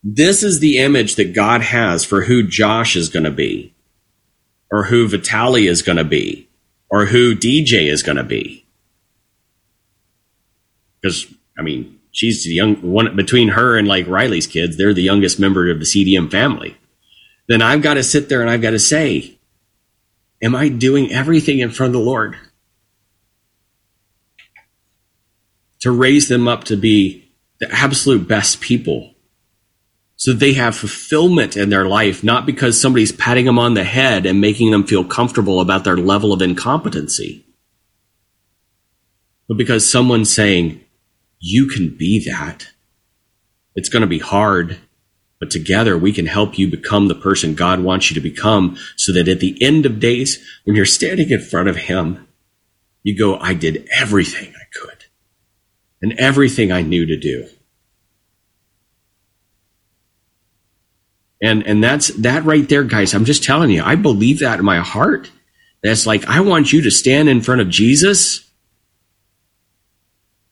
this 0.03 0.43
is 0.43 0.59
the 0.59 0.77
image 0.77 1.15
that 1.15 1.33
God 1.33 1.61
has 1.61 2.05
for 2.05 2.21
who 2.21 2.43
Josh 2.43 2.95
is 2.95 3.09
going 3.09 3.23
to 3.23 3.31
be, 3.31 3.73
or 4.71 4.83
who 4.83 5.07
Vitali 5.07 5.67
is 5.67 5.81
going 5.81 5.97
to 5.97 6.03
be, 6.03 6.47
or 6.89 7.05
who 7.05 7.35
DJ 7.35 7.91
is 7.91 8.03
going 8.03 8.17
to 8.17 8.23
be, 8.23 8.65
because 11.01 11.25
I 11.57 11.61
mean, 11.61 11.99
she's 12.11 12.43
the 12.43 12.51
young 12.51 12.75
one 12.75 13.15
between 13.15 13.49
her 13.49 13.77
and 13.77 13.87
like 13.87 14.07
Riley's 14.07 14.47
kids. 14.47 14.77
They're 14.77 14.93
the 14.93 15.01
youngest 15.01 15.39
member 15.39 15.69
of 15.69 15.79
the 15.79 15.85
CDM 15.85 16.29
family. 16.29 16.77
Then 17.47 17.61
I've 17.61 17.81
got 17.81 17.95
to 17.95 18.03
sit 18.03 18.29
there 18.29 18.41
and 18.41 18.49
I've 18.49 18.61
got 18.61 18.71
to 18.71 18.79
say, 18.79 19.37
Am 20.41 20.53
I 20.53 20.69
doing 20.69 21.11
everything 21.11 21.59
in 21.59 21.71
front 21.71 21.95
of 21.95 21.99
the 21.99 22.05
Lord 22.05 22.37
to 25.79 25.91
raise 25.91 26.27
them 26.27 26.47
up 26.47 26.63
to 26.65 26.75
be 26.75 27.31
the 27.59 27.71
absolute 27.71 28.27
best 28.27 28.61
people 28.61 29.15
so 30.17 30.33
they 30.33 30.53
have 30.53 30.75
fulfillment 30.75 31.55
in 31.55 31.69
their 31.69 31.85
life, 31.85 32.23
not 32.23 32.45
because 32.45 32.79
somebody's 32.79 33.11
patting 33.11 33.45
them 33.45 33.59
on 33.59 33.75
the 33.75 33.83
head 33.83 34.25
and 34.25 34.41
making 34.41 34.71
them 34.71 34.83
feel 34.83 35.03
comfortable 35.03 35.61
about 35.61 35.83
their 35.83 35.95
level 35.95 36.33
of 36.33 36.41
incompetency, 36.41 37.45
but 39.47 39.57
because 39.57 39.89
someone's 39.89 40.33
saying, 40.33 40.81
you 41.39 41.67
can 41.67 41.95
be 41.95 42.23
that. 42.29 42.67
It's 43.75 43.89
going 43.89 44.01
to 44.01 44.07
be 44.07 44.19
hard. 44.19 44.79
But 45.39 45.51
together 45.51 45.95
we 45.95 46.11
can 46.11 46.25
help 46.25 46.57
you 46.57 46.67
become 46.67 47.07
the 47.07 47.15
person 47.15 47.53
God 47.53 47.81
wants 47.81 48.09
you 48.09 48.15
to 48.15 48.21
become 48.21 48.75
so 48.95 49.13
that 49.13 49.27
at 49.27 49.39
the 49.39 49.55
end 49.61 49.85
of 49.85 49.99
days, 49.99 50.43
when 50.63 50.75
you're 50.75 50.85
standing 50.85 51.29
in 51.29 51.39
front 51.39 51.69
of 51.69 51.75
Him, 51.75 52.27
you 53.03 53.15
go, 53.15 53.37
I 53.37 53.53
did 53.53 53.87
everything 53.95 54.51
I 54.55 54.65
could 54.73 55.05
and 56.01 56.13
everything 56.13 56.71
I 56.71 56.81
knew 56.81 57.05
to 57.05 57.15
do. 57.15 57.47
And, 61.41 61.65
and 61.67 61.83
that's 61.83 62.07
that 62.15 62.45
right 62.45 62.67
there, 62.67 62.83
guys. 62.83 63.13
I'm 63.13 63.25
just 63.25 63.43
telling 63.43 63.69
you, 63.69 63.83
I 63.83 63.95
believe 63.95 64.39
that 64.39 64.59
in 64.59 64.65
my 64.65 64.79
heart. 64.79 65.29
That's 65.83 66.07
like, 66.07 66.25
I 66.27 66.39
want 66.39 66.73
you 66.73 66.81
to 66.81 66.91
stand 66.91 67.29
in 67.29 67.41
front 67.41 67.61
of 67.61 67.69
Jesus, 67.69 68.49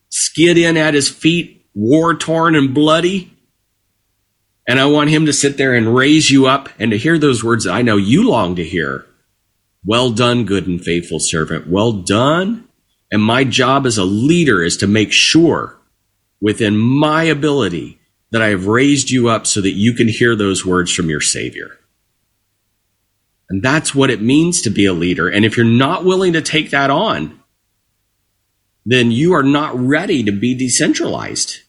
skid 0.09 0.57
in 0.57 0.77
at 0.77 0.93
his 0.93 1.09
feet, 1.09 1.65
war 1.73 2.13
torn 2.15 2.55
and 2.55 2.73
bloody, 2.73 3.35
and 4.67 4.79
I 4.79 4.85
want 4.85 5.09
him 5.09 5.25
to 5.27 5.33
sit 5.33 5.57
there 5.57 5.73
and 5.73 5.95
raise 5.95 6.31
you 6.31 6.47
up 6.47 6.69
and 6.79 6.91
to 6.91 6.97
hear 6.97 7.17
those 7.17 7.43
words 7.43 7.65
that 7.65 7.73
I 7.73 7.81
know 7.81 7.97
you 7.97 8.29
long 8.29 8.55
to 8.55 8.63
hear. 8.63 9.05
Well 9.83 10.11
done, 10.11 10.45
good 10.45 10.67
and 10.67 10.83
faithful 10.83 11.19
servant. 11.19 11.67
Well 11.67 11.91
done. 11.91 12.67
And 13.11 13.21
my 13.21 13.43
job 13.43 13.85
as 13.85 13.97
a 13.97 14.03
leader 14.03 14.63
is 14.63 14.77
to 14.77 14.87
make 14.87 15.11
sure 15.11 15.77
within 16.41 16.75
my 16.75 17.23
ability 17.23 17.99
that 18.31 18.41
I 18.41 18.49
have 18.49 18.67
raised 18.67 19.11
you 19.11 19.29
up 19.29 19.47
so 19.47 19.61
that 19.61 19.71
you 19.71 19.93
can 19.93 20.07
hear 20.07 20.35
those 20.35 20.65
words 20.65 20.91
from 20.91 21.09
your 21.09 21.21
Savior. 21.21 21.79
And 23.49 23.61
that's 23.61 23.93
what 23.93 24.09
it 24.09 24.21
means 24.21 24.61
to 24.63 24.69
be 24.69 24.85
a 24.85 24.93
leader. 24.93 25.29
And 25.29 25.45
if 25.45 25.55
you're 25.55 25.65
not 25.65 26.03
willing 26.03 26.33
to 26.33 26.41
take 26.41 26.71
that 26.71 26.89
on, 26.89 27.39
then 28.85 29.11
you 29.11 29.33
are 29.33 29.43
not 29.43 29.77
ready 29.77 30.23
to 30.23 30.31
be 30.31 30.55
decentralized. 30.55 31.59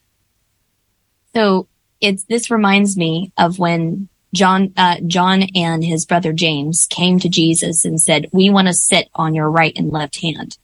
So 1.34 1.68
it's 2.00 2.24
this 2.24 2.50
reminds 2.50 2.96
me 2.96 3.32
of 3.36 3.58
when 3.58 4.08
John, 4.34 4.72
uh, 4.76 4.96
John 5.06 5.44
and 5.54 5.84
his 5.84 6.04
brother 6.04 6.32
James 6.32 6.86
came 6.88 7.18
to 7.20 7.28
Jesus 7.28 7.84
and 7.84 8.00
said, 8.00 8.28
we 8.32 8.50
want 8.50 8.68
to 8.68 8.74
sit 8.74 9.08
on 9.14 9.34
your 9.34 9.50
right 9.50 9.72
and 9.76 9.90
left 9.90 10.20
hand. 10.20 10.58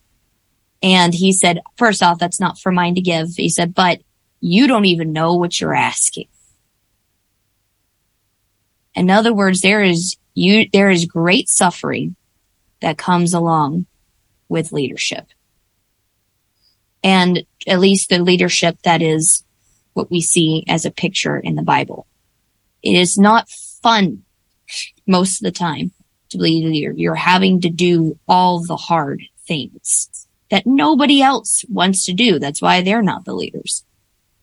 And 0.82 1.14
he 1.14 1.32
said, 1.32 1.60
first 1.76 2.02
off, 2.02 2.18
that's 2.18 2.40
not 2.40 2.58
for 2.58 2.72
mine 2.72 2.94
to 2.96 3.00
give. 3.00 3.28
He 3.36 3.48
said, 3.48 3.74
but 3.74 4.02
you 4.42 4.66
don't 4.66 4.86
even 4.86 5.12
know 5.12 5.36
what 5.36 5.60
you're 5.60 5.74
asking. 5.74 6.26
In 8.94 9.08
other 9.08 9.32
words, 9.32 9.60
there 9.60 9.82
is 9.82 10.16
you, 10.34 10.66
there 10.72 10.90
is 10.90 11.06
great 11.06 11.48
suffering 11.48 12.16
that 12.80 12.98
comes 12.98 13.32
along 13.32 13.86
with 14.48 14.72
leadership. 14.72 15.26
And 17.04 17.44
at 17.68 17.78
least 17.78 18.08
the 18.08 18.18
leadership 18.18 18.78
that 18.82 19.00
is 19.00 19.44
what 19.92 20.10
we 20.10 20.20
see 20.20 20.64
as 20.68 20.84
a 20.84 20.90
picture 20.90 21.38
in 21.38 21.54
the 21.54 21.62
Bible. 21.62 22.06
It 22.82 22.94
is 22.94 23.16
not 23.16 23.48
fun 23.48 24.24
most 25.06 25.40
of 25.40 25.44
the 25.44 25.52
time 25.52 25.92
to 26.30 26.38
be 26.38 26.64
a 26.64 26.68
leader. 26.68 26.92
You're 26.96 27.14
having 27.14 27.60
to 27.60 27.70
do 27.70 28.18
all 28.26 28.60
the 28.60 28.76
hard 28.76 29.22
things 29.46 30.26
that 30.50 30.66
nobody 30.66 31.22
else 31.22 31.64
wants 31.68 32.04
to 32.06 32.12
do. 32.12 32.40
That's 32.40 32.60
why 32.60 32.82
they're 32.82 33.02
not 33.02 33.24
the 33.24 33.34
leaders. 33.34 33.84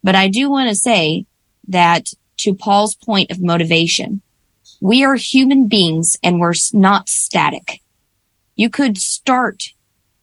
But 0.03 0.15
I 0.15 0.27
do 0.27 0.49
want 0.49 0.69
to 0.69 0.75
say 0.75 1.25
that 1.67 2.09
to 2.37 2.53
Paul's 2.53 2.95
point 2.95 3.31
of 3.31 3.41
motivation, 3.41 4.21
we 4.81 5.03
are 5.03 5.15
human 5.15 5.67
beings 5.67 6.15
and 6.23 6.39
we're 6.39 6.53
not 6.73 7.09
static. 7.09 7.81
You 8.55 8.69
could 8.69 8.97
start 8.97 9.73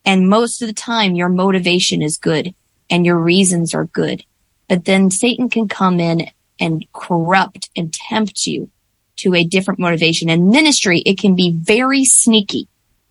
and 0.07 0.29
most 0.29 0.63
of 0.63 0.69
the 0.69 0.75
time 0.75 1.17
your 1.17 1.29
motivation 1.29 2.01
is 2.01 2.17
good 2.17 2.55
and 2.89 3.05
your 3.05 3.19
reasons 3.19 3.75
are 3.75 3.87
good. 3.87 4.25
But 4.69 4.85
then 4.85 5.11
Satan 5.11 5.51
can 5.51 5.69
come 5.69 6.01
in 6.01 6.31
and 6.61 6.87
corrupt 6.93 7.69
and 7.77 7.93
tempt 7.93 8.47
you 8.47 8.71
to 9.17 9.35
a 9.35 9.45
different 9.45 9.81
motivation. 9.81 10.31
And 10.31 10.51
ministry, 10.51 11.01
it 11.01 11.19
can 11.19 11.35
be 11.35 11.51
very 11.51 12.05
sneaky 12.05 12.69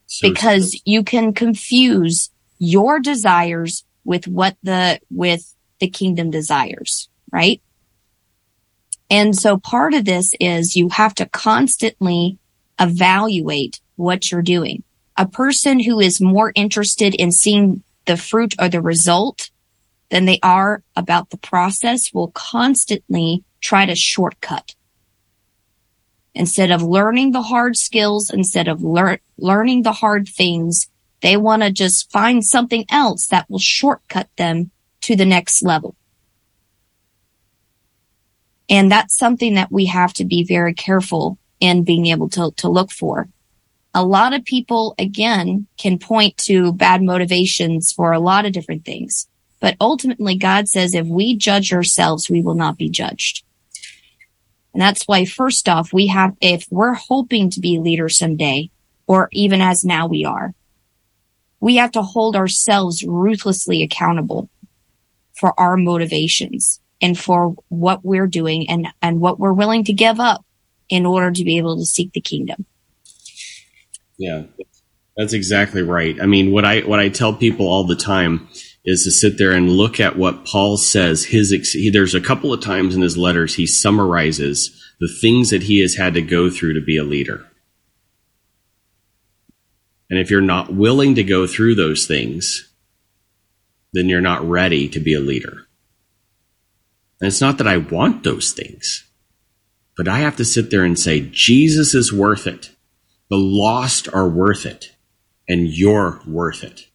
so 0.08 0.30
because 0.30 0.74
so. 0.74 0.80
you 0.86 1.04
can 1.04 1.34
confuse 1.34 2.30
your 2.58 3.00
desires 3.00 3.84
with 4.06 4.28
what 4.28 4.56
the, 4.64 5.00
with 5.10 5.55
the 5.86 5.92
kingdom 5.92 6.32
desires, 6.32 7.10
right? 7.32 7.62
And 9.12 9.36
so 9.36 9.60
part 9.60 9.94
of 9.94 10.04
this 10.04 10.34
is 10.40 10.76
you 10.76 10.90
have 10.90 11.14
to 11.16 11.28
constantly 11.28 12.40
evaluate 12.80 13.80
what 13.98 14.32
you're 14.32 14.42
doing. 14.42 14.84
A 15.16 15.28
person 15.28 15.80
who 15.80 16.00
is 16.00 16.20
more 16.20 16.52
interested 16.56 17.14
in 17.14 17.32
seeing 17.32 17.84
the 18.06 18.18
fruit 18.18 18.56
or 18.60 18.68
the 18.68 18.82
result 18.82 19.52
than 20.10 20.26
they 20.26 20.40
are 20.42 20.82
about 20.96 21.30
the 21.30 21.38
process 21.38 22.12
will 22.12 22.32
constantly 22.32 23.44
try 23.62 23.86
to 23.86 23.96
shortcut. 23.96 24.74
Instead 26.34 26.72
of 26.72 26.82
learning 26.82 27.32
the 27.32 27.44
hard 27.44 27.78
skills, 27.78 28.32
instead 28.32 28.68
of 28.68 28.84
lear- 28.84 29.22
learning 29.38 29.84
the 29.84 29.94
hard 29.94 30.28
things, 30.28 30.88
they 31.22 31.38
want 31.38 31.62
to 31.62 31.72
just 31.72 32.12
find 32.12 32.44
something 32.44 32.86
else 32.90 33.28
that 33.28 33.48
will 33.50 33.60
shortcut 33.60 34.30
them 34.36 34.72
to 35.06 35.16
the 35.16 35.26
next 35.26 35.64
level. 35.64 35.96
And 38.68 38.92
that's 38.92 39.16
something 39.16 39.54
that 39.54 39.72
we 39.72 39.86
have 39.86 40.14
to 40.14 40.26
be 40.26 40.44
very 40.44 40.74
careful 40.74 41.38
in 41.60 41.84
being 41.84 42.08
able 42.08 42.28
to, 42.30 42.52
to 42.58 42.70
look 42.70 42.92
for. 42.92 43.30
A 43.94 44.04
lot 44.04 44.34
of 44.34 44.44
people, 44.44 44.96
again, 44.98 45.68
can 45.78 46.00
point 46.00 46.38
to 46.38 46.74
bad 46.74 47.04
motivations 47.04 47.92
for 47.92 48.12
a 48.14 48.20
lot 48.20 48.46
of 48.46 48.52
different 48.52 48.84
things. 48.84 49.28
But 49.60 49.78
ultimately, 49.80 50.38
God 50.38 50.68
says 50.68 50.96
if 50.96 51.06
we 51.06 51.38
judge 51.38 51.72
ourselves, 51.72 52.28
we 52.28 52.42
will 52.42 52.56
not 52.56 52.76
be 52.76 52.90
judged. 52.90 53.44
And 54.74 54.82
that's 54.82 55.08
why, 55.08 55.26
first 55.26 55.70
off, 55.70 55.94
we 55.94 56.08
have, 56.08 56.36
if 56.42 56.66
we're 56.72 56.96
hoping 56.96 57.52
to 57.52 57.60
be 57.60 57.78
leaders 57.78 58.18
someday, 58.18 58.72
or 59.06 59.30
even 59.32 59.62
as 59.62 59.86
now 59.86 60.08
we 60.08 60.26
are, 60.26 60.56
we 61.60 61.76
have 61.78 61.92
to 61.92 62.02
hold 62.02 62.36
ourselves 62.36 63.04
ruthlessly 63.04 63.84
accountable 63.84 64.50
for 65.36 65.58
our 65.60 65.78
motivations 65.78 66.80
and 67.02 67.18
for 67.18 67.56
what 67.70 68.04
we're 68.04 68.28
doing 68.28 68.70
and, 68.70 68.88
and 69.02 69.20
what 69.20 69.40
we're 69.40 69.54
willing 69.54 69.84
to 69.84 69.94
give 69.94 70.20
up 70.20 70.46
in 70.90 71.06
order 71.06 71.32
to 71.32 71.44
be 71.44 71.58
able 71.58 71.78
to 71.78 71.86
seek 71.86 72.14
the 72.14 72.22
kingdom. 72.22 72.66
Yeah, 74.18 74.44
that's 75.18 75.34
exactly 75.34 75.82
right. 75.82 76.20
I 76.22 76.26
mean, 76.26 76.52
what 76.52 76.66
I, 76.66 76.82
what 76.82 77.00
I 77.00 77.10
tell 77.10 77.34
people 77.34 77.68
all 77.68 77.86
the 77.86 77.96
time 77.96 78.48
is 78.86 79.04
to 79.04 79.12
sit 79.12 79.38
there 79.38 79.52
and 79.52 79.70
look 79.70 80.00
at 80.00 80.18
what 80.18 80.46
Paul 80.46 80.78
says. 80.78 81.26
His 81.26 81.50
he, 81.74 81.90
there's 81.90 82.16
a 82.16 82.22
couple 82.22 82.54
of 82.54 82.62
times 82.62 82.96
in 82.96 83.02
his 83.02 83.18
letters 83.18 83.56
he 83.56 83.66
summarizes 83.66 84.72
the 85.00 85.14
things 85.22 85.50
that 85.50 85.64
he 85.64 85.80
has 85.82 85.96
had 85.96 86.14
to 86.14 86.22
go 86.22 86.50
through 86.50 86.74
to 86.74 86.82
be 86.82 86.98
a 86.98 87.04
leader. 87.04 87.46
And 90.10 90.20
if 90.20 90.30
you're 90.30 90.42
not 90.42 90.74
willing 90.74 91.16
to 91.16 91.24
go 91.24 91.48
through 91.48 91.76
those 91.76 92.06
things, 92.06 92.72
then 93.96 94.10
you're 94.10 94.22
not 94.22 94.48
ready 94.48 94.90
to 94.90 95.00
be 95.00 95.14
a 95.14 95.20
leader. 95.20 95.68
And 97.22 97.28
it's 97.28 97.42
not 97.42 97.58
that 97.58 97.68
I 97.68 97.78
want 97.78 98.24
those 98.24 98.52
things, 98.52 99.10
but 99.96 100.08
I 100.08 100.20
have 100.20 100.36
to 100.36 100.46
sit 100.46 100.70
there 100.70 100.84
and 100.84 101.00
say, 101.00 101.22
Jesus 101.32 101.96
is 101.96 102.12
worth 102.12 102.46
it. 102.46 102.72
The 103.30 103.38
lost 103.38 104.08
are 104.14 104.28
worth 104.28 104.66
it, 104.66 104.92
and 105.48 105.68
you're 105.68 106.22
worth 106.28 106.64
it. 106.64 106.88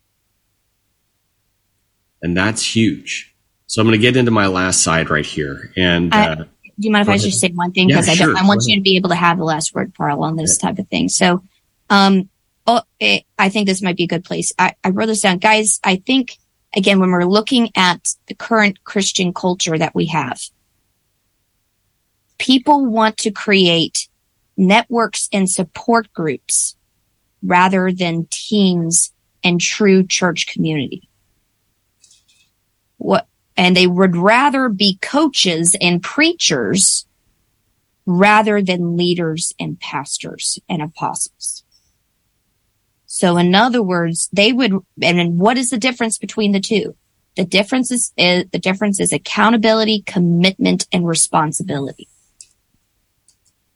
And 2.23 2.37
that's 2.37 2.77
huge. 2.77 3.35
So 3.67 3.81
I'm 3.81 3.87
going 3.87 3.99
to 3.99 4.03
get 4.03 4.17
into 4.17 4.31
my 4.31 4.47
last 4.47 4.83
side 4.83 5.09
right 5.11 5.25
here. 5.25 5.73
And 5.77 6.15
uh, 6.15 6.35
do 6.35 6.45
you 6.77 6.91
mind 6.91 7.03
if 7.03 7.09
I 7.09 7.15
ahead. 7.15 7.25
just 7.25 7.41
say 7.41 7.51
one 7.51 7.73
thing? 7.73 7.89
Because 7.89 8.09
yeah, 8.09 8.13
I, 8.13 8.17
sure. 8.17 8.37
I 8.37 8.47
want 8.47 8.65
you 8.67 8.77
to 8.77 8.83
be 8.83 8.97
able 8.97 9.09
to 9.09 9.15
have 9.15 9.39
the 9.39 9.45
last 9.45 9.75
word, 9.75 9.95
Paul, 9.95 10.23
on 10.23 10.37
this 10.37 10.59
type 10.59 10.79
of 10.79 10.87
thing. 10.89 11.09
So, 11.09 11.43
um, 11.89 12.29
oh, 12.67 12.83
it, 12.99 13.25
I 13.39 13.49
think 13.49 13.67
this 13.67 13.81
might 13.81 13.97
be 13.97 14.05
a 14.05 14.09
good 14.09 14.25
place. 14.25 14.53
I, 14.59 14.75
I 14.85 14.91
wrote 14.91 15.07
this 15.07 15.23
down, 15.23 15.39
guys. 15.39 15.81
I 15.83 15.97
think 15.97 16.37
again, 16.75 17.01
when 17.01 17.11
we're 17.11 17.25
looking 17.25 17.71
at 17.77 18.15
the 18.27 18.35
current 18.35 18.85
Christian 18.85 19.33
culture 19.33 19.77
that 19.77 19.95
we 19.95 20.07
have, 20.07 20.41
people 22.39 22.87
want 22.87 23.17
to 23.19 23.31
create 23.31 24.09
networks 24.57 25.29
and 25.33 25.51
support 25.51 26.13
groups 26.13 26.77
rather 27.43 27.93
than 27.93 28.27
teams 28.31 29.13
and 29.43 29.61
true 29.61 30.07
church 30.07 30.47
community. 30.47 31.09
What, 32.99 33.27
and 33.57 33.77
they 33.77 33.87
would 33.87 34.17
rather 34.17 34.69
be 34.69 34.99
coaches 35.01 35.77
and 35.81 36.03
preachers 36.03 37.07
rather 38.07 38.63
than 38.63 38.97
leaders 38.97 39.55
and 39.59 39.79
pastors 39.81 40.59
and 40.69 40.83
apostles. 40.83 41.60
So 43.21 43.37
in 43.37 43.55
other 43.55 43.83
words, 43.83 44.31
they 44.33 44.51
would, 44.51 44.73
and 45.03 45.39
what 45.39 45.59
is 45.59 45.69
the 45.69 45.77
difference 45.77 46.17
between 46.17 46.53
the 46.53 46.61
two? 46.61 46.97
The 47.37 47.45
difference 47.45 47.91
is, 47.91 48.15
is 48.17 48.47
the 48.51 48.59
difference 48.59 48.99
is 48.99 49.13
accountability, 49.13 50.05
commitment, 50.07 50.87
and 50.91 51.07
responsibility. 51.07 52.09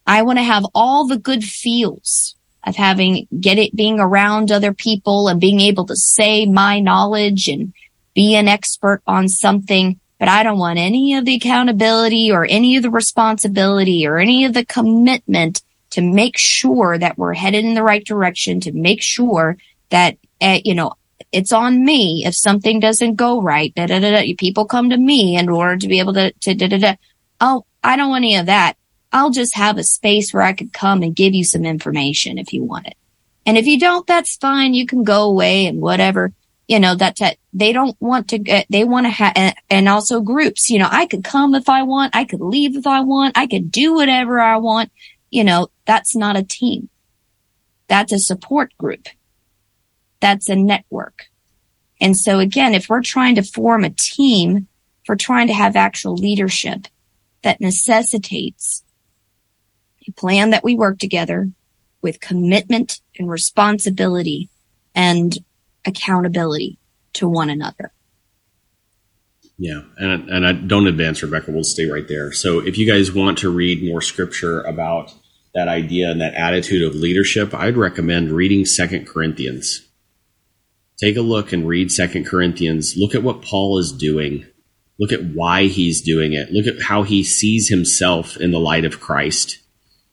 I 0.06 0.23
want 0.23 0.39
to 0.39 0.43
have 0.43 0.64
all 0.74 1.06
the 1.06 1.19
good 1.19 1.44
feels 1.44 2.36
of 2.66 2.77
having 2.77 3.28
get 3.39 3.59
it 3.59 3.77
being 3.77 4.01
around 4.01 4.51
other 4.51 4.73
people 4.73 5.28
and 5.28 5.39
being 5.39 5.60
able 5.60 5.85
to 5.89 5.97
say 5.97 6.47
my 6.47 6.81
knowledge 6.81 7.47
and 7.47 7.74
be 8.14 8.36
an 8.36 8.48
expert 8.48 9.02
on 9.06 9.28
something, 9.28 10.01
but 10.19 10.28
I 10.28 10.43
don't 10.43 10.59
want 10.59 10.78
any 10.78 11.16
of 11.16 11.27
the 11.27 11.35
accountability 11.35 12.32
or 12.32 12.47
any 12.48 12.78
of 12.78 12.82
the 12.82 12.90
responsibility 12.90 14.06
or 14.06 14.16
any 14.16 14.47
of 14.47 14.55
the 14.55 14.64
commitment 14.64 15.60
to 15.95 16.03
make 16.03 16.37
sure 16.37 16.99
that 16.99 17.16
we're 17.16 17.35
headed 17.35 17.65
in 17.65 17.75
the 17.75 17.83
right 17.83 18.05
direction, 18.05 18.59
to 18.61 18.73
make 18.73 19.01
sure 19.01 19.57
that, 19.91 20.19
uh, 20.41 20.59
you 20.65 20.75
know, 20.75 20.95
it's 21.31 21.53
on 21.53 21.85
me 21.85 22.25
if 22.27 22.35
something 22.35 22.81
doesn't 22.81 23.15
go 23.15 23.41
right. 23.41 23.73
Da, 23.77 23.87
da, 23.87 24.01
da, 24.01 24.11
da. 24.11 24.35
People 24.37 24.65
come 24.65 24.91
to 24.91 24.97
me 24.97 25.37
in 25.37 25.49
order 25.49 25.77
to 25.77 25.87
be 25.87 26.01
able 26.01 26.15
to, 26.15 26.33
to 26.33 26.55
da, 26.55 26.66
da, 26.66 26.79
da. 26.79 26.95
Oh, 27.41 27.65
I 27.85 27.97
don't 27.97 28.11
want 28.11 28.25
any 28.25 28.37
of 28.37 28.47
that. 28.47 28.77
I'll 29.12 29.31
just 29.31 29.55
have 29.55 29.79
a 29.79 29.85
space 29.85 30.35
where 30.35 30.43
I 30.43 30.53
could 30.53 30.73
come 30.73 31.03
and 31.03 31.15
give 31.15 31.33
you 31.33 31.45
some 31.45 31.65
information 31.65 32.39
if 32.39 32.53
you 32.53 32.65
want 32.65 32.89
it. 32.89 32.97
And 33.47 33.57
if 33.57 33.66
you 33.66 33.79
don't, 33.79 34.05
that's 34.07 34.37
fine. 34.37 34.75
You 34.75 34.87
can 34.87 35.05
go 35.05 35.23
away 35.23 35.66
and 35.66 35.81
whatever 35.81 36.33
you 36.66 36.81
know, 36.81 36.95
that, 36.95 37.16
that 37.16 37.37
they 37.53 37.73
don't 37.73 37.97
want 38.01 38.29
to 38.29 38.39
get, 38.39 38.66
they 38.71 38.85
want 38.85 39.07
to 39.07 39.11
have, 39.11 39.55
and 39.71 39.89
also 39.89 40.21
groups, 40.21 40.71
you 40.71 40.79
know, 40.79 40.89
I 40.91 41.07
could 41.07 41.23
come 41.23 41.55
if 41.55 41.69
I 41.69 41.83
want, 41.83 42.16
I 42.16 42.25
could 42.25 42.41
leave 42.41 42.77
if 42.77 42.87
I 42.87 43.01
want, 43.01 43.37
I 43.37 43.47
could 43.47 43.71
do 43.71 43.95
whatever 43.95 44.41
I 44.41 44.57
want. 44.57 44.91
You 45.35 45.43
know, 45.43 45.66
that's 45.85 46.15
not 46.15 46.36
a 46.36 46.44
team. 46.44 46.90
That's 47.89 48.12
a 48.12 48.20
support 48.20 48.73
group. 48.78 49.09
That's 50.20 50.48
a 50.48 50.55
network. 50.55 51.24
And 52.01 52.16
so 52.16 52.39
again, 52.39 52.73
if 52.73 52.89
we're 52.89 53.02
trying 53.02 53.35
to 53.35 53.43
form 53.43 53.82
a 53.82 53.90
team, 53.90 54.69
if 55.02 55.09
we're 55.09 55.16
trying 55.16 55.48
to 55.48 55.52
have 55.52 55.74
actual 55.74 56.15
leadership 56.15 56.86
that 57.43 57.61
necessitates 57.61 58.85
a 60.06 60.12
plan 60.12 60.51
that 60.51 60.62
we 60.62 60.77
work 60.77 61.01
together 61.01 61.51
with 62.01 62.20
commitment 62.20 63.01
and 63.19 63.28
responsibility 63.28 64.51
and 64.94 65.36
accountability 65.85 66.78
to 67.15 67.28
one 67.28 67.51
another. 67.51 67.93
Yeah, 69.59 69.82
and 69.98 70.31
and 70.31 70.47
I 70.47 70.52
don't 70.52 70.86
advance, 70.86 71.24
Rebecca. 71.24 71.51
We'll 71.51 71.65
stay 71.65 71.86
right 71.86 72.06
there. 72.06 72.32
So, 72.32 72.61
if 72.61 72.78
you 72.78 72.86
guys 72.86 73.12
want 73.12 73.39
to 73.39 73.51
read 73.51 73.85
more 73.85 74.01
scripture 74.01 74.61
about 74.62 75.12
that 75.55 75.68
idea 75.68 76.10
and 76.10 76.20
that 76.20 76.35
attitude 76.35 76.82
of 76.82 76.94
leadership, 76.94 77.55
I'd 77.55 77.76
recommend 77.76 78.32
reading 78.32 78.64
Second 78.64 79.06
Corinthians. 79.06 79.86
Take 80.98 81.16
a 81.16 81.22
look 81.22 81.52
and 81.52 81.66
read 81.66 81.93
Second 81.93 82.26
Corinthians. 82.26 82.97
Look 82.97 83.14
at 83.14 83.22
what 83.22 83.43
Paul 83.43 83.78
is 83.78 83.93
doing. 83.93 84.47
Look 84.98 85.12
at 85.12 85.24
why 85.24 85.64
he's 85.64 86.01
doing 86.01 86.32
it. 86.32 86.52
Look 86.52 86.66
at 86.66 86.82
how 86.82 87.02
he 87.02 87.22
sees 87.22 87.68
himself 87.68 88.36
in 88.36 88.51
the 88.51 88.60
light 88.60 88.85
of 88.85 89.01
Christ 89.01 89.59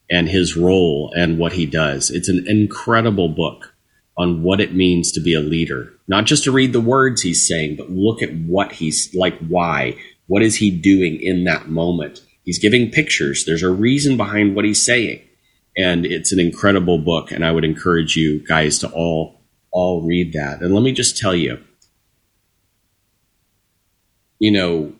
and 0.09 0.27
his 0.27 0.57
role 0.57 1.11
and 1.15 1.37
what 1.37 1.53
he 1.53 1.65
does. 1.65 2.11
It's 2.11 2.29
an 2.29 2.45
incredible 2.47 3.29
book 3.29 3.73
on 4.17 4.43
what 4.43 4.59
it 4.59 4.75
means 4.75 5.11
to 5.13 5.19
be 5.19 5.33
a 5.33 5.39
leader. 5.39 5.93
Not 6.07 6.25
just 6.25 6.43
to 6.43 6.51
read 6.51 6.73
the 6.73 6.81
words 6.81 7.21
he's 7.21 7.47
saying, 7.47 7.77
but 7.77 7.89
look 7.89 8.21
at 8.21 8.33
what 8.33 8.73
he's 8.73 9.13
like, 9.15 9.37
why. 9.39 9.97
What 10.27 10.43
is 10.43 10.55
he 10.55 10.69
doing 10.69 11.19
in 11.21 11.45
that 11.45 11.69
moment? 11.69 12.21
He's 12.43 12.59
giving 12.59 12.91
pictures. 12.91 13.45
There's 13.45 13.63
a 13.63 13.69
reason 13.69 14.17
behind 14.17 14.55
what 14.55 14.65
he's 14.65 14.83
saying. 14.83 15.21
And 15.77 16.05
it's 16.05 16.31
an 16.31 16.39
incredible 16.39 16.97
book. 16.97 17.31
And 17.31 17.45
I 17.45 17.51
would 17.51 17.63
encourage 17.63 18.15
you 18.15 18.45
guys 18.45 18.79
to 18.79 18.89
all, 18.89 19.41
all 19.71 20.01
read 20.01 20.33
that. 20.33 20.61
And 20.61 20.73
let 20.73 20.83
me 20.83 20.91
just 20.91 21.17
tell 21.17 21.35
you, 21.35 21.59
you 24.39 24.51
know, 24.51 24.93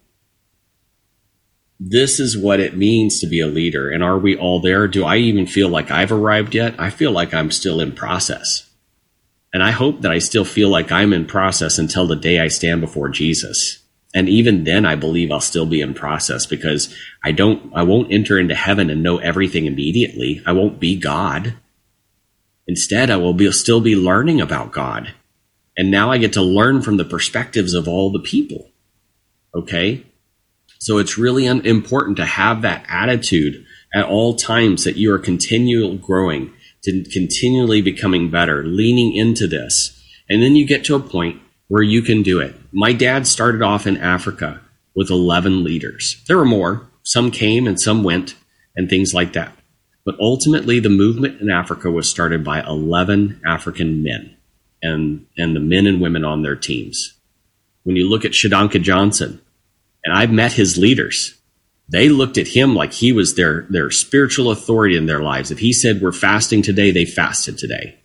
this 1.80 2.20
is 2.20 2.38
what 2.38 2.60
it 2.60 2.78
means 2.78 3.20
to 3.20 3.28
be 3.28 3.40
a 3.40 3.48
leader. 3.48 3.90
And 3.90 4.04
are 4.04 4.20
we 4.20 4.38
all 4.38 4.62
there? 4.62 4.88
Do 4.88 5.04
I 5.04 5.18
even 5.18 5.48
feel 5.48 5.68
like 5.68 5.90
I've 5.90 6.12
arrived 6.12 6.54
yet? 6.54 6.80
I 6.80 6.92
feel 6.92 7.12
like 7.12 7.34
I'm 7.34 7.50
still 7.50 7.82
in 7.82 7.94
process. 7.94 8.70
And 9.52 9.64
I 9.64 9.72
hope 9.72 10.02
that 10.02 10.12
I 10.12 10.20
still 10.20 10.46
feel 10.46 10.70
like 10.70 10.92
I'm 10.92 11.12
in 11.12 11.26
process 11.26 11.80
until 11.80 12.06
the 12.06 12.16
day 12.16 12.40
I 12.40 12.48
stand 12.50 12.82
before 12.82 13.10
Jesus. 13.10 13.81
And 14.14 14.28
even 14.28 14.66
then, 14.66 14.86
I 14.86 14.96
believe 14.96 15.32
I'll 15.32 15.40
still 15.40 15.66
be 15.66 15.82
in 15.82 15.94
process 15.94 16.46
because 16.46 16.94
I 17.24 17.32
don't, 17.32 17.72
I 17.74 17.84
won't 17.84 18.12
enter 18.12 18.38
into 18.38 18.56
heaven 18.56 18.90
and 18.90 19.02
know 19.02 19.20
everything 19.20 19.66
immediately. 19.66 20.42
I 20.46 20.52
won't 20.52 20.80
be 20.80 20.98
God. 20.98 21.56
Instead, 22.68 23.10
I 23.10 23.18
will 23.18 23.34
be, 23.34 23.50
still 23.52 23.80
be 23.80 23.96
learning 23.96 24.42
about 24.42 24.74
God. 24.74 25.14
And 25.78 25.90
now 25.90 26.12
I 26.12 26.18
get 26.18 26.34
to 26.34 26.42
learn 26.42 26.82
from 26.82 26.98
the 26.98 27.06
perspectives 27.06 27.74
of 27.74 27.88
all 27.88 28.12
the 28.12 28.20
people. 28.20 28.70
Okay. 29.56 30.06
So 30.80 30.98
it's 30.98 31.18
really 31.18 31.46
important 31.46 32.18
to 32.18 32.26
have 32.26 32.64
that 32.64 32.86
attitude 32.90 33.66
at 33.94 34.06
all 34.06 34.36
times 34.36 34.84
that 34.84 34.98
you 34.98 35.14
are 35.14 35.20
continual 35.20 35.96
growing, 35.96 36.54
to 36.84 37.04
continually 37.04 37.82
becoming 37.82 38.30
better, 38.30 38.64
leaning 38.64 39.14
into 39.14 39.48
this. 39.48 39.98
And 40.30 40.42
then 40.42 40.56
you 40.56 40.66
get 40.66 40.84
to 40.86 40.96
a 40.96 41.00
point 41.00 41.42
where 41.72 41.82
you 41.82 42.02
can 42.02 42.22
do 42.22 42.42
it. 42.42 42.54
My 42.74 42.92
dad 42.92 43.26
started 43.26 43.62
off 43.62 43.88
in 43.88 43.96
Africa 43.96 44.60
with 44.94 45.10
11 45.10 45.64
leaders. 45.64 46.22
There 46.28 46.38
were 46.38 46.44
more. 46.44 46.86
Some 47.02 47.32
came 47.32 47.66
and 47.66 47.80
some 47.80 48.04
went 48.04 48.36
and 48.76 48.90
things 48.90 49.14
like 49.14 49.32
that. 49.34 49.56
But 50.04 50.20
ultimately, 50.20 50.82
the 50.82 50.90
movement 50.90 51.40
in 51.40 51.50
Africa 51.50 51.90
was 51.90 52.10
started 52.10 52.44
by 52.44 52.62
11 52.62 53.40
African 53.46 54.04
men 54.04 54.36
and, 54.84 55.26
and 55.38 55.56
the 55.56 55.62
men 55.62 55.88
and 55.88 56.02
women 56.02 56.26
on 56.26 56.42
their 56.42 56.58
teams. 56.58 57.14
When 57.84 57.96
you 57.96 58.10
look 58.10 58.26
at 58.26 58.34
Shodankeh 58.34 58.82
Johnson, 58.82 59.40
and 60.04 60.14
I've 60.14 60.30
met 60.30 60.52
his 60.52 60.78
leaders. 60.78 61.38
They 61.88 62.10
looked 62.10 62.38
at 62.38 62.50
him 62.50 62.76
like 62.76 62.92
he 62.92 63.14
was 63.14 63.36
their, 63.36 63.66
their 63.70 63.92
spiritual 63.92 64.52
authority 64.52 64.98
in 64.98 65.06
their 65.06 65.22
lives. 65.22 65.52
If 65.52 65.60
he 65.60 65.72
said 65.72 66.02
we're 66.02 66.12
fasting 66.12 66.64
today, 66.64 66.92
they 66.92 67.06
fasted 67.06 67.58
today. 67.58 68.01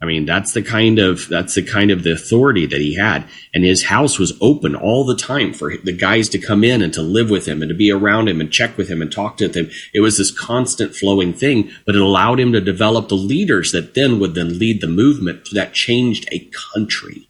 I 0.00 0.06
mean, 0.06 0.26
that's 0.26 0.52
the 0.52 0.62
kind 0.62 1.00
of, 1.00 1.26
that's 1.28 1.56
the 1.56 1.62
kind 1.62 1.90
of 1.90 2.04
the 2.04 2.12
authority 2.12 2.66
that 2.66 2.80
he 2.80 2.94
had. 2.94 3.24
And 3.52 3.64
his 3.64 3.84
house 3.84 4.16
was 4.16 4.38
open 4.40 4.76
all 4.76 5.04
the 5.04 5.16
time 5.16 5.52
for 5.52 5.76
the 5.76 5.92
guys 5.92 6.28
to 6.28 6.38
come 6.38 6.62
in 6.62 6.82
and 6.82 6.94
to 6.94 7.02
live 7.02 7.30
with 7.30 7.46
him 7.48 7.62
and 7.62 7.68
to 7.68 7.74
be 7.74 7.90
around 7.90 8.28
him 8.28 8.40
and 8.40 8.52
check 8.52 8.78
with 8.78 8.88
him 8.88 9.02
and 9.02 9.10
talk 9.10 9.38
to 9.38 9.48
him. 9.48 9.70
It 9.92 10.00
was 10.00 10.16
this 10.16 10.30
constant 10.30 10.94
flowing 10.94 11.32
thing, 11.32 11.72
but 11.84 11.96
it 11.96 12.00
allowed 12.00 12.38
him 12.38 12.52
to 12.52 12.60
develop 12.60 13.08
the 13.08 13.16
leaders 13.16 13.72
that 13.72 13.94
then 13.94 14.20
would 14.20 14.34
then 14.36 14.60
lead 14.60 14.80
the 14.80 14.86
movement 14.86 15.48
that 15.52 15.74
changed 15.74 16.28
a 16.30 16.48
country. 16.72 17.28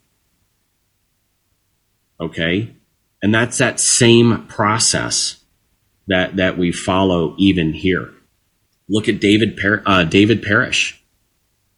Okay. 2.20 2.74
And 3.23 3.35
that's 3.35 3.57
that 3.59 3.81
same 3.81 4.47
process 4.47 5.43
that, 6.07 6.36
that 6.36 6.59
we 6.59 6.70
follow 6.70 7.35
even 7.39 7.73
here. 7.73 8.12
Look 8.90 9.09
at 9.09 9.20
David, 9.20 9.59
uh, 9.86 10.05
David 10.05 10.43
Parrish. 10.43 11.03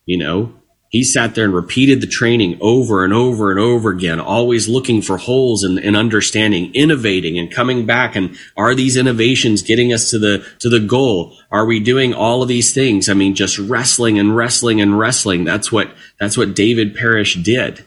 You 0.07 0.19
know, 0.19 0.55
he 0.91 1.05
sat 1.05 1.37
there 1.37 1.45
and 1.45 1.55
repeated 1.55 2.01
the 2.01 2.09
training 2.09 2.59
over 2.61 3.05
and 3.05 3.15
over 3.15 3.53
and 3.53 3.61
over 3.61 3.91
again, 3.91 4.19
always 4.19 4.69
looking 4.69 5.01
for 5.01 5.17
holes 5.17 5.63
and, 5.63 5.79
in 5.79 5.95
understanding, 5.95 6.75
innovating 6.75 7.39
and 7.39 7.51
coming 7.51 7.87
back. 7.87 8.17
And 8.17 8.37
are 8.57 8.75
these 8.75 8.97
innovations 8.97 9.63
getting 9.63 9.93
us 9.93 10.11
to 10.11 10.19
the, 10.19 10.45
to 10.59 10.69
the 10.69 10.81
goal? 10.81 11.37
Are 11.53 11.65
we 11.65 11.79
doing 11.79 12.13
all 12.13 12.43
of 12.43 12.49
these 12.49 12.75
things? 12.75 13.09
I 13.09 13.15
mean, 13.15 13.37
just 13.37 13.57
wrestling 13.57 14.19
and 14.19 14.37
wrestling 14.37 14.81
and 14.81 14.99
wrestling. 14.99 15.45
That's 15.45 15.71
what, 15.71 15.93
that's 16.19 16.37
what 16.37 16.57
David 16.57 16.97
Parrish 16.97 17.37
did 17.37 17.87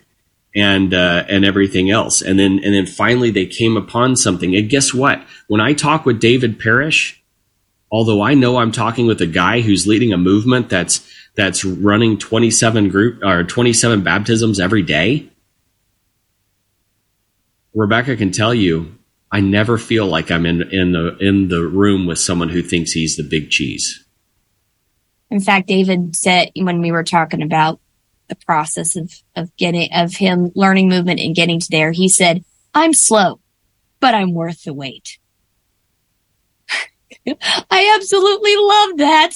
and 0.55 0.93
uh, 0.93 1.25
and 1.27 1.43
everything 1.43 1.89
else. 1.89 2.21
And 2.21 2.39
then 2.39 2.61
and 2.63 2.73
then 2.73 2.85
finally 2.85 3.31
they 3.31 3.45
came 3.45 3.75
upon 3.75 4.15
something. 4.15 4.55
And 4.55 4.69
guess 4.69 4.93
what? 4.93 5.21
When 5.47 5.59
I 5.59 5.73
talk 5.73 6.05
with 6.05 6.21
David 6.21 6.59
Parrish, 6.59 7.21
although 7.91 8.21
I 8.21 8.33
know 8.33 8.57
I'm 8.57 8.71
talking 8.71 9.07
with 9.07 9.21
a 9.21 9.27
guy 9.27 9.61
who's 9.61 9.87
leading 9.87 10.13
a 10.13 10.17
movement 10.17 10.69
that's 10.69 11.05
that's 11.35 11.65
running 11.65 12.17
27 12.17 12.89
group 12.89 13.23
or 13.23 13.43
27 13.43 14.03
baptisms 14.03 14.59
every 14.59 14.83
day, 14.83 15.29
Rebecca 17.73 18.15
can 18.15 18.31
tell 18.31 18.53
you 18.53 18.97
I 19.31 19.39
never 19.39 19.79
feel 19.79 20.05
like 20.05 20.29
I'm 20.29 20.45
in 20.45 20.61
in 20.71 20.91
the 20.91 21.17
in 21.17 21.47
the 21.47 21.63
room 21.63 22.05
with 22.05 22.19
someone 22.19 22.49
who 22.49 22.61
thinks 22.61 22.91
he's 22.91 23.17
the 23.17 23.23
big 23.23 23.49
cheese. 23.49 24.05
In 25.31 25.39
fact, 25.39 25.67
David 25.67 26.15
said 26.15 26.51
when 26.55 26.81
we 26.81 26.91
were 26.91 27.03
talking 27.03 27.41
about 27.41 27.79
the 28.27 28.45
process 28.45 28.95
of, 28.95 29.11
of 29.35 29.55
getting, 29.57 29.89
of 29.93 30.15
him 30.15 30.51
learning 30.55 30.89
movement 30.89 31.19
and 31.19 31.35
getting 31.35 31.59
to 31.59 31.67
there. 31.69 31.91
He 31.91 32.09
said, 32.09 32.43
I'm 32.73 32.93
slow, 32.93 33.39
but 33.99 34.13
I'm 34.13 34.33
worth 34.33 34.63
the 34.63 34.73
wait. 34.73 35.17
I 37.69 37.95
absolutely 37.95 38.55
love 38.55 38.97
that. 38.97 39.31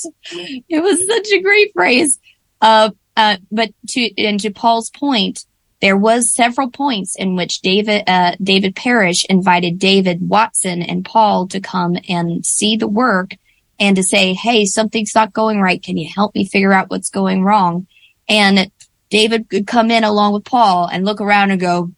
It 0.70 0.84
was 0.84 1.06
such 1.08 1.32
a 1.32 1.42
great 1.42 1.72
phrase. 1.74 2.20
Uh, 2.62 2.92
uh, 3.16 3.38
but 3.52 3.72
to, 3.90 4.24
and 4.24 4.40
to 4.40 4.52
Paul's 4.52 4.90
point, 4.90 5.46
there 5.82 5.98
was 5.98 6.34
several 6.34 6.70
points 6.70 7.16
in 7.16 7.36
which 7.36 7.62
David, 7.62 8.04
uh, 8.08 8.36
David 8.42 8.76
Parrish 8.76 9.26
invited 9.26 9.80
David 9.80 10.28
Watson 10.28 10.82
and 10.82 11.06
Paul 11.06 11.48
to 11.50 11.60
come 11.60 11.98
and 12.10 12.46
see 12.46 12.78
the 12.78 12.88
work 12.88 13.32
and 13.80 13.96
to 13.96 14.04
say, 14.04 14.34
Hey, 14.34 14.66
something's 14.66 15.14
not 15.14 15.34
going 15.34 15.62
right. 15.62 15.82
Can 15.82 15.98
you 15.98 16.10
help 16.14 16.34
me 16.34 16.46
figure 16.46 16.74
out 16.74 16.90
what's 16.90 17.12
going 17.12 17.44
wrong? 17.44 17.88
And 18.28 18.72
David 19.10 19.50
could 19.50 19.68
come 19.68 19.92
in 19.92 20.04
along 20.04 20.34
with 20.34 20.46
Paul 20.46 20.88
and 20.88 21.06
look 21.06 21.22
around 21.22 21.52
and 21.52 21.62
go, 21.62 21.92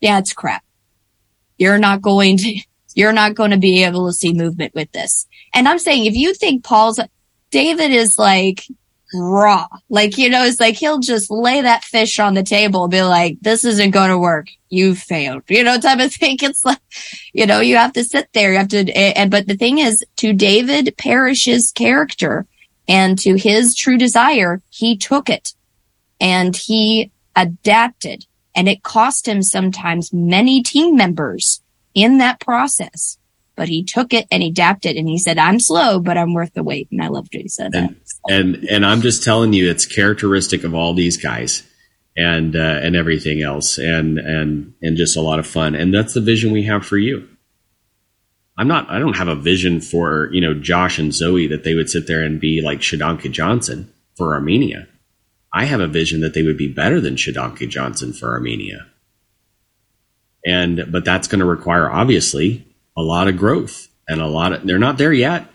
yeah, 0.00 0.18
it's 0.18 0.32
crap. 0.32 0.64
You're 1.56 1.78
not 1.78 2.02
going 2.02 2.38
to, 2.38 2.60
you're 2.98 3.12
not 3.12 3.36
going 3.36 3.52
to 3.52 3.58
be 3.58 3.84
able 3.84 4.08
to 4.08 4.12
see 4.12 4.32
movement 4.32 4.74
with 4.74 4.90
this. 4.90 5.28
And 5.54 5.68
I'm 5.68 5.78
saying, 5.78 6.06
if 6.06 6.16
you 6.16 6.34
think 6.34 6.64
Paul's, 6.64 6.98
David 7.52 7.92
is 7.92 8.18
like 8.18 8.66
raw, 9.14 9.68
like, 9.88 10.18
you 10.18 10.28
know, 10.28 10.42
it's 10.42 10.58
like 10.58 10.74
he'll 10.74 10.98
just 10.98 11.30
lay 11.30 11.60
that 11.60 11.84
fish 11.84 12.18
on 12.18 12.34
the 12.34 12.42
table 12.42 12.82
and 12.82 12.90
be 12.90 13.02
like, 13.02 13.38
this 13.40 13.64
isn't 13.64 13.92
going 13.92 14.10
to 14.10 14.18
work. 14.18 14.48
You 14.68 14.96
failed, 14.96 15.44
you 15.48 15.62
know, 15.62 15.78
type 15.78 16.00
of 16.00 16.12
thing. 16.12 16.38
It's 16.42 16.64
like, 16.64 16.80
you 17.32 17.46
know, 17.46 17.60
you 17.60 17.76
have 17.76 17.92
to 17.92 18.02
sit 18.02 18.30
there. 18.32 18.50
You 18.50 18.58
have 18.58 18.68
to, 18.70 18.90
and, 18.92 19.30
but 19.30 19.46
the 19.46 19.56
thing 19.56 19.78
is 19.78 20.04
to 20.16 20.32
David 20.32 20.92
Parrish's 20.98 21.70
character 21.70 22.46
and 22.88 23.16
to 23.20 23.36
his 23.36 23.76
true 23.76 23.96
desire, 23.96 24.60
he 24.70 24.96
took 24.96 25.30
it 25.30 25.54
and 26.20 26.56
he 26.56 27.12
adapted 27.36 28.26
and 28.56 28.68
it 28.68 28.82
cost 28.82 29.28
him 29.28 29.40
sometimes 29.40 30.12
many 30.12 30.64
team 30.64 30.96
members 30.96 31.62
in 32.02 32.18
that 32.18 32.40
process. 32.40 33.18
But 33.56 33.68
he 33.68 33.82
took 33.82 34.12
it 34.12 34.26
and 34.30 34.40
he 34.40 34.50
adapted 34.50 34.96
and 34.96 35.08
he 35.08 35.18
said, 35.18 35.36
I'm 35.36 35.58
slow, 35.58 35.98
but 35.98 36.16
I'm 36.16 36.32
worth 36.32 36.54
the 36.54 36.62
wait. 36.62 36.88
And 36.92 37.02
I 37.02 37.08
loved 37.08 37.34
what 37.34 37.42
he 37.42 37.48
said. 37.48 37.74
And, 37.74 37.96
and, 38.28 38.54
and 38.70 38.86
I'm 38.86 39.00
just 39.00 39.24
telling 39.24 39.52
you, 39.52 39.68
it's 39.68 39.84
characteristic 39.84 40.62
of 40.62 40.74
all 40.74 40.94
these 40.94 41.16
guys 41.16 41.64
and, 42.16 42.54
uh, 42.54 42.58
and 42.82 42.94
everything 42.94 43.42
else 43.42 43.76
and, 43.76 44.18
and, 44.18 44.74
and 44.80 44.96
just 44.96 45.16
a 45.16 45.20
lot 45.20 45.40
of 45.40 45.46
fun. 45.46 45.74
And 45.74 45.92
that's 45.92 46.14
the 46.14 46.20
vision 46.20 46.52
we 46.52 46.64
have 46.64 46.86
for 46.86 46.98
you. 46.98 47.28
I'm 48.56 48.68
not, 48.68 48.88
I 48.90 49.00
don't 49.00 49.16
have 49.16 49.28
a 49.28 49.34
vision 49.34 49.80
for, 49.80 50.32
you 50.32 50.40
know, 50.40 50.54
Josh 50.54 50.98
and 51.00 51.12
Zoe 51.12 51.48
that 51.48 51.64
they 51.64 51.74
would 51.74 51.90
sit 51.90 52.06
there 52.06 52.22
and 52.22 52.40
be 52.40 52.60
like 52.60 52.78
Shodankeh 52.78 53.32
Johnson 53.32 53.92
for 54.16 54.34
Armenia. 54.34 54.86
I 55.52 55.64
have 55.64 55.80
a 55.80 55.88
vision 55.88 56.20
that 56.20 56.34
they 56.34 56.42
would 56.42 56.58
be 56.58 56.72
better 56.72 57.00
than 57.00 57.16
Shodankeh 57.16 57.68
Johnson 57.68 58.12
for 58.12 58.30
Armenia. 58.30 58.86
And, 60.44 60.86
but 60.90 61.04
that's 61.04 61.28
going 61.28 61.40
to 61.40 61.44
require 61.44 61.90
obviously 61.90 62.66
a 62.96 63.02
lot 63.02 63.28
of 63.28 63.36
growth 63.36 63.88
and 64.08 64.20
a 64.20 64.26
lot 64.26 64.52
of, 64.52 64.66
they're 64.66 64.78
not 64.78 64.98
there 64.98 65.12
yet, 65.12 65.46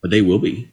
but 0.00 0.10
they 0.10 0.20
will 0.20 0.38
be, 0.38 0.70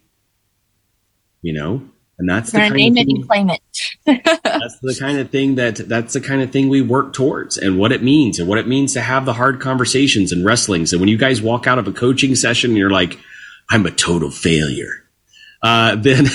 you 1.41 1.53
know, 1.53 1.83
and 2.17 2.29
that's 2.29 2.51
the 2.51 2.57
kind 2.57 2.73
name 2.73 2.93
of 2.93 2.97
it 2.97 3.05
thing, 3.05 3.15
and 3.15 3.27
claim 3.27 3.49
it. 3.49 3.61
that's 4.43 4.77
the 4.81 4.97
kind 4.99 5.19
of 5.19 5.29
thing 5.29 5.55
that, 5.55 5.77
that's 5.77 6.13
the 6.13 6.19
kind 6.19 6.41
of 6.41 6.51
thing 6.51 6.67
we 6.67 6.81
work 6.81 7.13
towards 7.13 7.57
and 7.57 7.79
what 7.79 7.93
it 7.93 8.03
means 8.03 8.39
and 8.39 8.49
what 8.49 8.57
it 8.57 8.67
means 8.67 8.93
to 8.93 9.01
have 9.01 9.25
the 9.25 9.33
hard 9.33 9.61
conversations 9.61 10.33
and 10.33 10.43
wrestlings. 10.43 10.91
And 10.91 10.99
when 10.99 11.07
you 11.07 11.17
guys 11.17 11.41
walk 11.41 11.65
out 11.65 11.79
of 11.79 11.87
a 11.87 11.93
coaching 11.93 12.35
session 12.35 12.71
and 12.71 12.77
you're 12.77 12.89
like, 12.89 13.17
I'm 13.69 13.85
a 13.85 13.91
total 13.91 14.31
failure. 14.31 15.05
Uh, 15.61 15.95
then 15.99 16.25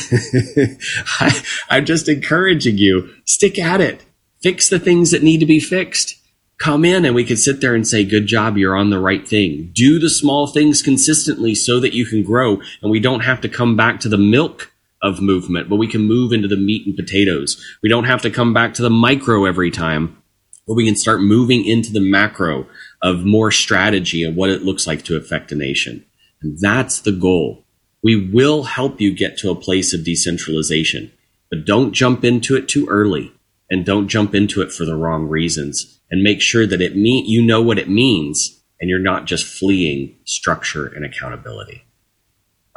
I, 1.21 1.43
I'm 1.69 1.85
just 1.85 2.09
encouraging 2.09 2.79
you, 2.79 3.11
stick 3.27 3.59
at 3.59 3.81
it. 3.81 4.05
Fix 4.43 4.69
the 4.69 4.79
things 4.79 5.11
that 5.11 5.23
need 5.23 5.41
to 5.41 5.47
be 5.47 5.61
fixed. 5.61 6.17
Come 6.65 6.87
in 6.87 7.05
and 7.05 7.15
we 7.15 7.25
can 7.25 7.37
sit 7.37 7.61
there 7.61 7.75
and 7.75 7.87
say, 7.87 8.07
good 8.07 8.25
job. 8.25 8.57
You're 8.57 8.75
on 8.75 8.89
the 8.89 8.99
right 8.99 9.29
thing. 9.29 9.69
Do 9.75 9.99
the 9.99 10.09
small 10.09 10.47
things 10.47 10.81
consistently 10.81 11.55
so 11.55 11.79
that 11.79 11.93
you 11.93 12.07
can 12.07 12.23
grow 12.23 12.63
and 12.81 12.91
we 12.91 13.01
don't 13.01 13.21
have 13.21 13.43
to 13.43 13.51
come 13.51 13.77
back 13.77 14.01
to 14.01 14.09
the 14.09 14.17
milk 14.17 14.73
of 15.03 15.21
movement, 15.21 15.69
but 15.69 15.77
we 15.77 15.87
can 15.87 16.01
move 16.01 16.33
into 16.33 16.49
the 16.49 16.57
meat 16.57 16.87
and 16.87 16.97
potatoes. 16.97 17.63
We 17.83 17.91
don't 17.91 18.05
have 18.05 18.23
to 18.23 18.31
come 18.31 18.55
back 18.55 18.73
to 18.75 18.83
the 18.83 18.89
micro 18.89 19.45
every 19.45 19.71
time, 19.71 20.23
but 20.67 20.73
we 20.73 20.87
can 20.87 20.97
start 20.97 21.21
moving 21.21 21.67
into 21.67 21.93
the 21.93 22.01
macro 22.01 22.67
of 23.03 23.27
more 23.27 23.51
strategy 23.51 24.25
and 24.25 24.35
what 24.35 24.49
it 24.49 24.63
looks 24.63 24.87
like 24.87 25.05
to 25.05 25.19
affect 25.19 25.53
a 25.53 25.55
nation. 25.55 26.07
And 26.41 26.59
that's 26.59 26.99
the 26.99 27.13
goal. 27.13 27.63
We 28.03 28.31
will 28.31 28.63
help 28.63 29.03
you 29.03 29.15
get 29.15 29.37
to 29.41 29.51
a 29.51 29.55
place 29.55 29.93
of 29.93 30.03
decentralization, 30.03 31.13
but 31.51 31.67
don't 31.67 31.93
jump 31.93 32.25
into 32.25 32.57
it 32.57 32.69
too 32.69 32.87
early 32.89 33.35
and 33.75 33.85
don't 33.85 34.07
jump 34.07 34.37
into 34.37 34.63
it 34.63 34.71
for 34.71 34.85
the 34.85 34.95
wrong 34.95 35.29
reasons 35.29 36.01
and 36.09 36.23
make 36.23 36.41
sure 36.41 36.65
that 36.65 36.81
it 36.81 36.97
mean 36.97 37.27
you 37.27 37.43
know 37.43 37.61
what 37.61 37.77
it 37.77 37.89
means 37.89 38.63
and 38.81 38.89
you're 38.89 39.01
not 39.01 39.27
just 39.27 39.45
fleeing 39.45 40.15
structure 40.25 40.87
and 40.87 41.05
accountability. 41.05 41.85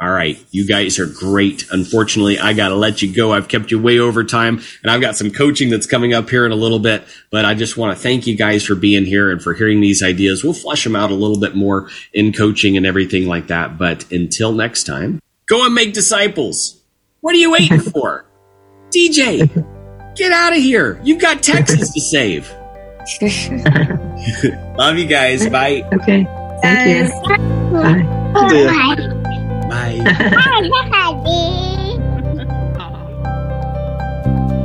All 0.00 0.10
right, 0.10 0.44
you 0.50 0.66
guys 0.66 0.98
are 0.98 1.06
great. 1.06 1.66
Unfortunately, 1.70 2.38
I 2.38 2.52
got 2.52 2.68
to 2.68 2.74
let 2.74 3.00
you 3.00 3.12
go. 3.12 3.32
I've 3.32 3.46
kept 3.46 3.70
you 3.70 3.80
way 3.80 4.00
over 4.00 4.24
time 4.24 4.60
and 4.82 4.90
I've 4.90 5.00
got 5.00 5.16
some 5.16 5.30
coaching 5.30 5.70
that's 5.70 5.86
coming 5.86 6.14
up 6.14 6.28
here 6.30 6.44
in 6.44 6.50
a 6.50 6.56
little 6.56 6.80
bit, 6.80 7.04
but 7.30 7.44
I 7.44 7.54
just 7.54 7.76
want 7.76 7.96
to 7.96 8.02
thank 8.02 8.26
you 8.26 8.36
guys 8.36 8.64
for 8.64 8.74
being 8.74 9.04
here 9.04 9.30
and 9.30 9.40
for 9.40 9.54
hearing 9.54 9.80
these 9.80 10.02
ideas. 10.02 10.42
We'll 10.42 10.52
flesh 10.52 10.82
them 10.82 10.96
out 10.96 11.12
a 11.12 11.14
little 11.14 11.38
bit 11.38 11.54
more 11.54 11.90
in 12.12 12.32
coaching 12.32 12.76
and 12.76 12.86
everything 12.86 13.28
like 13.28 13.46
that. 13.48 13.78
But 13.78 14.10
until 14.10 14.50
next 14.50 14.82
time, 14.84 15.20
go 15.46 15.64
and 15.64 15.74
make 15.74 15.94
disciples. 15.94 16.82
What 17.20 17.36
are 17.36 17.38
you 17.38 17.52
waiting 17.52 17.80
for? 17.92 18.24
DJ, 18.90 19.77
get 20.18 20.32
out 20.32 20.52
of 20.52 20.58
here. 20.58 21.00
You've 21.02 21.20
got 21.20 21.42
Texas 21.42 21.90
to 21.92 22.00
save. 22.00 22.54
Love 24.76 24.98
you 24.98 25.06
guys. 25.06 25.48
Bye. 25.48 25.88
Okay. 25.94 26.26
Thank 26.60 27.08
you. 27.08 27.14
Bye. 27.72 28.02
Bye. 28.34 28.96
Bye. 29.68 30.00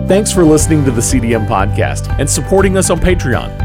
Thanks 0.07 0.31
for 0.33 0.43
listening 0.43 0.83
to 0.85 0.91
the 0.91 1.01
CDM 1.01 1.47
podcast 1.47 2.13
and 2.19 2.29
supporting 2.29 2.75
us 2.77 2.89
on 2.89 2.99
Patreon. 2.99 3.61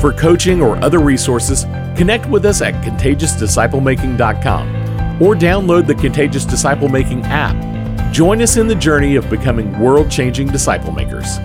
For 0.00 0.12
coaching 0.12 0.62
or 0.62 0.82
other 0.82 1.00
resources, 1.00 1.64
connect 1.96 2.26
with 2.28 2.44
us 2.46 2.62
at 2.62 2.72
contagiousdisciplemaking.com 2.82 5.22
or 5.22 5.34
download 5.34 5.86
the 5.86 5.94
Contagious 5.94 6.44
Disciple 6.46 6.88
Making 6.88 7.22
app. 7.26 7.54
Join 8.12 8.42
us 8.42 8.58
in 8.58 8.66
the 8.66 8.74
journey 8.74 9.16
of 9.16 9.30
becoming 9.30 9.80
world 9.80 10.10
changing 10.10 10.48
disciple 10.48 10.92
makers. 10.92 11.38